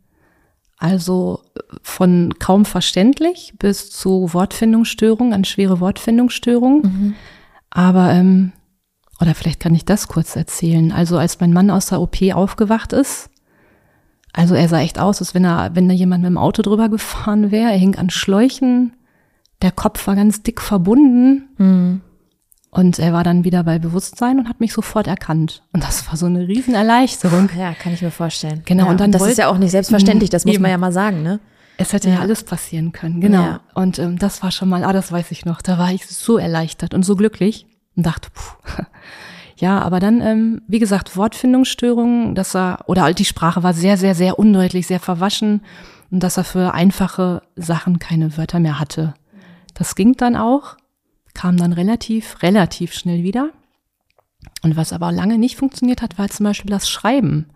Also 0.78 1.40
von 1.82 2.34
kaum 2.38 2.64
verständlich 2.64 3.54
bis 3.58 3.90
zu 3.90 4.32
Wortfindungsstörung, 4.32 5.32
an 5.32 5.44
schwere 5.44 5.80
Wortfindungsstörung. 5.80 6.82
Mhm. 6.82 7.14
Aber, 7.70 8.12
ähm, 8.12 8.52
oder 9.20 9.34
vielleicht 9.34 9.60
kann 9.60 9.74
ich 9.74 9.84
das 9.84 10.08
kurz 10.08 10.36
erzählen. 10.36 10.92
Also 10.92 11.16
als 11.16 11.40
mein 11.40 11.52
Mann 11.52 11.70
aus 11.70 11.86
der 11.86 12.00
OP 12.00 12.16
aufgewacht 12.32 12.92
ist, 12.92 13.30
also 14.32 14.56
er 14.56 14.68
sah 14.68 14.80
echt 14.80 14.98
aus, 14.98 15.20
als 15.20 15.32
wenn 15.32 15.44
er, 15.44 15.74
wenn 15.74 15.88
da 15.88 15.94
jemand 15.94 16.22
mit 16.22 16.30
dem 16.30 16.38
Auto 16.38 16.62
drüber 16.62 16.88
gefahren 16.88 17.52
wäre. 17.52 17.70
Er 17.70 17.78
hing 17.78 17.94
an 17.96 18.10
Schläuchen, 18.10 18.94
der 19.62 19.70
Kopf 19.70 20.06
war 20.06 20.16
ganz 20.16 20.42
dick 20.42 20.60
verbunden. 20.60 21.48
Mhm. 21.56 22.00
Und 22.74 22.98
er 22.98 23.12
war 23.12 23.22
dann 23.22 23.44
wieder 23.44 23.62
bei 23.62 23.78
Bewusstsein 23.78 24.40
und 24.40 24.48
hat 24.48 24.58
mich 24.58 24.72
sofort 24.72 25.06
erkannt. 25.06 25.62
Und 25.72 25.84
das 25.84 26.08
war 26.08 26.16
so 26.16 26.26
eine 26.26 26.48
Riesenerleichterung. 26.48 27.48
Ja, 27.56 27.72
kann 27.72 27.94
ich 27.94 28.02
mir 28.02 28.10
vorstellen. 28.10 28.62
Genau. 28.64 28.86
Ja, 28.86 28.90
und 28.90 28.98
dann 28.98 29.12
das 29.12 29.22
ist 29.22 29.38
ja 29.38 29.46
auch 29.46 29.58
nicht 29.58 29.70
selbstverständlich, 29.70 30.28
das 30.28 30.44
muss 30.44 30.56
eben. 30.56 30.62
man 30.62 30.72
ja 30.72 30.78
mal 30.78 30.92
sagen, 30.92 31.22
ne? 31.22 31.38
Es 31.76 31.92
hätte 31.92 32.08
ja, 32.08 32.16
ja 32.16 32.20
alles 32.20 32.42
passieren 32.42 32.90
können, 32.90 33.20
genau. 33.20 33.42
Ja. 33.42 33.60
Und 33.74 34.00
ähm, 34.00 34.18
das 34.18 34.42
war 34.42 34.50
schon 34.50 34.68
mal, 34.68 34.82
ah, 34.82 34.92
das 34.92 35.12
weiß 35.12 35.30
ich 35.30 35.44
noch. 35.44 35.62
Da 35.62 35.78
war 35.78 35.92
ich 35.92 36.06
so 36.06 36.36
erleichtert 36.36 36.94
und 36.94 37.04
so 37.04 37.14
glücklich 37.14 37.66
und 37.94 38.06
dachte, 38.06 38.28
puh. 38.34 38.82
Ja, 39.56 39.80
aber 39.80 40.00
dann, 40.00 40.20
ähm, 40.20 40.62
wie 40.66 40.80
gesagt, 40.80 41.16
Wortfindungsstörungen, 41.16 42.34
dass 42.34 42.56
er, 42.56 42.80
oder 42.86 43.02
halt 43.02 43.20
die 43.20 43.24
Sprache 43.24 43.62
war 43.62 43.72
sehr, 43.72 43.96
sehr, 43.96 44.16
sehr 44.16 44.36
undeutlich, 44.36 44.88
sehr 44.88 44.98
verwaschen 44.98 45.62
und 46.10 46.24
dass 46.24 46.36
er 46.36 46.42
für 46.44 46.74
einfache 46.74 47.40
Sachen 47.54 48.00
keine 48.00 48.36
Wörter 48.36 48.58
mehr 48.58 48.80
hatte. 48.80 49.14
Das 49.72 49.94
ging 49.94 50.14
dann 50.16 50.34
auch 50.34 50.76
kam 51.34 51.56
dann 51.56 51.72
relativ, 51.72 52.42
relativ 52.42 52.94
schnell 52.94 53.22
wieder. 53.22 53.50
Und 54.62 54.76
was 54.76 54.92
aber 54.92 55.12
lange 55.12 55.38
nicht 55.38 55.56
funktioniert 55.56 56.00
hat, 56.00 56.18
war 56.18 56.28
zum 56.28 56.44
Beispiel 56.44 56.70
das 56.70 56.88
Schreiben. 56.88 57.46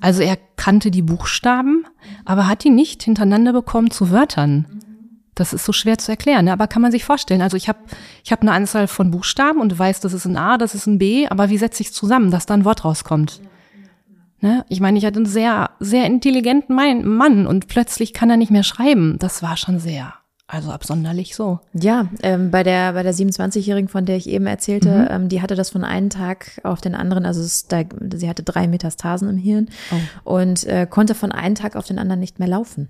Also 0.00 0.22
er 0.22 0.36
kannte 0.56 0.90
die 0.90 1.02
Buchstaben, 1.02 1.84
aber 2.24 2.48
hat 2.48 2.64
die 2.64 2.70
nicht 2.70 3.02
hintereinander 3.02 3.52
bekommen 3.52 3.90
zu 3.90 4.10
Wörtern. 4.10 4.66
Das 5.34 5.52
ist 5.52 5.64
so 5.64 5.72
schwer 5.72 5.98
zu 5.98 6.10
erklären, 6.10 6.46
ne? 6.46 6.52
aber 6.52 6.66
kann 6.66 6.82
man 6.82 6.92
sich 6.92 7.04
vorstellen. 7.04 7.42
Also 7.42 7.56
ich 7.56 7.68
habe 7.68 7.78
ich 8.24 8.32
hab 8.32 8.40
eine 8.40 8.52
Anzahl 8.52 8.88
von 8.88 9.10
Buchstaben 9.10 9.60
und 9.60 9.78
weiß, 9.78 10.00
das 10.00 10.14
ist 10.14 10.24
ein 10.24 10.36
A, 10.36 10.56
das 10.56 10.74
ist 10.74 10.86
ein 10.86 10.98
B, 10.98 11.28
aber 11.28 11.50
wie 11.50 11.58
setze 11.58 11.82
ich 11.82 11.92
zusammen, 11.92 12.30
dass 12.30 12.46
da 12.46 12.54
ein 12.54 12.64
Wort 12.64 12.84
rauskommt? 12.84 13.42
Ne? 14.40 14.64
Ich 14.68 14.80
meine, 14.80 14.98
ich 14.98 15.04
hatte 15.04 15.16
einen 15.16 15.26
sehr, 15.26 15.70
sehr 15.78 16.06
intelligenten 16.06 16.74
Mann 16.74 17.46
und 17.46 17.68
plötzlich 17.68 18.14
kann 18.14 18.30
er 18.30 18.38
nicht 18.38 18.50
mehr 18.50 18.62
schreiben. 18.62 19.16
Das 19.18 19.42
war 19.42 19.56
schon 19.56 19.78
sehr 19.78 20.14
also 20.48 20.70
absonderlich 20.70 21.34
so. 21.34 21.58
Ja, 21.72 22.08
ähm, 22.22 22.52
bei 22.52 22.62
der 22.62 22.92
bei 22.92 23.02
der 23.02 23.12
27-Jährigen, 23.12 23.88
von 23.88 24.06
der 24.06 24.16
ich 24.16 24.28
eben 24.28 24.46
erzählte, 24.46 24.90
mhm. 24.90 25.08
ähm, 25.10 25.28
die 25.28 25.42
hatte 25.42 25.56
das 25.56 25.70
von 25.70 25.82
einem 25.82 26.08
Tag 26.08 26.60
auf 26.62 26.80
den 26.80 26.94
anderen, 26.94 27.26
also 27.26 27.42
da, 27.68 27.82
sie 28.14 28.28
hatte 28.28 28.44
drei 28.44 28.68
Metastasen 28.68 29.28
im 29.28 29.38
Hirn 29.38 29.68
oh. 29.90 30.36
und 30.36 30.64
äh, 30.64 30.86
konnte 30.88 31.16
von 31.16 31.32
einem 31.32 31.56
Tag 31.56 31.74
auf 31.74 31.86
den 31.86 31.98
anderen 31.98 32.20
nicht 32.20 32.38
mehr 32.38 32.48
laufen. 32.48 32.88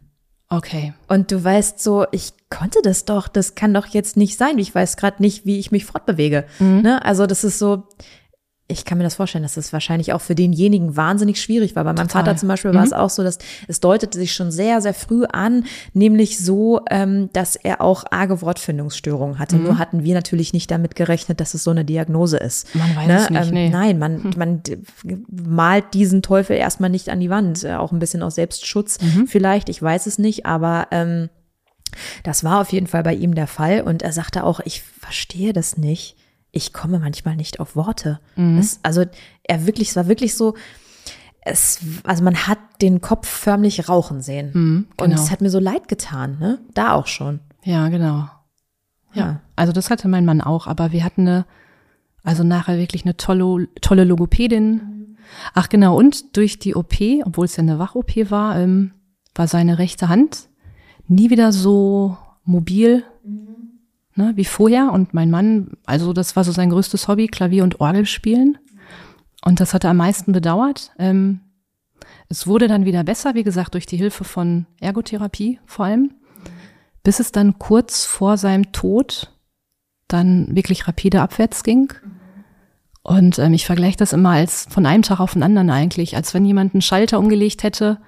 Okay. 0.49 0.93
Und 1.09 1.33
du 1.33 1.43
weißt 1.43 1.83
so, 1.83 2.07
ich 2.13 2.33
konnte 2.51 2.81
das 2.83 3.05
doch, 3.05 3.27
das 3.27 3.55
kann 3.55 3.75
doch 3.75 3.87
jetzt 3.87 4.17
nicht 4.17 4.37
sein. 4.39 4.59
Ich 4.59 4.73
weiß 4.73 4.97
gerade 4.97 5.21
nicht, 5.21 5.45
wie 5.45 5.59
ich 5.59 5.73
mich 5.73 5.87
fortbewege. 5.87 6.45
Mhm. 6.59 6.83
Ne? 6.83 7.05
Also 7.05 7.27
das 7.27 7.43
ist 7.43 7.59
so, 7.59 7.89
ich 8.69 8.85
kann 8.85 8.99
mir 8.99 9.05
das 9.05 9.15
vorstellen, 9.15 9.45
dass 9.45 9.55
das 9.55 9.73
wahrscheinlich 9.73 10.13
auch 10.13 10.21
für 10.21 10.35
denjenigen 10.35 10.97
wahnsinnig 10.97 11.41
schwierig 11.41 11.77
war. 11.77 11.85
Bei 11.85 11.93
meinem 11.93 12.09
Total. 12.09 12.25
Vater 12.25 12.37
zum 12.37 12.49
Beispiel 12.49 12.73
mhm. 12.73 12.77
war 12.77 12.85
es 12.85 12.93
auch 12.93 13.11
so, 13.11 13.23
dass 13.23 13.39
es 13.69 13.79
deutete 13.79 14.19
sich 14.19 14.35
schon 14.35 14.51
sehr, 14.51 14.81
sehr 14.81 14.95
früh 14.95 15.25
an, 15.25 15.65
nämlich 15.93 16.39
so, 16.39 16.81
ähm, 16.91 17.31
dass 17.33 17.55
er 17.55 17.81
auch 17.81 18.05
arge 18.11 18.43
Wortfindungsstörungen 18.43 19.39
hatte. 19.39 19.57
Mhm. 19.57 19.63
Nur 19.63 19.79
hatten 19.79 20.03
wir 20.03 20.15
natürlich 20.15 20.53
nicht 20.53 20.69
damit 20.71 20.97
gerechnet, 20.97 21.41
dass 21.41 21.55
es 21.55 21.63
so 21.63 21.71
eine 21.71 21.85
Diagnose 21.85 22.39
ist. 22.39 22.75
Man 22.75 22.97
weiß 22.97 23.07
ne? 23.07 23.19
es 23.21 23.31
nicht. 23.31 23.49
Ähm, 23.49 23.55
nee. 23.55 23.69
Nein, 23.69 23.99
man, 24.01 24.25
hm. 24.25 24.35
man 24.37 24.63
malt 25.29 25.95
diesen 25.95 26.23
Teufel 26.23 26.57
erstmal 26.57 26.91
nicht 26.91 27.09
an 27.09 27.21
die 27.21 27.31
Wand. 27.31 27.63
Äh, 27.63 27.75
auch 27.75 27.93
ein 27.93 28.01
bisschen 28.01 28.23
aus 28.23 28.35
Selbstschutz 28.35 28.99
mhm. 29.01 29.29
vielleicht, 29.29 29.69
ich 29.69 29.81
weiß 29.81 30.07
es 30.07 30.19
nicht, 30.19 30.45
aber 30.45 30.89
ähm, 30.91 31.29
das 32.25 32.43
war 32.43 32.61
auf 32.61 32.73
jeden 32.73 32.89
Fall 32.89 33.05
bei 33.05 33.15
ihm 33.15 33.37
der 33.37 33.47
Fall. 33.47 33.83
Und 33.83 34.03
er 34.03 34.13
sagte 34.13 34.43
auch, 34.43 34.59
ich 34.65 34.83
verstehe 34.83 35.53
das 35.53 35.77
nicht 35.77 36.17
ich 36.57 36.73
komme 36.73 36.99
manchmal 36.99 37.37
nicht 37.37 37.61
auf 37.61 37.77
Worte. 37.77 38.19
Mhm. 38.35 38.59
Es, 38.59 38.81
also 38.83 39.05
er 39.45 39.67
wirklich, 39.67 39.91
es 39.91 39.97
war 39.97 40.09
wirklich 40.09 40.35
so, 40.35 40.55
es, 41.43 41.81
also 42.03 42.25
man 42.25 42.49
hat 42.49 42.59
den 42.81 43.01
Kopf 43.01 43.29
förmlich 43.29 43.89
rauchen 43.89 44.21
sehen. 44.23 44.51
Mhm, 44.53 44.87
genau. 44.97 45.05
Und 45.05 45.13
es 45.13 45.31
hat 45.31 45.41
mir 45.41 45.51
so 45.51 45.61
leid 45.61 45.87
getan, 45.89 46.39
ne? 46.41 46.59
Da 46.75 46.95
auch 46.95 47.07
schon. 47.07 47.41
Ja, 47.63 47.89
genau. 47.89 48.29
Ja. 49.13 49.15
ja. 49.15 49.41
Also 49.55 49.73
das 49.73 49.91
hatte 49.91 50.09
mein 50.09 50.25
Mann 50.25 50.41
auch, 50.41 50.67
aber 50.67 50.93
wir 50.93 51.05
hatten 51.05 51.29
eine, 51.29 51.47
also 52.25 52.43
nachher 52.43 52.79
wirklich 52.79 53.05
eine 53.05 53.17
tolle, 53.17 53.69
tolle 53.81 54.05
Logopädin. 54.05 54.73
Mhm. 54.73 55.17
Ach 55.55 55.69
genau, 55.69 55.97
und 55.97 56.37
durch 56.37 56.59
die 56.59 56.75
OP, 56.75 56.95
obwohl 57.25 57.45
es 57.45 57.57
ja 57.57 57.63
eine 57.63 57.79
Wach-OP 57.79 58.31
war, 58.31 58.59
ähm, 58.59 58.93
war 59.35 59.47
seine 59.47 59.79
rechte 59.79 60.09
Hand 60.09 60.49
nie 61.07 61.31
wieder 61.31 61.53
so 61.53 62.17
mobil 62.45 63.05
ne, 64.17 64.33
wie 64.37 64.45
vorher. 64.45 64.93
Und 64.93 65.15
mein 65.15 65.31
Mann, 65.31 65.73
also 65.85 66.13
das 66.13 66.37
war 66.37 66.45
so 66.45 66.53
sein 66.53 66.71
größtes 66.71 67.09
Hobby, 67.09 67.27
Klavier 67.27 67.65
und 67.65 67.81
Orgel 67.81 68.07
spielen. 68.07 68.59
Und 69.45 69.61
das 69.61 69.75
hat 69.75 69.85
er 69.85 69.91
am 69.91 69.99
meisten 69.99 70.33
bedauert. 70.33 70.93
Ähm, 70.99 71.41
es 72.29 72.47
wurde 72.47 72.69
dann 72.69 72.85
wieder 72.85 73.05
besser, 73.05 73.35
wie 73.35 73.45
gesagt, 73.45 73.75
durch 73.75 73.87
die 73.87 73.97
Hilfe 73.97 74.25
von 74.25 74.67
Ergotherapie 74.81 75.61
vor 75.67 75.87
allem, 75.87 76.15
bis 77.03 77.21
es 77.21 77.33
dann 77.33 77.59
kurz 77.59 78.05
vor 78.05 78.37
seinem 78.37 78.73
Tod 78.73 79.33
dann 80.09 80.55
wirklich 80.55 80.89
rapide 80.89 81.23
abwärts 81.23 81.63
ging. 81.63 81.93
Und 83.03 83.39
ähm, 83.39 83.55
ich 83.55 83.67
vergleiche 83.67 83.97
das 83.97 84.13
immer 84.13 84.31
als 84.31 84.67
von 84.69 84.85
einem 84.85 85.03
Tag 85.03 85.21
auf 85.21 85.35
den 85.35 85.45
anderen 85.45 85.71
eigentlich, 85.71 86.17
als 86.17 86.35
wenn 86.35 86.45
jemand 86.45 86.75
einen 86.75 86.83
Schalter 86.83 87.21
umgelegt 87.21 87.63
hätte 87.63 88.01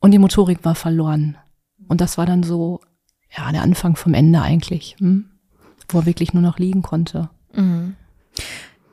und 0.00 0.12
die 0.12 0.18
Motorik 0.18 0.64
war 0.64 0.74
verloren. 0.74 1.36
Und 1.88 2.00
das 2.00 2.16
war 2.16 2.24
dann 2.24 2.42
so, 2.42 2.80
ja, 3.36 3.52
der 3.52 3.62
Anfang 3.62 3.96
vom 3.96 4.14
Ende 4.14 4.40
eigentlich, 4.40 4.96
hm? 4.98 5.26
Wo 5.94 5.98
er 5.98 6.06
wirklich 6.06 6.32
nur 6.32 6.42
noch 6.42 6.58
liegen 6.58 6.82
konnte. 6.82 7.30
Mhm. 7.54 7.96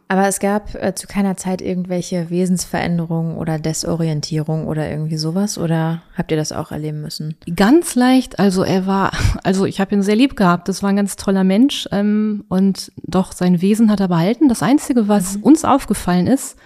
Aber 0.09 0.27
es 0.27 0.39
gab 0.39 0.73
äh, 0.75 0.95
zu 0.95 1.05
keiner 1.05 1.35
Zeit 1.35 1.61
irgendwelche 1.61 2.29
Wesensveränderungen 2.29 3.35
oder 3.37 3.59
Desorientierung 3.59 4.67
oder 4.67 4.89
irgendwie 4.89 5.17
sowas? 5.17 5.57
Oder 5.57 6.01
habt 6.15 6.31
ihr 6.31 6.37
das 6.37 6.53
auch 6.53 6.71
erleben 6.71 7.01
müssen? 7.01 7.35
Ganz 7.55 7.95
leicht, 7.95 8.39
also 8.39 8.63
er 8.63 8.85
war, 8.85 9.11
also 9.43 9.65
ich 9.65 9.81
habe 9.81 9.93
ihn 9.93 10.01
sehr 10.01 10.15
lieb 10.15 10.37
gehabt, 10.37 10.69
das 10.69 10.81
war 10.81 10.91
ein 10.91 10.95
ganz 10.95 11.17
toller 11.17 11.43
Mensch 11.43 11.89
ähm, 11.91 12.45
und 12.47 12.91
doch 13.03 13.33
sein 13.33 13.61
Wesen 13.61 13.91
hat 13.91 13.99
er 13.99 14.07
behalten. 14.07 14.47
Das 14.47 14.63
Einzige, 14.63 15.09
was 15.09 15.37
mhm. 15.37 15.43
uns 15.43 15.65
aufgefallen 15.65 16.27
ist, 16.27 16.57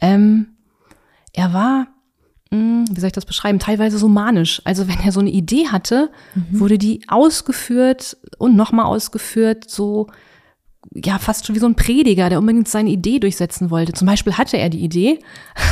ähm, 0.00 0.48
er 1.34 1.52
war, 1.52 1.88
wie 2.50 3.00
soll 3.00 3.08
ich 3.08 3.12
das 3.12 3.26
beschreiben, 3.26 3.58
teilweise 3.58 3.98
so 3.98 4.08
manisch. 4.08 4.62
Also 4.64 4.88
wenn 4.88 5.00
er 5.00 5.12
so 5.12 5.20
eine 5.20 5.30
Idee 5.30 5.68
hatte, 5.68 6.10
mhm. 6.34 6.60
wurde 6.60 6.78
die 6.78 7.00
ausgeführt 7.08 8.16
und 8.38 8.56
nochmal 8.56 8.86
ausgeführt, 8.86 9.68
so 9.68 10.08
ja 10.94 11.18
fast 11.18 11.46
schon 11.46 11.56
wie 11.56 11.60
so 11.60 11.66
ein 11.66 11.74
Prediger, 11.74 12.28
der 12.28 12.38
unbedingt 12.38 12.68
seine 12.68 12.90
Idee 12.90 13.18
durchsetzen 13.18 13.70
wollte. 13.70 13.92
Zum 13.92 14.06
Beispiel 14.06 14.34
hatte 14.34 14.56
er 14.56 14.70
die 14.70 14.84
Idee, 14.84 15.18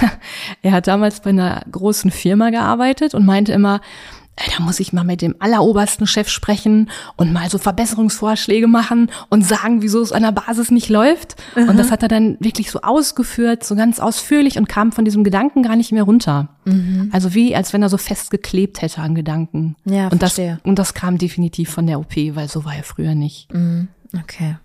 er 0.62 0.72
hat 0.72 0.87
damals 0.87 1.20
bei 1.20 1.30
einer 1.30 1.62
großen 1.70 2.10
Firma 2.10 2.50
gearbeitet 2.50 3.14
und 3.14 3.24
meinte 3.24 3.52
immer, 3.52 3.80
da 4.37 4.62
muss 4.62 4.81
ich 4.81 4.92
mal 4.92 5.05
mit 5.05 5.23
dem 5.23 5.37
allerobersten 5.38 6.07
Chef 6.07 6.29
sprechen 6.29 6.90
und 7.16 7.33
mal 7.33 7.49
so 7.51 7.59
Verbesserungsvorschläge 7.59 8.66
machen 8.66 9.11
und 9.29 9.47
sagen, 9.47 9.81
wieso 9.81 10.01
es 10.01 10.12
an 10.12 10.23
der 10.23 10.33
Basis 10.33 10.70
nicht 10.70 10.88
läuft. 10.88 11.37
Mhm. 11.55 11.68
Und 11.68 11.77
das 11.79 11.90
hat 11.90 12.03
er 12.03 12.09
dann 12.09 12.37
wirklich 12.40 12.70
so 12.70 12.81
ausgeführt, 12.81 13.64
so 13.64 13.77
ganz 13.77 14.01
ausführlich 14.01 14.59
und 14.59 14.68
kam 14.68 14.90
von 14.90 15.05
diesem 15.05 15.23
Gedanken 15.23 15.62
gar 15.62 15.77
nicht 15.77 15.92
mehr 15.92 16.03
runter. 16.03 16.49
Mhm. 16.64 17.11
Also 17.12 17.35
wie, 17.35 17.55
als 17.55 17.73
wenn 17.73 17.83
er 17.83 17.88
so 17.88 17.97
festgeklebt 17.97 18.83
hätte 18.83 19.01
an 19.01 19.14
Gedanken. 19.14 19.77
Ja, 19.85 20.09
und 20.09 20.18
verstehe. 20.18 20.55
das, 20.57 20.68
und 20.68 20.79
das 20.79 20.94
kam 20.94 21.18
definitiv 21.18 21.70
von 21.70 21.87
der 21.87 22.01
OP, 22.01 22.16
weil 22.16 22.49
so 22.49 22.64
war 22.64 22.75
er 22.75 22.85
früher 22.85 23.14
nicht. 23.14 23.53
Mhm. 23.55 23.88
Okay. 24.20 24.57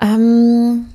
Ähm, 0.00 0.86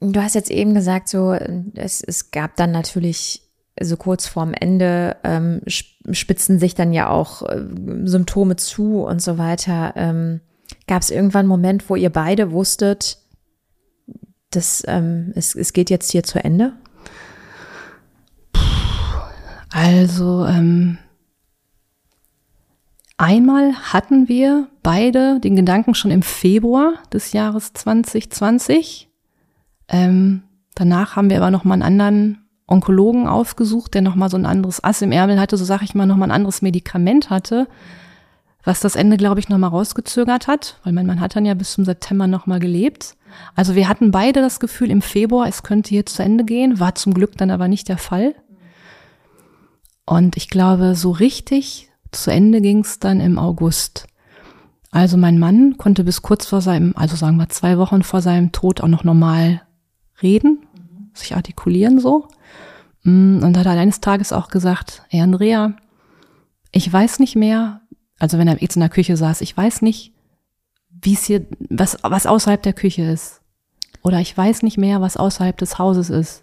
du 0.00 0.20
hast 0.20 0.34
jetzt 0.34 0.50
eben 0.50 0.74
gesagt, 0.74 1.08
so 1.08 1.32
es, 1.74 2.02
es 2.02 2.32
gab 2.32 2.56
dann 2.56 2.72
natürlich 2.72 3.45
so 3.80 3.96
kurz 3.96 4.26
vorm 4.26 4.54
Ende 4.54 5.16
ähm, 5.24 5.60
spitzen 5.66 6.58
sich 6.58 6.74
dann 6.74 6.92
ja 6.92 7.08
auch 7.08 7.42
äh, 7.42 7.62
Symptome 8.04 8.56
zu 8.56 9.02
und 9.02 9.20
so 9.20 9.38
weiter. 9.38 9.92
Ähm, 9.96 10.40
gab 10.86 11.02
es 11.02 11.10
irgendwann 11.10 11.40
einen 11.40 11.48
Moment, 11.48 11.88
wo 11.90 11.96
ihr 11.96 12.10
beide 12.10 12.52
wusstet, 12.52 13.18
dass 14.50 14.82
ähm, 14.86 15.32
es, 15.34 15.54
es 15.54 15.72
geht 15.72 15.90
jetzt 15.90 16.10
hier 16.12 16.22
zu 16.22 16.42
Ende? 16.42 16.72
Also 19.70 20.46
ähm, 20.46 20.98
Einmal 23.18 23.72
hatten 23.74 24.28
wir 24.28 24.68
beide 24.82 25.40
den 25.40 25.56
Gedanken 25.56 25.94
schon 25.94 26.10
im 26.10 26.22
Februar 26.22 26.94
des 27.12 27.32
Jahres 27.32 27.72
2020. 27.72 29.08
Ähm, 29.88 30.42
danach 30.74 31.16
haben 31.16 31.30
wir 31.30 31.38
aber 31.38 31.50
noch 31.50 31.64
mal 31.64 31.74
einen 31.74 31.82
anderen 31.82 32.45
Onkologen 32.66 33.28
aufgesucht, 33.28 33.94
der 33.94 34.02
noch 34.02 34.16
mal 34.16 34.28
so 34.28 34.36
ein 34.36 34.46
anderes 34.46 34.82
Ass 34.82 35.02
im 35.02 35.12
Ärmel 35.12 35.38
hatte, 35.38 35.56
so 35.56 35.64
sag 35.64 35.82
ich 35.82 35.94
mal, 35.94 36.06
noch 36.06 36.16
mal 36.16 36.26
ein 36.26 36.32
anderes 36.32 36.62
Medikament 36.62 37.30
hatte, 37.30 37.68
was 38.64 38.80
das 38.80 38.96
Ende, 38.96 39.16
glaube 39.16 39.38
ich, 39.38 39.48
noch 39.48 39.58
mal 39.58 39.68
rausgezögert 39.68 40.48
hat, 40.48 40.80
weil 40.82 40.92
mein 40.92 41.06
Mann 41.06 41.20
hat 41.20 41.36
dann 41.36 41.46
ja 41.46 41.54
bis 41.54 41.72
zum 41.72 41.84
September 41.84 42.26
noch 42.26 42.46
mal 42.46 42.58
gelebt. 42.58 43.16
Also 43.54 43.76
wir 43.76 43.88
hatten 43.88 44.10
beide 44.10 44.40
das 44.40 44.58
Gefühl 44.58 44.90
im 44.90 45.02
Februar, 45.02 45.46
es 45.46 45.62
könnte 45.62 45.90
hier 45.90 46.06
zu 46.06 46.22
Ende 46.22 46.44
gehen, 46.44 46.80
war 46.80 46.96
zum 46.96 47.14
Glück 47.14 47.36
dann 47.36 47.50
aber 47.50 47.68
nicht 47.68 47.88
der 47.88 47.98
Fall. 47.98 48.34
Und 50.04 50.36
ich 50.36 50.48
glaube, 50.48 50.96
so 50.96 51.12
richtig 51.12 51.90
zu 52.10 52.32
Ende 52.32 52.60
ging 52.60 52.80
es 52.80 52.98
dann 52.98 53.20
im 53.20 53.38
August. 53.38 54.06
Also 54.90 55.16
mein 55.16 55.38
Mann 55.38 55.76
konnte 55.76 56.04
bis 56.04 56.22
kurz 56.22 56.46
vor 56.46 56.60
seinem, 56.60 56.94
also 56.96 57.16
sagen 57.16 57.36
wir 57.36 57.48
zwei 57.48 57.78
Wochen 57.78 58.02
vor 58.02 58.22
seinem 58.22 58.50
Tod 58.52 58.80
auch 58.80 58.88
noch 58.88 59.04
normal 59.04 59.62
reden, 60.22 60.66
sich 61.12 61.36
artikulieren 61.36 61.98
so. 62.00 62.28
Mm, 63.06 63.42
und 63.42 63.56
hat 63.56 63.66
er 63.66 63.72
eines 63.72 64.00
Tages 64.00 64.32
auch 64.32 64.48
gesagt, 64.48 65.02
hey 65.08 65.20
Andrea, 65.20 65.74
ich 66.72 66.92
weiß 66.92 67.20
nicht 67.20 67.36
mehr, 67.36 67.80
also 68.18 68.36
wenn 68.38 68.48
er 68.48 68.60
jetzt 68.60 68.76
in 68.76 68.80
der 68.80 68.88
Küche 68.88 69.16
saß, 69.16 69.40
ich 69.42 69.56
weiß 69.56 69.82
nicht, 69.82 70.12
wie 70.90 71.14
es 71.14 71.24
hier, 71.24 71.46
was, 71.70 71.96
was 72.02 72.26
außerhalb 72.26 72.62
der 72.62 72.72
Küche 72.72 73.02
ist. 73.02 73.40
Oder 74.02 74.20
ich 74.20 74.36
weiß 74.36 74.62
nicht 74.62 74.76
mehr, 74.78 75.00
was 75.00 75.16
außerhalb 75.16 75.56
des 75.56 75.78
Hauses 75.78 76.10
ist. 76.10 76.42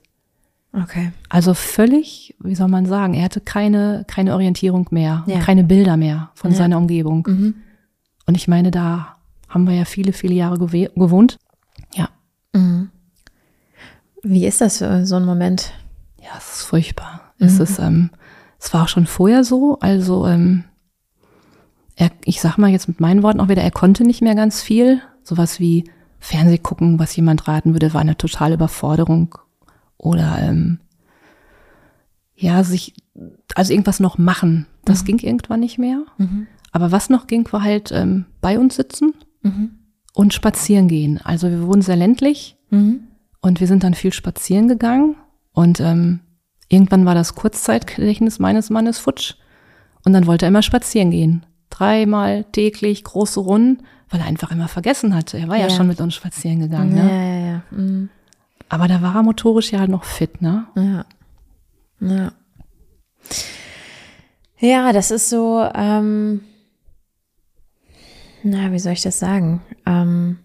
Okay. 0.74 1.12
Also 1.30 1.54
völlig, 1.54 2.36
wie 2.40 2.56
soll 2.56 2.68
man 2.68 2.86
sagen, 2.86 3.14
er 3.14 3.26
hatte 3.26 3.42
keine, 3.42 4.06
keine 4.08 4.34
Orientierung 4.34 4.88
mehr, 4.92 5.24
Ja. 5.28 5.40
keine 5.40 5.64
Bilder 5.64 5.98
mehr 5.98 6.32
von 6.34 6.52
Ja. 6.52 6.58
seiner 6.58 6.78
Umgebung. 6.78 7.26
Mhm. 7.28 7.56
Und 8.26 8.36
ich 8.38 8.48
meine, 8.48 8.72
da 8.72 9.18
haben 9.50 9.68
wir 9.68 9.76
ja 9.76 9.86
viele, 9.86 10.14
viele 10.14 10.34
Jahre 10.34 10.58
gewohnt. 10.58 11.38
Ja, 11.94 12.10
Mhm. 12.54 12.90
Wie 14.24 14.46
ist 14.46 14.62
das, 14.62 14.80
äh, 14.82 15.06
so 15.06 15.16
ein 15.18 15.26
Moment? 15.26 15.74
Ja, 16.24 16.30
es 16.38 16.58
ist 16.60 16.64
furchtbar. 16.64 17.34
Es 17.38 17.60
ist, 17.60 17.80
ähm, 17.80 18.10
es 18.60 18.74
war 18.74 18.84
auch 18.84 18.88
schon 18.88 19.06
vorher 19.06 19.44
so. 19.44 19.78
Also, 19.80 20.26
ähm, 20.26 20.64
er, 21.96 22.12
ich 22.24 22.42
sag 22.42 22.58
mal 22.58 22.72
jetzt 22.72 22.88
mit 22.88 23.00
meinen 23.02 23.22
Worten 23.24 23.40
auch 23.40 23.50
wieder, 23.50 23.62
er 23.62 23.72
konnte 23.72 24.04
nicht 24.04 24.22
mehr 24.22 24.36
ganz 24.36 24.62
viel. 24.62 25.02
Sowas 25.24 25.60
wie 25.60 25.84
Fernseh 26.20 26.58
gucken, 26.58 27.00
was 27.00 27.16
jemand 27.16 27.48
raten 27.48 27.74
würde, 27.74 27.94
war 27.94 28.02
eine 28.02 28.18
totale 28.18 28.56
Überforderung. 28.56 29.36
Oder 29.98 30.40
ähm, 30.42 30.80
ja, 32.36 32.64
sich, 32.64 32.94
also 33.56 33.74
irgendwas 33.74 34.00
noch 34.00 34.18
machen. 34.18 34.66
Das 34.86 35.06
ging 35.06 35.20
irgendwann 35.20 35.60
nicht 35.60 35.78
mehr. 35.78 36.04
Aber 36.72 36.92
was 36.92 37.10
noch 37.10 37.28
ging, 37.28 37.48
war 37.52 37.62
halt 37.64 37.92
ähm, 37.92 38.26
bei 38.42 38.58
uns 38.58 38.76
sitzen 38.76 39.14
und 40.14 40.34
spazieren 40.34 40.88
gehen. 40.88 41.20
Also 41.24 41.50
wir 41.50 41.68
wohnen 41.68 41.82
sehr 41.82 41.96
ländlich 41.96 42.58
und 43.42 43.60
wir 43.60 43.68
sind 43.68 43.84
dann 43.84 43.94
viel 43.94 44.12
spazieren 44.14 44.68
gegangen. 44.68 45.16
Und 45.54 45.80
ähm, 45.80 46.20
irgendwann 46.68 47.06
war 47.06 47.16
das 47.16 47.36
Kurzzeitgedächtnis 47.36 48.40
meines 48.40 48.70
Mannes 48.70 48.98
futsch. 49.00 49.36
Und 50.06 50.14
dann 50.14 50.28
wollte 50.28 50.46
er 50.46 50.50
immer 50.50 50.62
spazieren 50.64 51.12
gehen. 51.12 51.46
Dreimal 51.70 52.44
täglich 52.52 53.04
große 53.04 53.40
Runden, 53.40 53.84
weil 54.10 54.20
er 54.20 54.26
einfach 54.28 54.52
immer 54.52 54.68
vergessen 54.68 55.16
hatte. 55.16 55.38
Er 55.40 55.48
war 55.48 55.56
ja, 55.58 55.68
Ja. 55.68 55.70
schon 55.70 55.88
mit 55.88 56.02
uns 56.02 56.14
spazieren 56.16 56.60
gegangen. 56.60 56.98
Ja, 56.98 57.04
Ne? 57.04 57.12
ja, 57.40 57.46
ja. 57.48 57.62
Mhm. 57.72 58.10
Aber 58.70 58.88
da 58.88 59.02
war 59.02 59.16
er 59.16 59.24
motorisch 59.24 59.72
ja 59.72 59.80
halt 59.80 59.90
noch 59.90 60.04
fit, 60.04 60.42
ne? 60.42 60.66
Ja. 60.76 61.06
Ja. 62.00 62.32
Ja, 64.60 64.94
das 64.94 65.12
ist 65.12 65.30
so, 65.30 65.68
ähm, 65.76 66.42
na, 68.44 68.72
wie 68.72 68.80
soll 68.80 68.94
ich 68.94 69.02
das 69.02 69.20
sagen? 69.20 69.62
Ähm, 69.86 70.40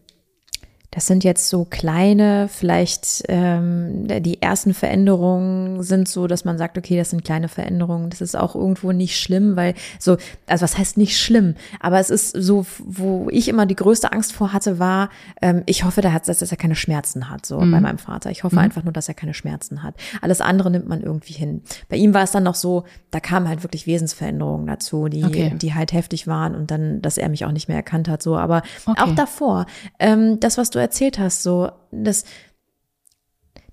das 0.91 1.07
sind 1.07 1.23
jetzt 1.23 1.49
so 1.51 1.67
kleine, 1.67 2.49
vielleicht 2.49 3.25
ähm, 3.29 4.07
die 4.23 4.41
ersten 4.41 4.73
Veränderungen 4.73 5.83
sind 5.83 6.09
so, 6.09 6.27
dass 6.27 6.45
man 6.47 6.57
sagt, 6.57 6.79
okay, 6.79 6.97
das 6.97 7.11
sind 7.11 7.25
kleine 7.25 7.49
Veränderungen. 7.49 8.09
Das 8.09 8.23
ist 8.23 8.35
auch 8.37 8.55
irgendwo 8.55 8.93
nicht 8.93 9.21
schlimm, 9.21 9.55
weil 9.55 9.75
so, 9.99 10.17
also 10.47 10.63
was 10.63 10.79
heißt 10.79 10.97
nicht 10.97 11.19
schlimm? 11.21 11.57
Aber 11.81 11.99
es 12.01 12.09
ist 12.09 12.31
so, 12.31 12.65
wo 12.79 13.29
ich 13.31 13.49
immer 13.49 13.67
die 13.67 13.77
größte 13.77 14.13
Angst 14.13 14.33
vor 14.33 14.53
hatte, 14.55 14.79
war, 14.79 15.11
ähm, 15.43 15.63
ich 15.67 15.85
hoffe, 15.85 16.01
da 16.01 16.13
hat, 16.13 16.27
dass 16.27 16.41
er 16.43 16.57
keine 16.57 16.75
Schmerzen 16.75 17.29
hat, 17.29 17.45
so 17.45 17.59
bei 17.59 17.81
meinem 17.81 17.99
Vater. 17.99 18.31
Ich 18.31 18.45
hoffe 18.45 18.59
einfach 18.59 18.83
nur, 18.83 18.93
dass 18.93 19.09
er 19.09 19.15
keine 19.15 19.35
Schmerzen 19.35 19.83
hat. 19.83 19.95
Alles 20.23 20.41
andere 20.41 20.71
nimmt 20.71 20.89
man 20.89 21.03
irgendwie 21.03 21.35
hin. 21.35 21.63
Bei 21.91 21.97
ihm 21.97 22.15
war 22.15 22.23
es 22.23 22.31
dann 22.31 22.45
noch 22.45 22.55
so, 22.55 22.85
da 23.11 23.21
kamen 23.21 23.47
halt 23.47 23.63
wirklich 23.63 23.87
Wesensveränderungen 23.87 24.67
dazu, 24.67 25.09
die, 25.09 25.25
Okay. 25.25 25.53
die 25.55 25.75
halt 25.75 25.93
heftig 25.93 26.27
waren 26.27 26.55
und 26.55 26.71
dann, 26.71 27.03
dass 27.03 27.19
er 27.19 27.29
mich 27.29 27.45
auch 27.45 27.53
nicht 27.53 27.69
mehr 27.69 27.77
erkannt 27.77 28.09
hat, 28.09 28.23
so. 28.23 28.37
Aber 28.39 28.63
Okay. 28.87 29.01
auch 29.03 29.13
davor, 29.15 29.67
ähm, 29.99 30.41
das, 30.41 30.57
was 30.57 30.71
du 30.71 30.78
erzählt 30.79 31.19
hast, 31.19 31.43
so, 31.43 31.71
das, 31.91 32.25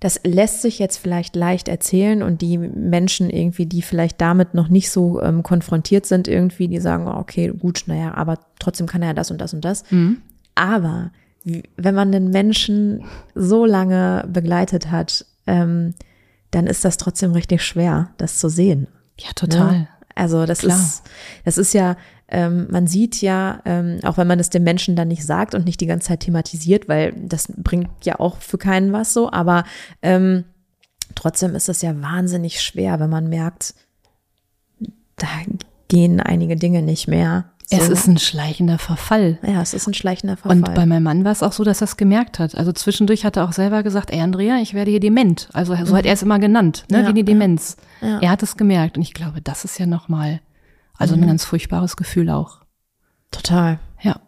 das 0.00 0.20
lässt 0.24 0.60
sich 0.62 0.78
jetzt 0.78 0.98
vielleicht 0.98 1.34
leicht 1.36 1.68
erzählen 1.68 2.22
und 2.22 2.42
die 2.42 2.58
Menschen 2.58 3.30
irgendwie, 3.30 3.64
die 3.66 3.80
vielleicht 3.82 4.20
damit 4.20 4.52
noch 4.52 4.68
nicht 4.68 4.90
so 4.90 5.22
ähm, 5.22 5.42
konfrontiert 5.42 6.04
sind, 6.06 6.28
irgendwie, 6.28 6.68
die 6.68 6.80
sagen, 6.80 7.08
oh, 7.08 7.16
okay, 7.18 7.48
gut, 7.48 7.84
naja, 7.86 8.14
aber 8.14 8.38
trotzdem 8.58 8.86
kann 8.86 9.02
er 9.02 9.14
das 9.14 9.30
und 9.30 9.40
das 9.40 9.54
und 9.54 9.64
das. 9.64 9.84
Aber 10.54 11.12
wie- 11.44 11.62
wenn 11.76 11.94
man 11.94 12.12
den 12.12 12.30
Menschen 12.30 13.04
so 13.34 13.64
lange 13.64 14.28
begleitet 14.30 14.90
hat, 14.90 15.24
ähm, 15.46 15.94
dann 16.50 16.66
ist 16.66 16.84
das 16.84 16.96
trotzdem 16.98 17.32
richtig 17.32 17.62
schwer, 17.62 18.10
das 18.18 18.38
zu 18.38 18.48
sehen. 18.48 18.88
Ja, 19.18 19.28
total. 19.34 19.72
Ne? 19.72 19.88
Also 20.14 20.44
das 20.46 20.58
Klar. 20.60 20.76
ist, 20.78 21.02
das 21.44 21.58
ist 21.58 21.72
ja, 21.74 21.96
ähm, 22.28 22.66
man 22.70 22.86
sieht 22.86 23.20
ja, 23.22 23.60
ähm, 23.64 24.00
auch 24.02 24.16
wenn 24.18 24.26
man 24.26 24.40
es 24.40 24.50
dem 24.50 24.64
Menschen 24.64 24.96
dann 24.96 25.08
nicht 25.08 25.24
sagt 25.24 25.54
und 25.54 25.64
nicht 25.64 25.80
die 25.80 25.86
ganze 25.86 26.08
Zeit 26.08 26.20
thematisiert, 26.20 26.88
weil 26.88 27.12
das 27.16 27.52
bringt 27.56 27.88
ja 28.04 28.18
auch 28.18 28.38
für 28.38 28.58
keinen 28.58 28.92
was 28.92 29.12
so, 29.12 29.30
aber 29.30 29.64
ähm, 30.02 30.44
trotzdem 31.14 31.54
ist 31.54 31.68
es 31.68 31.82
ja 31.82 32.00
wahnsinnig 32.00 32.60
schwer, 32.60 32.98
wenn 32.98 33.10
man 33.10 33.28
merkt, 33.28 33.74
da 35.16 35.28
gehen 35.88 36.20
einige 36.20 36.56
Dinge 36.56 36.82
nicht 36.82 37.08
mehr. 37.08 37.52
So. 37.68 37.76
Es 37.76 37.88
ist 37.88 38.06
ein 38.06 38.18
schleichender 38.18 38.78
Verfall. 38.78 39.38
ja, 39.42 39.60
es 39.60 39.74
ist 39.74 39.88
ein 39.88 39.94
schleichender 39.94 40.36
Verfall. 40.36 40.58
Und 40.58 40.74
bei 40.76 40.86
meinem 40.86 41.02
Mann 41.02 41.24
war 41.24 41.32
es 41.32 41.42
auch 41.42 41.52
so, 41.52 41.64
dass 41.64 41.80
er 41.80 41.86
es 41.86 41.96
gemerkt 41.96 42.38
hat. 42.38 42.54
Also 42.54 42.70
zwischendurch 42.72 43.24
hat 43.24 43.36
er 43.36 43.44
auch 43.44 43.52
selber 43.52 43.82
gesagt, 43.82 44.12
ey 44.12 44.20
Andrea, 44.20 44.58
ich 44.58 44.72
werde 44.72 44.92
hier 44.92 45.00
dement. 45.00 45.48
Also 45.52 45.74
so 45.84 45.96
hat 45.96 46.06
er 46.06 46.12
es 46.12 46.22
immer 46.22 46.38
genannt, 46.38 46.84
ne? 46.90 47.02
Ja, 47.02 47.08
wie 47.08 47.14
die 47.14 47.24
Demenz. 47.24 47.76
ja. 48.00 48.20
Er 48.20 48.30
hat 48.30 48.44
es 48.44 48.56
gemerkt. 48.56 48.96
Und 48.96 49.02
ich 49.02 49.14
glaube, 49.14 49.40
das 49.42 49.64
ist 49.64 49.78
ja 49.80 49.86
nochmal, 49.86 50.40
also 50.98 51.16
Mhm. 51.16 51.22
ein 51.22 51.26
ganz 51.28 51.44
furchtbares 51.44 51.96
Gefühl 51.96 52.30
auch. 52.30 52.60
Total. 53.30 53.78
Ja. 54.00 54.20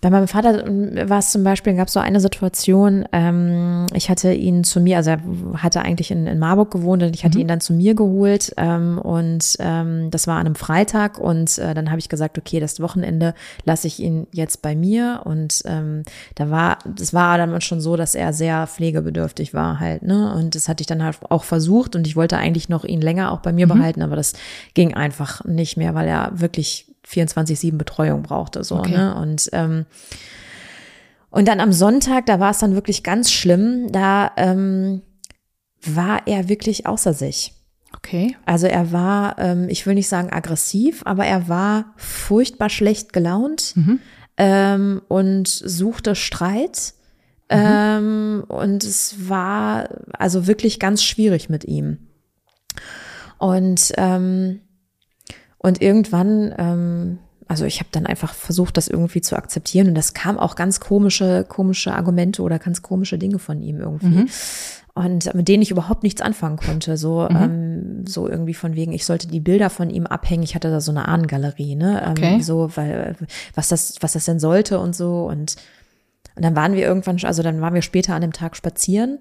Bei 0.00 0.08
meinem 0.08 0.28
Vater 0.28 0.64
war 0.66 1.18
es 1.18 1.30
zum 1.30 1.44
Beispiel, 1.44 1.74
gab 1.74 1.88
es 1.88 1.92
so 1.92 2.00
eine 2.00 2.20
Situation, 2.20 3.04
ähm, 3.12 3.84
ich 3.92 4.08
hatte 4.08 4.32
ihn 4.32 4.64
zu 4.64 4.80
mir, 4.80 4.96
also 4.96 5.10
er 5.10 5.20
hatte 5.62 5.82
eigentlich 5.82 6.10
in, 6.10 6.26
in 6.26 6.38
Marburg 6.38 6.70
gewohnt 6.70 7.02
und 7.02 7.14
ich 7.14 7.22
hatte 7.22 7.38
ihn 7.38 7.48
dann 7.48 7.60
zu 7.60 7.74
mir 7.74 7.94
geholt 7.94 8.54
ähm, 8.56 8.98
und 8.98 9.56
ähm, 9.58 10.10
das 10.10 10.26
war 10.26 10.38
an 10.38 10.46
einem 10.46 10.54
Freitag 10.54 11.18
und 11.18 11.58
äh, 11.58 11.74
dann 11.74 11.90
habe 11.90 11.98
ich 11.98 12.08
gesagt, 12.08 12.38
okay, 12.38 12.60
das 12.60 12.80
Wochenende 12.80 13.34
lasse 13.64 13.88
ich 13.88 14.00
ihn 14.00 14.26
jetzt 14.32 14.62
bei 14.62 14.74
mir 14.74 15.20
und 15.24 15.60
ähm, 15.66 16.04
da 16.34 16.50
war, 16.50 16.78
das 16.86 17.12
war 17.12 17.36
dann 17.36 17.60
schon 17.60 17.82
so, 17.82 17.96
dass 17.96 18.14
er 18.14 18.32
sehr 18.32 18.66
pflegebedürftig 18.66 19.52
war 19.52 19.80
halt, 19.80 20.02
ne 20.02 20.34
und 20.34 20.54
das 20.54 20.66
hatte 20.70 20.80
ich 20.80 20.86
dann 20.86 21.04
halt 21.04 21.18
auch 21.28 21.44
versucht 21.44 21.94
und 21.94 22.06
ich 22.06 22.16
wollte 22.16 22.38
eigentlich 22.38 22.70
noch 22.70 22.84
ihn 22.84 23.02
länger 23.02 23.32
auch 23.32 23.40
bei 23.40 23.52
mir 23.52 23.66
behalten, 23.66 24.00
aber 24.00 24.16
das 24.16 24.32
ging 24.72 24.94
einfach 24.94 25.44
nicht 25.44 25.76
mehr, 25.76 25.94
weil 25.94 26.08
er 26.08 26.32
wirklich 26.40 26.89
24-7 27.10 27.76
Betreuung 27.76 28.22
brauchte. 28.22 28.62
So, 28.64 28.76
Okay. 28.78 28.92
ne? 28.92 29.14
Und, 29.16 29.50
ähm, 29.52 29.86
und 31.30 31.48
dann 31.48 31.60
am 31.60 31.72
Sonntag, 31.72 32.26
da 32.26 32.40
war 32.40 32.50
es 32.50 32.58
dann 32.58 32.74
wirklich 32.74 33.02
ganz 33.02 33.30
schlimm, 33.30 33.90
da 33.92 34.32
ähm, 34.36 35.02
war 35.84 36.26
er 36.26 36.48
wirklich 36.48 36.86
außer 36.86 37.14
sich. 37.14 37.54
Okay. 37.96 38.36
Also 38.46 38.66
er 38.66 38.92
war, 38.92 39.38
ähm, 39.38 39.68
ich 39.68 39.86
will 39.86 39.94
nicht 39.94 40.08
sagen 40.08 40.30
aggressiv, 40.32 41.02
aber 41.04 41.26
er 41.26 41.48
war 41.48 41.92
furchtbar 41.96 42.68
schlecht 42.70 43.12
gelaunt 43.12 43.74
ähm, 44.36 45.02
und 45.08 45.48
suchte 45.48 46.14
Streit. 46.14 46.94
Ähm, 47.48 48.44
und 48.46 48.84
es 48.84 49.28
war 49.28 49.88
also 50.12 50.46
wirklich 50.46 50.78
ganz 50.78 51.02
schwierig 51.02 51.48
mit 51.48 51.64
ihm. 51.64 51.98
Und 53.38 53.92
ähm, 53.96 54.60
und 55.62 55.82
irgendwann, 55.82 56.54
ähm, 56.56 57.18
also 57.46 57.66
ich 57.66 57.80
habe 57.80 57.90
dann 57.92 58.06
einfach 58.06 58.32
versucht, 58.32 58.76
das 58.78 58.88
irgendwie 58.88 59.20
zu 59.20 59.36
akzeptieren 59.36 59.88
und 59.88 59.94
das 59.94 60.14
kam 60.14 60.38
auch 60.38 60.54
ganz 60.56 60.80
komische, 60.80 61.44
komische 61.46 61.92
Argumente 61.92 62.42
oder 62.42 62.58
ganz 62.58 62.80
komische 62.80 63.18
Dinge 63.18 63.38
von 63.38 63.60
ihm 63.60 63.78
irgendwie. 63.78 64.24
Und 64.94 65.34
mit 65.34 65.48
denen 65.48 65.62
ich 65.62 65.70
überhaupt 65.70 66.02
nichts 66.02 66.22
anfangen 66.22 66.56
konnte. 66.56 66.96
So, 66.96 67.28
ähm, 67.28 68.06
so 68.06 68.26
irgendwie 68.28 68.54
von 68.54 68.74
wegen, 68.74 68.92
ich 68.92 69.04
sollte 69.04 69.28
die 69.28 69.40
Bilder 69.40 69.68
von 69.70 69.90
ihm 69.90 70.06
abhängen. 70.06 70.42
Ich 70.42 70.54
hatte 70.54 70.70
da 70.70 70.80
so 70.80 70.90
eine 70.92 71.06
Ahnengalerie, 71.08 71.76
ne? 71.76 72.02
Ähm, 72.04 72.10
Okay. 72.12 72.40
So, 72.40 72.70
weil, 72.76 73.16
äh, 73.20 73.26
was 73.54 73.68
das, 73.68 73.96
was 74.00 74.14
das 74.14 74.24
denn 74.24 74.40
sollte 74.40 74.78
und 74.80 74.96
so. 74.96 75.26
Und, 75.26 75.56
und 76.36 76.44
dann 76.44 76.56
waren 76.56 76.72
wir 76.74 76.82
irgendwann, 76.84 77.18
also 77.22 77.42
dann 77.42 77.60
waren 77.60 77.74
wir 77.74 77.82
später 77.82 78.14
an 78.14 78.22
dem 78.22 78.32
Tag 78.32 78.56
spazieren. 78.56 79.18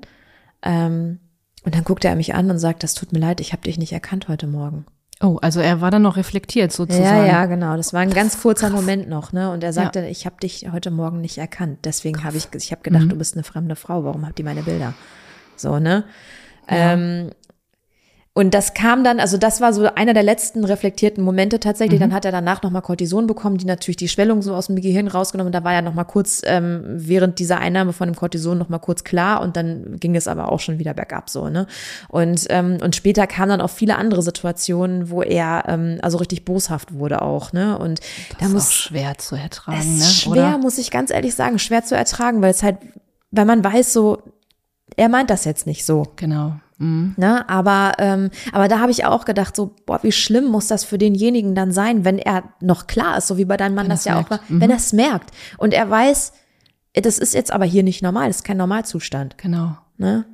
Ähm, 0.63 1.19
und 1.63 1.75
dann 1.75 1.83
guckte 1.83 2.07
er 2.07 2.15
mich 2.15 2.33
an 2.33 2.49
und 2.49 2.59
sagt, 2.59 2.83
das 2.83 2.93
tut 2.93 3.11
mir 3.11 3.19
leid, 3.19 3.41
ich 3.41 3.51
habe 3.51 3.63
dich 3.63 3.77
nicht 3.77 3.91
erkannt 3.91 4.27
heute 4.27 4.47
Morgen. 4.47 4.85
Oh, 5.21 5.37
also 5.41 5.59
er 5.59 5.81
war 5.81 5.91
dann 5.91 6.03
noch 6.03 6.15
reflektiert 6.15 6.71
sozusagen. 6.71 7.03
Ja, 7.03 7.25
ja, 7.25 7.45
genau. 7.45 7.75
Das 7.75 7.91
war 7.91 7.99
ein 7.99 8.13
ganz 8.13 8.41
kurzer 8.41 8.69
Moment 8.69 9.09
noch, 9.09 9.33
ne? 9.33 9.51
Und 9.51 9.63
er 9.65 9.73
sagte, 9.73 10.07
ich 10.07 10.25
habe 10.25 10.37
dich 10.41 10.71
heute 10.71 10.91
Morgen 10.91 11.19
nicht 11.19 11.37
erkannt. 11.37 11.79
Deswegen 11.83 12.23
habe 12.23 12.37
ich, 12.37 12.47
ich 12.53 12.71
habe 12.71 12.81
gedacht, 12.83 13.11
du 13.11 13.17
bist 13.17 13.35
eine 13.35 13.43
fremde 13.43 13.75
Frau. 13.75 14.05
Warum 14.05 14.25
habt 14.25 14.39
ihr 14.39 14.45
meine 14.45 14.63
Bilder? 14.63 14.93
So, 15.57 15.77
ne? 15.79 16.05
Ähm, 16.69 17.31
und 18.39 18.53
das 18.53 18.73
kam 18.73 19.03
dann, 19.03 19.19
also 19.19 19.35
das 19.35 19.59
war 19.59 19.73
so 19.73 19.93
einer 19.95 20.13
der 20.13 20.23
letzten 20.23 20.63
reflektierten 20.63 21.21
Momente 21.21 21.59
tatsächlich. 21.59 21.99
Dann 21.99 22.13
hat 22.13 22.23
er 22.23 22.31
danach 22.31 22.63
nochmal 22.63 22.81
Cortison 22.81 23.27
bekommen, 23.27 23.57
die 23.57 23.65
natürlich 23.65 23.97
die 23.97 24.07
Schwellung 24.07 24.41
so 24.41 24.55
aus 24.55 24.67
dem 24.67 24.77
Gehirn 24.77 25.09
rausgenommen. 25.09 25.49
Und 25.49 25.55
da 25.55 25.65
war 25.65 25.73
ja 25.73 25.81
nochmal 25.81 26.05
kurz 26.05 26.41
ähm, 26.45 26.85
während 26.85 27.39
dieser 27.39 27.59
Einnahme 27.59 27.91
von 27.91 28.07
dem 28.07 28.15
Cortison 28.15 28.57
nochmal 28.57 28.79
kurz 28.79 29.03
klar 29.03 29.41
und 29.41 29.57
dann 29.57 29.97
ging 29.99 30.15
es 30.15 30.29
aber 30.29 30.53
auch 30.53 30.61
schon 30.61 30.79
wieder 30.79 30.93
bergab 30.93 31.29
so, 31.29 31.49
ne? 31.49 31.67
Und, 32.07 32.45
ähm, 32.49 32.77
und 32.81 32.95
später 32.95 33.27
kamen 33.27 33.49
dann 33.49 33.61
auch 33.61 33.71
viele 33.71 33.97
andere 33.97 34.21
Situationen, 34.21 35.09
wo 35.09 35.21
er 35.21 35.65
ähm, 35.67 35.99
also 36.01 36.17
richtig 36.17 36.45
boshaft 36.45 36.93
wurde 36.93 37.21
auch, 37.21 37.51
ne? 37.51 37.77
Und 37.77 37.99
Das 37.99 38.37
da 38.39 38.45
ist 38.45 38.53
muss 38.53 38.67
auch 38.67 38.71
schwer 38.71 39.17
zu 39.17 39.35
ertragen, 39.35 39.79
es 39.79 39.85
ne? 39.85 39.97
ist 39.97 40.21
schwer, 40.21 40.31
Oder? 40.31 40.57
muss 40.59 40.77
ich 40.77 40.91
ganz 40.91 41.11
ehrlich 41.11 41.35
sagen, 41.35 41.59
schwer 41.59 41.83
zu 41.83 41.93
ertragen, 41.93 42.41
weil 42.41 42.51
es 42.51 42.63
halt, 42.63 42.77
weil 43.31 43.43
man 43.43 43.61
weiß 43.61 43.91
so, 43.91 44.19
er 44.95 45.09
meint 45.09 45.29
das 45.29 45.43
jetzt 45.43 45.67
nicht 45.67 45.85
so. 45.85 46.07
Genau. 46.15 46.53
Mhm. 46.79 47.13
Ne, 47.17 47.47
aber, 47.49 47.93
ähm, 47.99 48.29
aber 48.51 48.67
da 48.67 48.79
habe 48.79 48.91
ich 48.91 49.05
auch 49.05 49.25
gedacht, 49.25 49.55
so, 49.55 49.75
boah, 49.85 49.99
wie 50.01 50.11
schlimm 50.11 50.45
muss 50.45 50.67
das 50.67 50.83
für 50.83 50.97
denjenigen 50.97 51.53
dann 51.53 51.71
sein, 51.71 52.05
wenn 52.05 52.17
er 52.17 52.43
noch 52.61 52.87
klar 52.87 53.17
ist, 53.17 53.27
so 53.27 53.37
wie 53.37 53.45
bei 53.45 53.57
deinem 53.57 53.75
Mann 53.75 53.85
Wenn 53.85 53.91
das 53.91 54.05
ja 54.05 54.15
auch 54.19 54.29
war, 54.29 54.37
merkt. 54.39 54.49
Mhm. 54.49 54.61
wenn 54.61 54.69
er 54.71 54.77
es 54.77 54.93
merkt. 54.93 55.31
Und 55.57 55.73
er 55.73 55.89
weiß, 55.89 56.31
das 56.93 57.19
ist 57.19 57.33
jetzt 57.33 57.51
aber 57.51 57.65
hier 57.65 57.83
nicht 57.83 58.01
normal, 58.01 58.27
das 58.27 58.37
ist 58.37 58.43
kein 58.43 58.57
Normalzustand. 58.57 59.37
Genau. 59.37 59.77
Ne? 59.97 60.25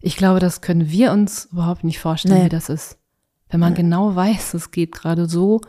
Ich 0.00 0.16
glaube, 0.16 0.40
das 0.40 0.60
können 0.60 0.90
wir 0.90 1.12
uns 1.12 1.48
überhaupt 1.52 1.84
nicht 1.84 1.98
vorstellen, 2.00 2.38
Nee. 2.38 2.44
wie 2.46 2.50
das 2.50 2.68
ist. 2.68 2.98
Wenn 3.48 3.60
man 3.60 3.74
genau 3.74 4.16
weiß, 4.16 4.54
es 4.54 4.72
geht 4.72 4.92
gerade 4.92 5.26
so, 5.28 5.60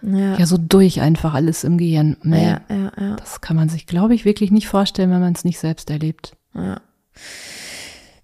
Ja, 0.00 0.36
ja, 0.38 0.46
so 0.46 0.56
durch 0.56 1.02
einfach 1.02 1.34
alles 1.34 1.64
im 1.64 1.76
Gehirn. 1.76 2.16
Nee, 2.22 2.46
ja, 2.46 2.60
ja, 2.70 2.92
ja. 2.98 3.16
das 3.16 3.42
kann 3.42 3.56
man 3.56 3.68
sich, 3.68 3.86
glaube 3.86 4.14
ich, 4.14 4.24
wirklich 4.24 4.50
nicht 4.50 4.68
vorstellen, 4.68 5.10
wenn 5.10 5.20
man 5.20 5.34
es 5.34 5.44
nicht 5.44 5.58
selbst 5.58 5.90
erlebt. 5.90 6.34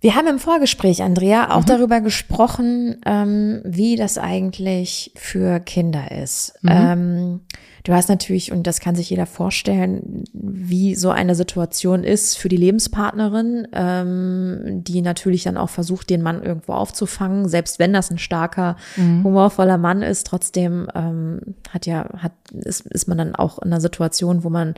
Wir 0.02 0.16
haben 0.16 0.26
im 0.26 0.40
Vorgespräch, 0.40 1.00
Andrea, 1.00 1.54
auch 1.54 1.64
darüber 1.64 2.00
gesprochen, 2.00 2.96
ähm, 3.06 3.60
wie 3.64 3.94
das 3.94 4.18
eigentlich 4.18 5.12
für 5.14 5.60
Kinder 5.60 6.10
ist. 6.10 6.54
Ähm, 6.66 7.42
du 7.84 7.92
hast 7.92 8.08
natürlich, 8.08 8.50
und 8.50 8.66
das 8.66 8.80
kann 8.80 8.96
sich 8.96 9.10
jeder 9.10 9.26
vorstellen, 9.26 10.24
wie 10.32 10.96
so 10.96 11.10
eine 11.10 11.36
Situation 11.36 12.02
ist 12.02 12.36
für 12.36 12.48
die 12.48 12.56
Lebenspartnerin, 12.56 13.68
ähm, 13.72 14.82
die 14.82 15.02
natürlich 15.02 15.44
dann 15.44 15.56
auch 15.56 15.70
versucht, 15.70 16.10
den 16.10 16.22
Mann 16.22 16.42
irgendwo 16.42 16.72
aufzufangen, 16.72 17.48
selbst 17.48 17.78
wenn 17.78 17.92
das 17.92 18.10
ein 18.10 18.18
starker, 18.18 18.76
humorvoller 18.96 19.78
Mann 19.78 20.02
ist. 20.02 20.26
Trotzdem 20.26 20.88
ähm, 20.96 21.54
hat 21.70 21.86
ja, 21.86 22.08
hat, 22.18 22.32
ist, 22.52 22.88
ist 22.88 23.06
man 23.06 23.18
dann 23.18 23.36
auch 23.36 23.60
in 23.60 23.68
einer 23.68 23.80
Situation, 23.80 24.42
wo 24.42 24.50
man, 24.50 24.74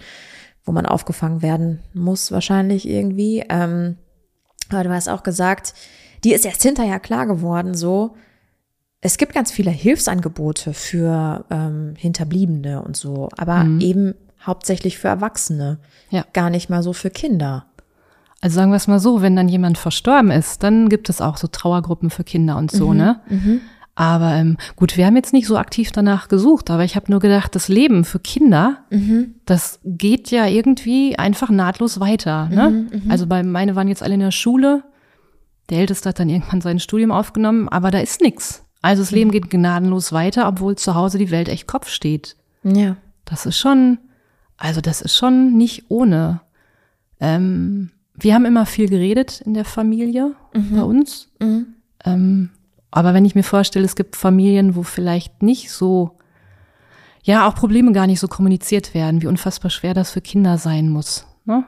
wo 0.67 0.73
man 0.73 0.85
aufgefangen 0.85 1.41
werden 1.41 1.79
muss, 1.95 2.31
wahrscheinlich 2.31 2.87
irgendwie. 2.87 3.43
Ähm, 3.49 3.97
aber 4.71 4.85
du 4.85 4.91
hast 4.91 5.09
auch 5.09 5.23
gesagt, 5.23 5.75
die 6.25 6.33
ist 6.33 6.45
erst 6.45 6.63
hinterher 6.63 7.01
klar 7.01 7.27
geworden, 7.27 7.75
so, 7.75 8.17
es 9.01 9.19
gibt 9.19 9.35
ganz 9.35 9.53
viele 9.53 9.71
Hilfsangebote 9.71 10.73
für 10.73 11.45
ähm, 11.51 11.95
Hinterbliebene 11.99 12.81
und 12.83 12.97
so, 12.97 13.29
aber 13.37 13.67
eben 13.81 14.15
hauptsächlich 14.43 14.99
für 14.99 15.09
Erwachsene, 15.09 15.79
Ja. 16.11 16.25
gar 16.33 16.49
nicht 16.51 16.71
mal 16.71 16.83
so 16.83 16.93
für 16.95 17.11
Kinder. 17.11 17.67
Also 18.41 18.57
sagen 18.57 18.71
wir 18.73 18.77
es 18.77 18.87
mal 18.89 18.99
so, 19.01 19.23
wenn 19.23 19.37
dann 19.37 19.49
jemand 19.49 19.79
verstorben 19.79 20.31
ist, 20.31 20.63
dann 20.63 20.89
gibt 20.91 21.09
es 21.09 21.21
auch 21.23 21.39
so 21.39 21.47
Trauergruppen 21.47 22.11
für 22.11 22.25
Kinder 22.25 22.57
und 22.59 22.71
so, 22.71 22.93
ne? 22.93 23.21
Aber 23.97 24.33
ähm, 24.33 24.57
gut, 24.75 24.97
wir 24.97 25.07
haben 25.07 25.15
jetzt 25.15 25.33
nicht 25.33 25.47
so 25.47 25.57
aktiv 25.57 25.93
danach 25.93 26.27
gesucht, 26.29 26.69
aber 26.71 26.85
ich 26.85 26.97
habe 26.97 27.11
nur 27.11 27.21
gedacht, 27.21 27.55
das 27.55 27.69
Leben 27.69 28.05
für 28.05 28.19
Kinder, 28.19 28.79
das 29.47 29.79
geht 29.85 30.31
ja 30.33 30.47
irgendwie 30.47 31.17
einfach 31.17 31.49
nahtlos 31.49 32.01
weiter. 32.01 32.49
Ne? 32.49 32.87
Also 33.09 33.27
bei 33.29 33.43
meine 33.45 33.77
waren 33.77 33.87
jetzt 33.87 34.03
alle 34.03 34.15
in 34.15 34.21
der 34.21 34.33
Schule. 34.33 34.83
Der 35.71 35.79
Älteste 35.79 36.09
hat 36.09 36.19
dann 36.19 36.29
irgendwann 36.29 36.61
sein 36.61 36.81
Studium 36.81 37.13
aufgenommen, 37.13 37.69
aber 37.69 37.91
da 37.93 38.01
ist 38.01 38.21
nix. 38.21 38.65
Also 38.83 39.03
das 39.03 39.13
Leben 39.13 39.31
geht 39.31 39.49
gnadenlos 39.49 40.13
weiter, 40.13 40.49
obwohl 40.49 40.77
zu 40.77 40.95
Hause 40.95 41.17
die 41.17 41.31
Welt 41.31 41.49
echt 41.49 41.69
Kopf 41.69 41.89
steht. 41.89 42.37
Ja. 42.65 42.97
Das 43.25 43.47
ist 43.47 43.59
schon, 43.59 43.99
also 44.57 44.81
das 44.81 45.03
ist 45.03 45.17
schon 45.17 45.57
nicht 45.57 45.85
ohne. 45.89 46.41
Ähm, 47.21 47.93
wir 48.15 48.35
haben 48.35 48.45
immer 48.45 48.67
viel 48.67 48.89
geredet 48.89 49.41
in 49.41 49.55
der 49.55 49.65
Familie 49.65 50.35
bei 50.53 50.83
uns. 50.83 51.29
Ähm, 52.05 52.51
aber 52.97 53.13
wenn 53.13 53.25
ich 53.25 53.35
mir 53.35 53.43
vorstelle, 53.43 53.85
es 53.85 53.97
gibt 53.97 54.15
Familien, 54.15 54.77
wo 54.77 54.85
vielleicht 54.85 55.43
nicht 55.43 55.73
so, 55.73 56.13
ja, 57.25 57.49
auch 57.49 57.57
Probleme 57.57 57.91
gar 57.91 58.07
nicht 58.07 58.21
so 58.21 58.29
kommuniziert 58.29 58.95
werden, 58.95 59.21
wie 59.21 59.27
unfassbar 59.27 59.73
schwer 59.73 59.95
das 59.95 60.13
für 60.13 60.21
Kinder 60.21 60.59
sein 60.59 60.89
muss. 60.89 61.27
Ne? 61.45 61.65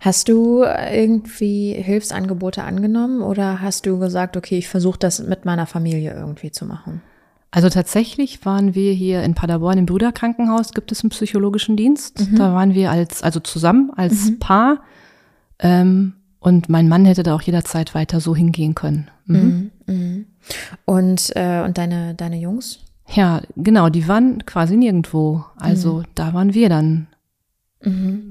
Hast 0.00 0.30
du 0.30 0.62
irgendwie 0.64 1.74
Hilfsangebote 1.74 2.62
angenommen 2.62 3.20
oder 3.20 3.60
hast 3.60 3.84
du 3.84 3.98
gesagt, 3.98 4.34
okay, 4.34 4.56
ich 4.56 4.68
versuche 4.68 4.98
das 4.98 5.20
mit 5.20 5.44
meiner 5.44 5.66
Familie 5.66 6.14
irgendwie 6.14 6.50
zu 6.50 6.64
machen? 6.64 7.02
Also 7.50 7.68
tatsächlich 7.68 8.46
waren 8.46 8.74
wir 8.74 8.94
hier 8.94 9.22
in 9.24 9.34
Paderborn 9.34 9.76
im 9.76 9.84
Brüderkrankenhaus, 9.84 10.72
gibt 10.72 10.90
es 10.90 11.02
einen 11.02 11.10
psychologischen 11.10 11.76
Dienst. 11.76 12.18
Da 12.38 12.54
waren 12.54 12.72
wir 12.72 12.90
als, 12.90 13.22
also 13.22 13.40
zusammen 13.40 13.90
als 13.94 14.38
Paar. 14.38 14.80
Ähm, 15.58 16.14
und 16.40 16.68
mein 16.68 16.88
Mann 16.88 17.04
hätte 17.04 17.22
da 17.22 17.34
auch 17.34 17.42
jederzeit 17.42 17.94
weiter 17.94 18.20
so 18.20 18.34
hingehen 18.34 18.74
können. 18.74 19.10
Mhm. 19.26 20.26
Und, 20.84 21.32
äh, 21.36 21.62
und 21.64 21.78
deine, 21.78 22.14
deine 22.14 22.38
Jungs? 22.38 22.80
ja, 23.10 23.40
genau, 23.56 23.88
die 23.88 24.06
waren 24.06 24.44
quasi 24.44 24.76
nirgendwo. 24.76 25.44
Also 25.56 26.02
da 26.14 26.34
waren 26.34 26.54
wir 26.54 26.68
dann 26.68 27.08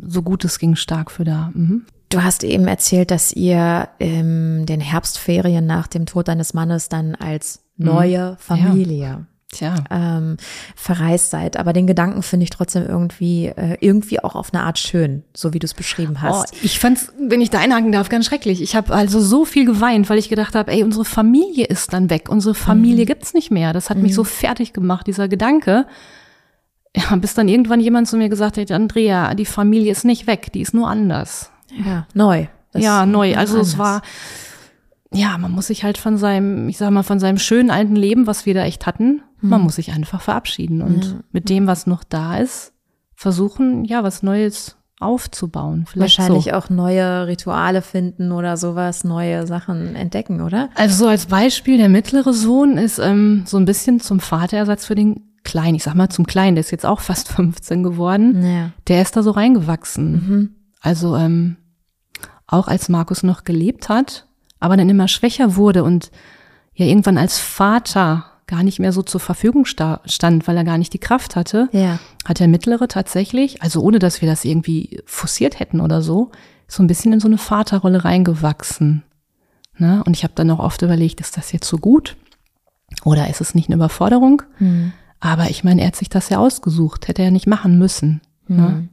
so 0.06 0.24
gut 0.24 0.44
es 0.44 0.60
ging 0.60 0.76
stark 0.76 1.10
für 1.10 1.24
da. 1.24 1.52
Mhm. 1.54 1.86
Du 2.10 2.24
hast 2.24 2.44
eben 2.44 2.68
erzählt, 2.68 3.12
dass 3.12 3.34
ihr 3.34 3.90
in 3.98 4.66
den 4.66 4.82
Herbstferien 4.82 5.66
nach 5.66 5.88
dem 5.88 6.06
Tod 6.06 6.28
deines 6.28 6.54
Mannes 6.54 6.90
dann 6.90 7.16
als 7.16 7.64
neue 7.78 8.38
Familie 8.40 9.26
Tja. 9.52 9.76
ähm, 9.90 10.36
verreist 10.76 11.30
seid. 11.30 11.56
Aber 11.58 11.72
den 11.72 11.88
Gedanken 11.88 12.22
finde 12.22 12.44
ich 12.44 12.50
trotzdem 12.50 12.86
irgendwie, 12.86 13.46
äh, 13.48 13.78
irgendwie 13.80 14.22
auch 14.22 14.36
auf 14.36 14.54
eine 14.54 14.64
Art 14.64 14.78
schön, 14.78 15.24
so 15.34 15.54
wie 15.54 15.60
du 15.60 15.66
es 15.66 15.74
beschrieben 15.74 16.18
Oh, 16.18 16.22
hast. 16.22 16.54
ich 16.64 16.80
fand's, 16.80 17.14
wenn 17.18 17.40
ich 17.40 17.50
da 17.50 17.60
einhaken 17.60 17.92
darf, 17.94 18.10
ganz 18.10 18.26
schrecklich. 18.26 18.62
Ich 18.62 18.76
habe 18.76 18.94
also 18.94 19.22
so 19.22 19.46
viel 19.46 19.64
geweint, 19.66 20.10
weil 20.10 20.18
ich 20.20 20.28
gedacht 20.28 20.54
habe, 20.54 20.72
ey, 20.72 20.84
unsere 20.84 21.06
Familie 21.06 21.66
ist 21.66 21.94
dann 21.94 22.10
weg, 22.10 22.28
unsere 22.30 22.56
Familie 22.56 23.06
gibt's 23.06 23.34
nicht 23.34 23.50
mehr. 23.50 23.72
Das 23.72 23.90
hat 23.90 23.98
mich 23.98 24.14
so 24.14 24.26
fertig 24.26 24.74
gemacht, 24.74 25.08
dieser 25.08 25.28
Gedanke. 25.30 25.86
Ja, 26.96 27.16
bis 27.16 27.34
dann 27.34 27.48
irgendwann 27.48 27.80
jemand 27.80 28.08
zu 28.08 28.18
mir 28.18 28.28
gesagt 28.28 28.58
hat, 28.58 28.72
Andrea, 28.72 29.34
die 29.36 29.46
Familie 29.46 29.92
ist 29.92 30.04
nicht 30.04 30.28
weg, 30.28 30.52
die 30.54 30.62
ist 30.62 30.74
nur 30.74 30.90
anders. 30.90 31.52
Ja, 31.86 32.08
neu. 32.14 32.48
Das 32.74 32.82
ja, 32.84 33.06
neu. 33.06 33.36
Also 33.36 33.60
es 33.60 33.74
anders. 33.74 33.78
war, 33.78 34.02
ja, 35.14 35.38
man 35.38 35.52
muss 35.52 35.68
sich 35.68 35.84
halt 35.84 35.98
von 35.98 36.18
seinem, 36.18 36.68
ich 36.70 36.78
sag 36.78 36.92
mal, 36.92 37.04
von 37.04 37.20
seinem 37.20 37.38
schönen 37.38 37.70
alten 37.72 37.96
Leben, 37.96 38.28
was 38.28 38.46
wir 38.46 38.54
da 38.54 38.64
echt 38.66 38.86
hatten, 38.86 39.22
Mhm. 39.42 39.50
man 39.50 39.62
muss 39.62 39.76
sich 39.76 39.92
einfach 39.92 40.22
verabschieden 40.22 40.82
und 40.82 41.20
mit 41.32 41.50
dem, 41.50 41.68
was 41.68 41.86
noch 41.86 42.04
da 42.04 42.38
ist, 42.38 42.74
versuchen, 43.16 43.86
ja, 43.86 44.04
was 44.04 44.24
Neues 44.24 44.78
aufzubauen. 45.00 45.86
Vielleicht 45.88 46.18
Wahrscheinlich 46.18 46.46
so. 46.46 46.52
auch 46.54 46.70
neue 46.72 47.28
Rituale 47.28 47.84
finden 47.84 48.32
oder 48.32 48.58
sowas, 48.58 49.04
neue 49.04 49.46
Sachen 49.46 49.96
entdecken, 49.96 50.42
oder? 50.42 50.70
Also 50.76 51.06
so 51.06 51.08
als 51.08 51.28
Beispiel, 51.28 51.78
der 51.78 51.88
mittlere 51.90 52.34
Sohn 52.34 52.78
ist 52.78 52.98
ähm, 52.98 53.44
so 53.46 53.58
ein 53.58 53.66
bisschen 53.66 54.00
zum 54.00 54.20
Vaterersatz 54.20 54.86
für 54.88 54.96
den 54.96 55.22
Kleinen. 55.44 55.76
Ich 55.76 55.84
sag 55.84 55.94
mal 55.94 56.10
zum 56.10 56.26
Kleinen, 56.26 56.56
der 56.56 56.62
ist 56.62 56.72
jetzt 56.72 56.86
auch 56.86 57.00
fast 57.02 57.28
15 57.30 57.84
geworden. 57.84 58.44
Ja. 58.44 58.72
Der 58.88 59.04
ist 59.04 59.16
da 59.16 59.22
so 59.22 59.32
reingewachsen. 59.32 60.56
Also 60.82 61.16
ähm, 61.16 61.58
auch 62.48 62.68
als 62.68 62.90
Markus 62.90 63.22
noch 63.24 63.44
gelebt 63.44 63.90
hat, 63.90 64.27
aber 64.60 64.78
dann 64.78 64.90
immer 64.90 65.08
schwächer 65.08 65.56
wurde 65.56 65.84
und 65.84 66.12
ja 66.74 66.86
irgendwann 66.86 67.18
als 67.18 67.40
Vater 67.40 68.26
gar 68.46 68.64
nicht 68.64 68.80
mehr 68.80 68.94
so 68.94 69.02
zur 69.02 69.20
Verfügung 69.20 69.66
sta 69.66 70.00
stand, 70.06 70.48
weil 70.48 70.56
er 70.56 70.64
gar 70.64 70.78
nicht 70.78 70.94
die 70.94 71.00
Kraft 71.00 71.36
hatte, 71.36 71.68
Ja. 71.74 72.00
hat 72.26 72.40
der 72.40 72.48
Mittlere 72.48 72.88
tatsächlich, 72.88 73.62
also 73.62 73.82
ohne 73.82 74.00
dass 74.00 74.22
wir 74.22 74.30
das 74.30 74.46
irgendwie 74.46 75.02
forciert 75.06 75.60
hätten 75.60 75.82
oder 75.82 76.02
so, 76.02 76.32
so 76.68 76.82
ein 76.82 76.88
bisschen 76.88 77.12
in 77.14 77.20
so 77.20 77.28
eine 77.28 77.38
Vaterrolle 77.38 78.06
reingewachsen. 78.06 79.04
Ne? 79.78 80.02
Und 80.06 80.16
ich 80.16 80.24
habe 80.24 80.34
dann 80.36 80.50
auch 80.50 80.60
oft 80.60 80.82
überlegt, 80.82 81.20
ist 81.20 81.36
das 81.38 81.52
jetzt 81.52 81.68
so 81.68 81.78
gut? 81.78 82.16
Oder 83.04 83.30
ist 83.30 83.42
es 83.42 83.54
nicht 83.54 83.68
eine 83.68 83.76
Überforderung? 83.76 84.42
Aber 85.20 85.50
ich 85.50 85.64
meine, 85.66 85.82
er 85.82 85.88
hat 85.88 85.96
sich 85.98 86.10
das 86.10 86.30
ja 86.30 86.38
ausgesucht, 86.40 87.08
hätte 87.10 87.22
er 87.24 87.32
nicht 87.32 87.48
machen 87.48 87.78
müssen. 87.78 88.22
Ne? 88.48 88.88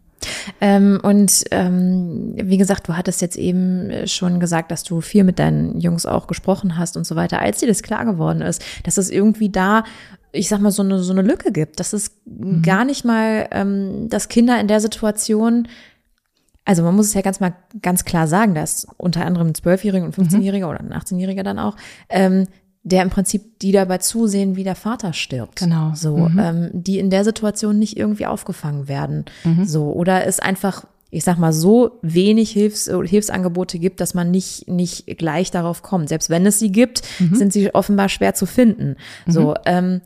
Ähm, 0.60 1.00
und 1.02 1.44
ähm, 1.50 2.34
wie 2.36 2.58
gesagt, 2.58 2.88
du 2.88 2.96
hattest 2.96 3.20
jetzt 3.22 3.36
eben 3.36 4.06
schon 4.06 4.40
gesagt, 4.40 4.70
dass 4.70 4.82
du 4.82 5.00
viel 5.00 5.24
mit 5.24 5.38
deinen 5.38 5.80
Jungs 5.80 6.06
auch 6.06 6.26
gesprochen 6.26 6.78
hast 6.78 6.96
und 6.96 7.06
so 7.06 7.16
weiter. 7.16 7.40
Als 7.40 7.60
dir 7.60 7.68
das 7.68 7.82
klar 7.82 8.04
geworden 8.04 8.42
ist, 8.42 8.62
dass 8.84 8.96
es 8.96 9.10
irgendwie 9.10 9.50
da, 9.50 9.84
ich 10.32 10.48
sag 10.48 10.60
mal, 10.60 10.70
so 10.70 10.82
eine, 10.82 11.00
so 11.00 11.12
eine 11.12 11.22
Lücke 11.22 11.52
gibt, 11.52 11.80
dass 11.80 11.92
es 11.92 12.12
gar 12.62 12.84
nicht 12.84 13.04
mal, 13.04 13.48
ähm, 13.50 14.08
dass 14.08 14.28
Kinder 14.28 14.60
in 14.60 14.68
der 14.68 14.80
Situation 14.80 15.68
also 16.64 16.82
man 16.82 16.96
muss 16.96 17.06
es 17.06 17.14
ja 17.14 17.20
ganz 17.20 17.40
mal 17.40 17.54
ganz 17.82 18.04
klar 18.04 18.26
sagen, 18.26 18.54
dass 18.54 18.86
unter 18.96 19.26
anderem 19.26 19.48
ein 19.48 19.52
12-Jähriger 19.52 20.04
und 20.04 20.16
15-Jähriger 20.16 20.68
oder 20.68 20.80
ein 20.80 20.94
18-Jähriger 20.94 21.42
dann 21.42 21.58
auch, 21.58 21.76
ähm, 22.08 22.46
der 22.84 23.02
im 23.02 23.10
Prinzip 23.10 23.58
die 23.60 23.72
dabei 23.72 23.98
zusehen, 23.98 24.56
wie 24.56 24.64
der 24.64 24.74
Vater 24.74 25.14
stirbt. 25.14 25.56
Genau. 25.56 25.92
So, 25.94 26.30
ähm, 26.38 26.70
die 26.72 26.98
in 26.98 27.08
der 27.10 27.24
Situation 27.24 27.78
nicht 27.78 27.96
irgendwie 27.96 28.26
aufgefangen 28.26 28.88
werden. 28.88 29.24
So, 29.64 29.90
oder 29.90 30.26
es 30.26 30.38
einfach, 30.38 30.84
ich 31.10 31.24
sag 31.24 31.38
mal, 31.38 31.54
so 31.54 31.98
wenig 32.02 32.50
Hilfs 32.50 32.84
Hilfsangebote 32.86 33.78
gibt, 33.78 34.00
dass 34.00 34.12
man 34.12 34.30
nicht, 34.30 34.68
nicht 34.68 35.06
gleich 35.18 35.50
darauf 35.50 35.82
kommt. 35.82 36.10
Selbst 36.10 36.28
wenn 36.28 36.44
es 36.44 36.58
sie 36.58 36.70
gibt, 36.70 37.02
sind 37.32 37.54
sie 37.54 37.74
offenbar 37.74 38.10
schwer 38.10 38.34
zu 38.34 38.44
finden. 38.44 38.96
So, 39.26 39.54
ähm, 39.64 40.02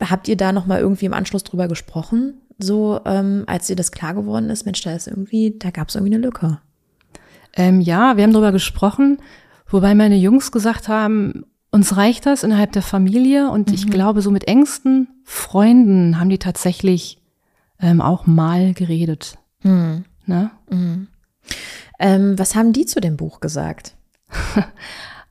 habt 0.00 0.26
ihr 0.26 0.36
da 0.36 0.50
nochmal 0.52 0.80
irgendwie 0.80 1.06
im 1.06 1.14
Anschluss 1.14 1.44
drüber 1.44 1.68
gesprochen? 1.68 2.34
So, 2.58 3.00
ähm, 3.04 3.44
als 3.46 3.68
dir 3.68 3.76
das 3.76 3.92
klar 3.92 4.14
geworden 4.14 4.50
ist, 4.50 4.64
Mensch, 4.64 4.82
da 4.82 4.92
ist 4.94 5.06
irgendwie, 5.06 5.54
da 5.56 5.70
gab 5.70 5.88
es 5.88 5.94
irgendwie 5.94 6.14
eine 6.14 6.24
Lücke. 6.24 6.58
Ähm, 7.54 7.80
ja, 7.80 8.16
wir 8.16 8.24
haben 8.24 8.32
darüber 8.32 8.52
gesprochen, 8.52 9.18
wobei 9.68 9.94
meine 9.94 10.16
Jungs 10.16 10.50
gesagt 10.52 10.88
haben, 10.88 11.44
uns 11.76 11.96
reicht 11.98 12.24
das 12.24 12.42
innerhalb 12.42 12.72
der 12.72 12.80
Familie 12.80 13.50
und 13.50 13.70
ich 13.70 13.90
glaube, 13.90 14.22
so 14.22 14.30
mit 14.30 14.48
engsten 14.48 15.08
Freunden 15.24 16.18
haben 16.18 16.30
die 16.30 16.38
tatsächlich 16.38 17.18
ähm, 17.78 18.00
auch 18.00 18.26
mal 18.26 18.72
geredet. 18.72 19.36
Ne? 20.24 20.50
Ähm, 21.98 22.38
was 22.38 22.54
haben 22.54 22.72
die 22.72 22.86
zu 22.86 23.00
dem 23.00 23.16
Buch 23.16 23.40
gesagt? 23.40 23.94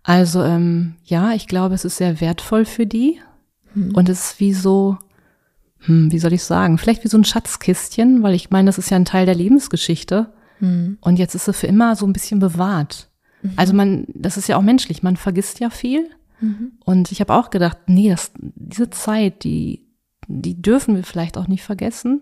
Also 0.07 0.43
ähm, 0.43 0.97
ja, 1.03 1.31
ich 1.31 1.47
glaube, 1.47 1.73
es 1.73 1.83
ist 1.83 1.97
sehr 1.97 2.21
wertvoll 2.21 2.65
für 2.65 2.85
die. 2.85 3.19
Und 3.95 4.07
es 4.07 4.33
ist 4.33 4.39
wie 4.39 4.53
so, 4.53 4.99
hm, 5.79 6.11
wie 6.11 6.19
soll 6.19 6.31
ich 6.31 6.43
sagen, 6.43 6.77
vielleicht 6.77 7.03
wie 7.03 7.07
so 7.07 7.17
ein 7.17 7.25
Schatzkistchen, 7.25 8.21
weil 8.21 8.35
ich 8.35 8.51
meine, 8.51 8.67
das 8.67 8.77
ist 8.77 8.91
ja 8.91 8.97
ein 8.97 9.05
Teil 9.05 9.25
der 9.25 9.33
Lebensgeschichte. 9.33 10.31
Und 11.01 11.17
jetzt 11.17 11.33
ist 11.33 11.45
sie 11.45 11.53
für 11.53 11.65
immer 11.65 11.95
so 11.95 12.05
ein 12.05 12.13
bisschen 12.13 12.37
bewahrt. 12.37 13.09
Also 13.55 13.73
man, 13.73 14.05
das 14.13 14.37
ist 14.37 14.47
ja 14.47 14.57
auch 14.57 14.61
menschlich, 14.61 15.01
man 15.01 15.17
vergisst 15.17 15.59
ja 15.59 15.71
viel 15.71 16.07
und 16.83 17.11
ich 17.11 17.21
habe 17.21 17.33
auch 17.33 17.49
gedacht, 17.49 17.77
nee, 17.87 18.09
das, 18.09 18.31
diese 18.37 18.89
Zeit, 18.89 19.43
die, 19.43 19.87
die 20.27 20.61
dürfen 20.61 20.95
wir 20.95 21.03
vielleicht 21.03 21.37
auch 21.37 21.47
nicht 21.47 21.63
vergessen. 21.63 22.21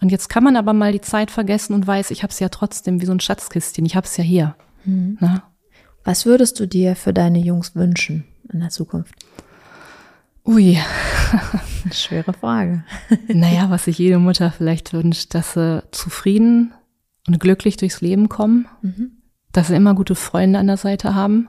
Und 0.00 0.10
jetzt 0.10 0.30
kann 0.30 0.44
man 0.44 0.56
aber 0.56 0.72
mal 0.72 0.92
die 0.92 1.02
Zeit 1.02 1.30
vergessen 1.30 1.74
und 1.74 1.86
weiß, 1.86 2.10
ich 2.10 2.22
habe 2.22 2.30
es 2.30 2.38
ja 2.38 2.48
trotzdem 2.48 3.02
wie 3.02 3.06
so 3.06 3.12
ein 3.12 3.20
Schatzkistchen, 3.20 3.84
ich 3.84 3.96
habe 3.96 4.06
es 4.06 4.16
ja 4.16 4.24
hier. 4.24 4.54
Na? 5.20 5.42
Was 6.04 6.24
würdest 6.24 6.58
du 6.58 6.66
dir 6.66 6.96
für 6.96 7.12
deine 7.12 7.38
Jungs 7.38 7.76
wünschen 7.76 8.24
in 8.50 8.60
der 8.60 8.70
Zukunft? 8.70 9.14
Ui, 10.46 10.78
Schwere 11.92 12.32
Frage. 12.32 12.84
naja, 13.28 13.70
was 13.70 13.84
sich 13.84 13.98
jede 13.98 14.18
Mutter 14.18 14.50
vielleicht 14.50 14.92
wünscht, 14.92 15.34
dass 15.34 15.52
sie 15.54 15.82
zufrieden 15.90 16.72
und 17.28 17.38
glücklich 17.38 17.76
durchs 17.76 18.00
Leben 18.00 18.28
kommen, 18.28 18.66
dass 19.52 19.68
sie 19.68 19.76
immer 19.76 19.94
gute 19.94 20.14
Freunde 20.14 20.58
an 20.58 20.66
der 20.66 20.76
Seite 20.76 21.14
haben 21.14 21.48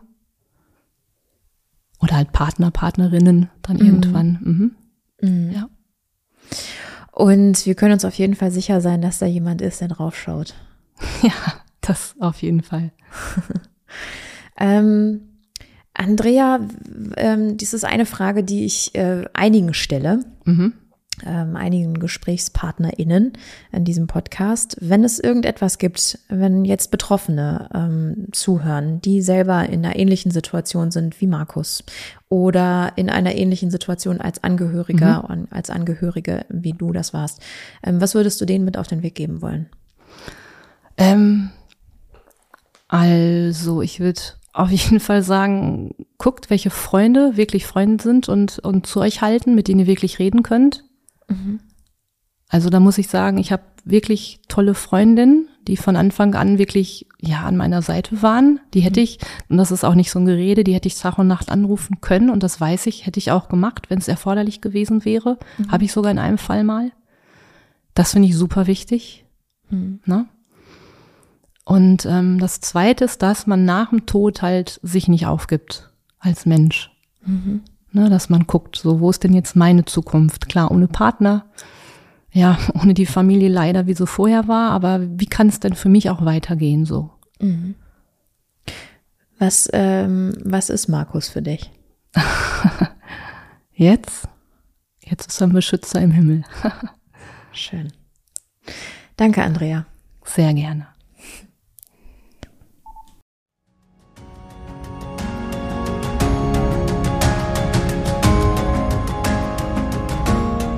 oder 2.03 2.15
halt 2.17 2.31
Partner, 2.31 2.69
Partnerinnen 2.69 3.49
dann 3.61 3.77
irgendwann. 3.77 4.75
Mhm. 5.21 5.51
Ja. 5.51 5.69
Und 7.11 7.65
wir 7.65 7.75
können 7.75 7.93
uns 7.93 8.05
auf 8.05 8.15
jeden 8.15 8.35
Fall 8.35 8.51
sicher 8.51 8.81
sein, 8.81 9.01
dass 9.01 9.19
da 9.19 9.25
jemand 9.25 9.61
ist, 9.61 9.81
der 9.81 9.87
drauf 9.87 10.15
schaut. 10.17 10.53
ja, 11.21 11.31
das 11.81 12.15
auf 12.19 12.41
jeden 12.41 12.61
Fall. 12.61 12.91
Ähm, 14.55 15.21
Andrea, 15.95 16.59
ähm, 17.17 17.57
dies 17.57 17.73
ist 17.73 17.85
eine 17.85 18.05
Frage, 18.05 18.43
die 18.43 18.65
ich 18.65 18.93
äh, 18.95 19.25
einigen 19.33 19.73
stelle, 19.73 20.19
Mhm. 20.45 20.73
Ähm, 21.25 21.55
einigen 21.55 21.95
GesprächspartnerInnen 21.99 23.33
in 23.71 23.85
diesem 23.85 24.07
Podcast. 24.07 24.77
Wenn 24.81 25.03
es 25.03 25.19
irgendetwas 25.19 25.77
gibt, 25.77 26.19
wenn 26.27 26.65
jetzt 26.65 26.91
Betroffene 26.91 27.69
ähm, 27.73 28.27
zuhören, 28.31 28.99
die 29.01 29.21
selber 29.21 29.69
in 29.69 29.85
einer 29.85 29.95
ähnlichen 29.95 30.31
Situation 30.31 30.91
sind 30.91 31.21
wie 31.21 31.27
Markus 31.27 31.83
oder 32.29 32.93
in 32.95 33.09
einer 33.09 33.35
ähnlichen 33.35 33.69
Situation 33.69 34.19
als 34.19 34.43
Angehöriger, 34.43 35.29
an- 35.29 35.47
als 35.51 35.69
Angehörige, 35.69 36.45
wie 36.49 36.73
du 36.73 36.91
das 36.91 37.13
warst, 37.13 37.41
ähm, 37.83 38.01
was 38.01 38.15
würdest 38.15 38.41
du 38.41 38.45
denen 38.45 38.65
mit 38.65 38.77
auf 38.77 38.87
den 38.87 39.03
Weg 39.03 39.15
geben 39.15 39.41
wollen? 39.41 39.67
Ähm, 40.97 41.51
also, 42.87 43.81
ich 43.81 43.99
würde 43.99 44.21
auf 44.51 44.69
jeden 44.69 44.99
Fall 44.99 45.23
sagen, 45.23 45.95
guckt, 46.19 46.51
welche 46.51 46.69
Freunde 46.69 47.37
wirklich 47.37 47.65
Freunde 47.65 48.03
sind 48.03 48.29
und, 48.29 48.59
und 48.59 48.85
zu 48.85 48.99
euch 48.99 49.21
halten, 49.21 49.55
mit 49.55 49.67
denen 49.67 49.81
ihr 49.81 49.87
wirklich 49.87 50.19
reden 50.19 50.43
könnt. 50.43 50.83
Also 52.49 52.69
da 52.69 52.79
muss 52.79 52.97
ich 52.97 53.07
sagen, 53.07 53.37
ich 53.37 53.51
habe 53.51 53.63
wirklich 53.83 54.39
tolle 54.47 54.73
Freundinnen, 54.75 55.47
die 55.67 55.77
von 55.77 55.95
Anfang 55.95 56.35
an 56.35 56.57
wirklich 56.57 57.07
ja 57.19 57.41
an 57.41 57.57
meiner 57.57 57.81
Seite 57.81 58.21
waren. 58.21 58.59
Die 58.73 58.81
hätte 58.81 58.99
ich, 58.99 59.19
und 59.49 59.57
das 59.57 59.71
ist 59.71 59.83
auch 59.83 59.95
nicht 59.95 60.11
so 60.11 60.19
ein 60.19 60.25
Gerede, 60.25 60.63
die 60.63 60.73
hätte 60.73 60.87
ich 60.87 60.95
Tag 60.95 61.17
und 61.17 61.27
Nacht 61.27 61.49
anrufen 61.49 61.99
können 62.01 62.29
und 62.29 62.43
das 62.43 62.59
weiß 62.61 62.85
ich, 62.85 63.05
hätte 63.05 63.19
ich 63.19 63.31
auch 63.31 63.49
gemacht, 63.49 63.89
wenn 63.89 63.97
es 63.97 64.07
erforderlich 64.07 64.61
gewesen 64.61 65.03
wäre. 65.05 65.39
Habe 65.69 65.85
ich 65.85 65.91
sogar 65.91 66.11
in 66.11 66.19
einem 66.19 66.37
Fall 66.37 66.63
mal. 66.63 66.91
Das 67.93 68.11
finde 68.13 68.27
ich 68.27 68.37
super 68.37 68.67
wichtig. 68.67 69.25
Ne? 70.05 70.27
Und 71.65 72.05
ähm, 72.05 72.39
das 72.39 72.59
Zweite 72.61 73.05
ist, 73.05 73.21
dass 73.21 73.47
man 73.47 73.65
nach 73.65 73.89
dem 73.89 74.05
Tod 74.05 74.41
halt 74.41 74.79
sich 74.83 75.07
nicht 75.07 75.25
aufgibt 75.25 75.91
als 76.19 76.45
Mensch. 76.45 76.91
Ne, 77.95 78.09
dass 78.09 78.27
man 78.27 78.47
guckt, 78.47 78.75
so 78.75 78.99
wo 78.99 79.11
ist 79.11 79.23
denn 79.23 79.33
jetzt 79.33 79.55
meine 79.55 79.85
Zukunft? 79.85 80.49
Klar, 80.49 80.71
ohne 80.71 80.87
Partner, 80.87 81.45
ja, 82.31 82.57
ohne 82.73 82.93
die 82.95 83.05
Familie 83.05 83.49
leider, 83.49 83.85
wie 83.87 83.93
so 83.93 84.05
vorher 84.05 84.47
war, 84.47 84.71
aber 84.71 84.99
wie 85.01 85.27
kann 85.27 85.47
es 85.47 85.59
denn 85.59 85.75
für 85.75 85.89
mich 85.89 86.09
auch 86.09 86.25
weitergehen 86.25 86.85
so? 86.85 87.11
Was, 89.37 89.69
ähm, 89.73 90.33
was 90.43 90.69
ist 90.69 90.87
Markus 90.87 91.29
für 91.29 91.41
dich? 91.41 91.71
Jetzt? 93.73 94.27
Jetzt 95.01 95.29
ist 95.29 95.41
er 95.41 95.47
ein 95.47 95.53
Beschützer 95.53 96.01
im 96.01 96.11
Himmel. 96.11 96.43
Schön. 97.51 97.91
Danke, 99.17 99.43
Andrea. 99.43 99.85
Sehr 100.23 100.53
gerne. 100.53 100.92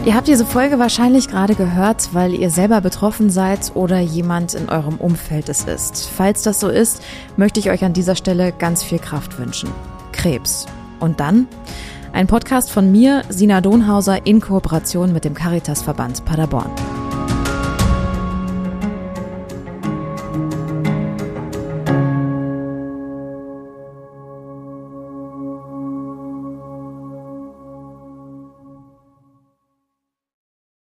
Ihr 0.05 0.13
habt 0.13 0.27
diese 0.27 0.45
Folge 0.45 0.77
wahrscheinlich 0.77 1.29
gerade 1.29 1.55
gehört, 1.55 2.13
weil 2.13 2.35
ihr 2.35 2.51
selber 2.51 2.79
betroffen 2.79 3.31
seid 3.31 3.71
oder 3.73 3.99
jemand 3.99 4.53
in 4.53 4.69
eurem 4.69 4.97
Umfeld 4.97 5.49
es 5.49 5.63
ist. 5.63 6.07
Falls 6.15 6.43
das 6.43 6.59
so 6.59 6.69
ist, 6.69 7.01
möchte 7.37 7.59
ich 7.59 7.71
euch 7.71 7.83
an 7.83 7.93
dieser 7.93 8.15
Stelle 8.15 8.51
ganz 8.51 8.83
viel 8.83 8.99
Kraft 8.99 9.39
wünschen. 9.39 9.71
Krebs. 10.11 10.67
Und 10.99 11.19
dann? 11.19 11.47
Ein 12.13 12.27
Podcast 12.27 12.69
von 12.69 12.91
mir, 12.91 13.23
Sina 13.29 13.61
Donhauser, 13.61 14.27
in 14.27 14.41
Kooperation 14.41 15.11
mit 15.11 15.25
dem 15.25 15.33
Caritasverband 15.33 16.23
Paderborn. 16.23 16.69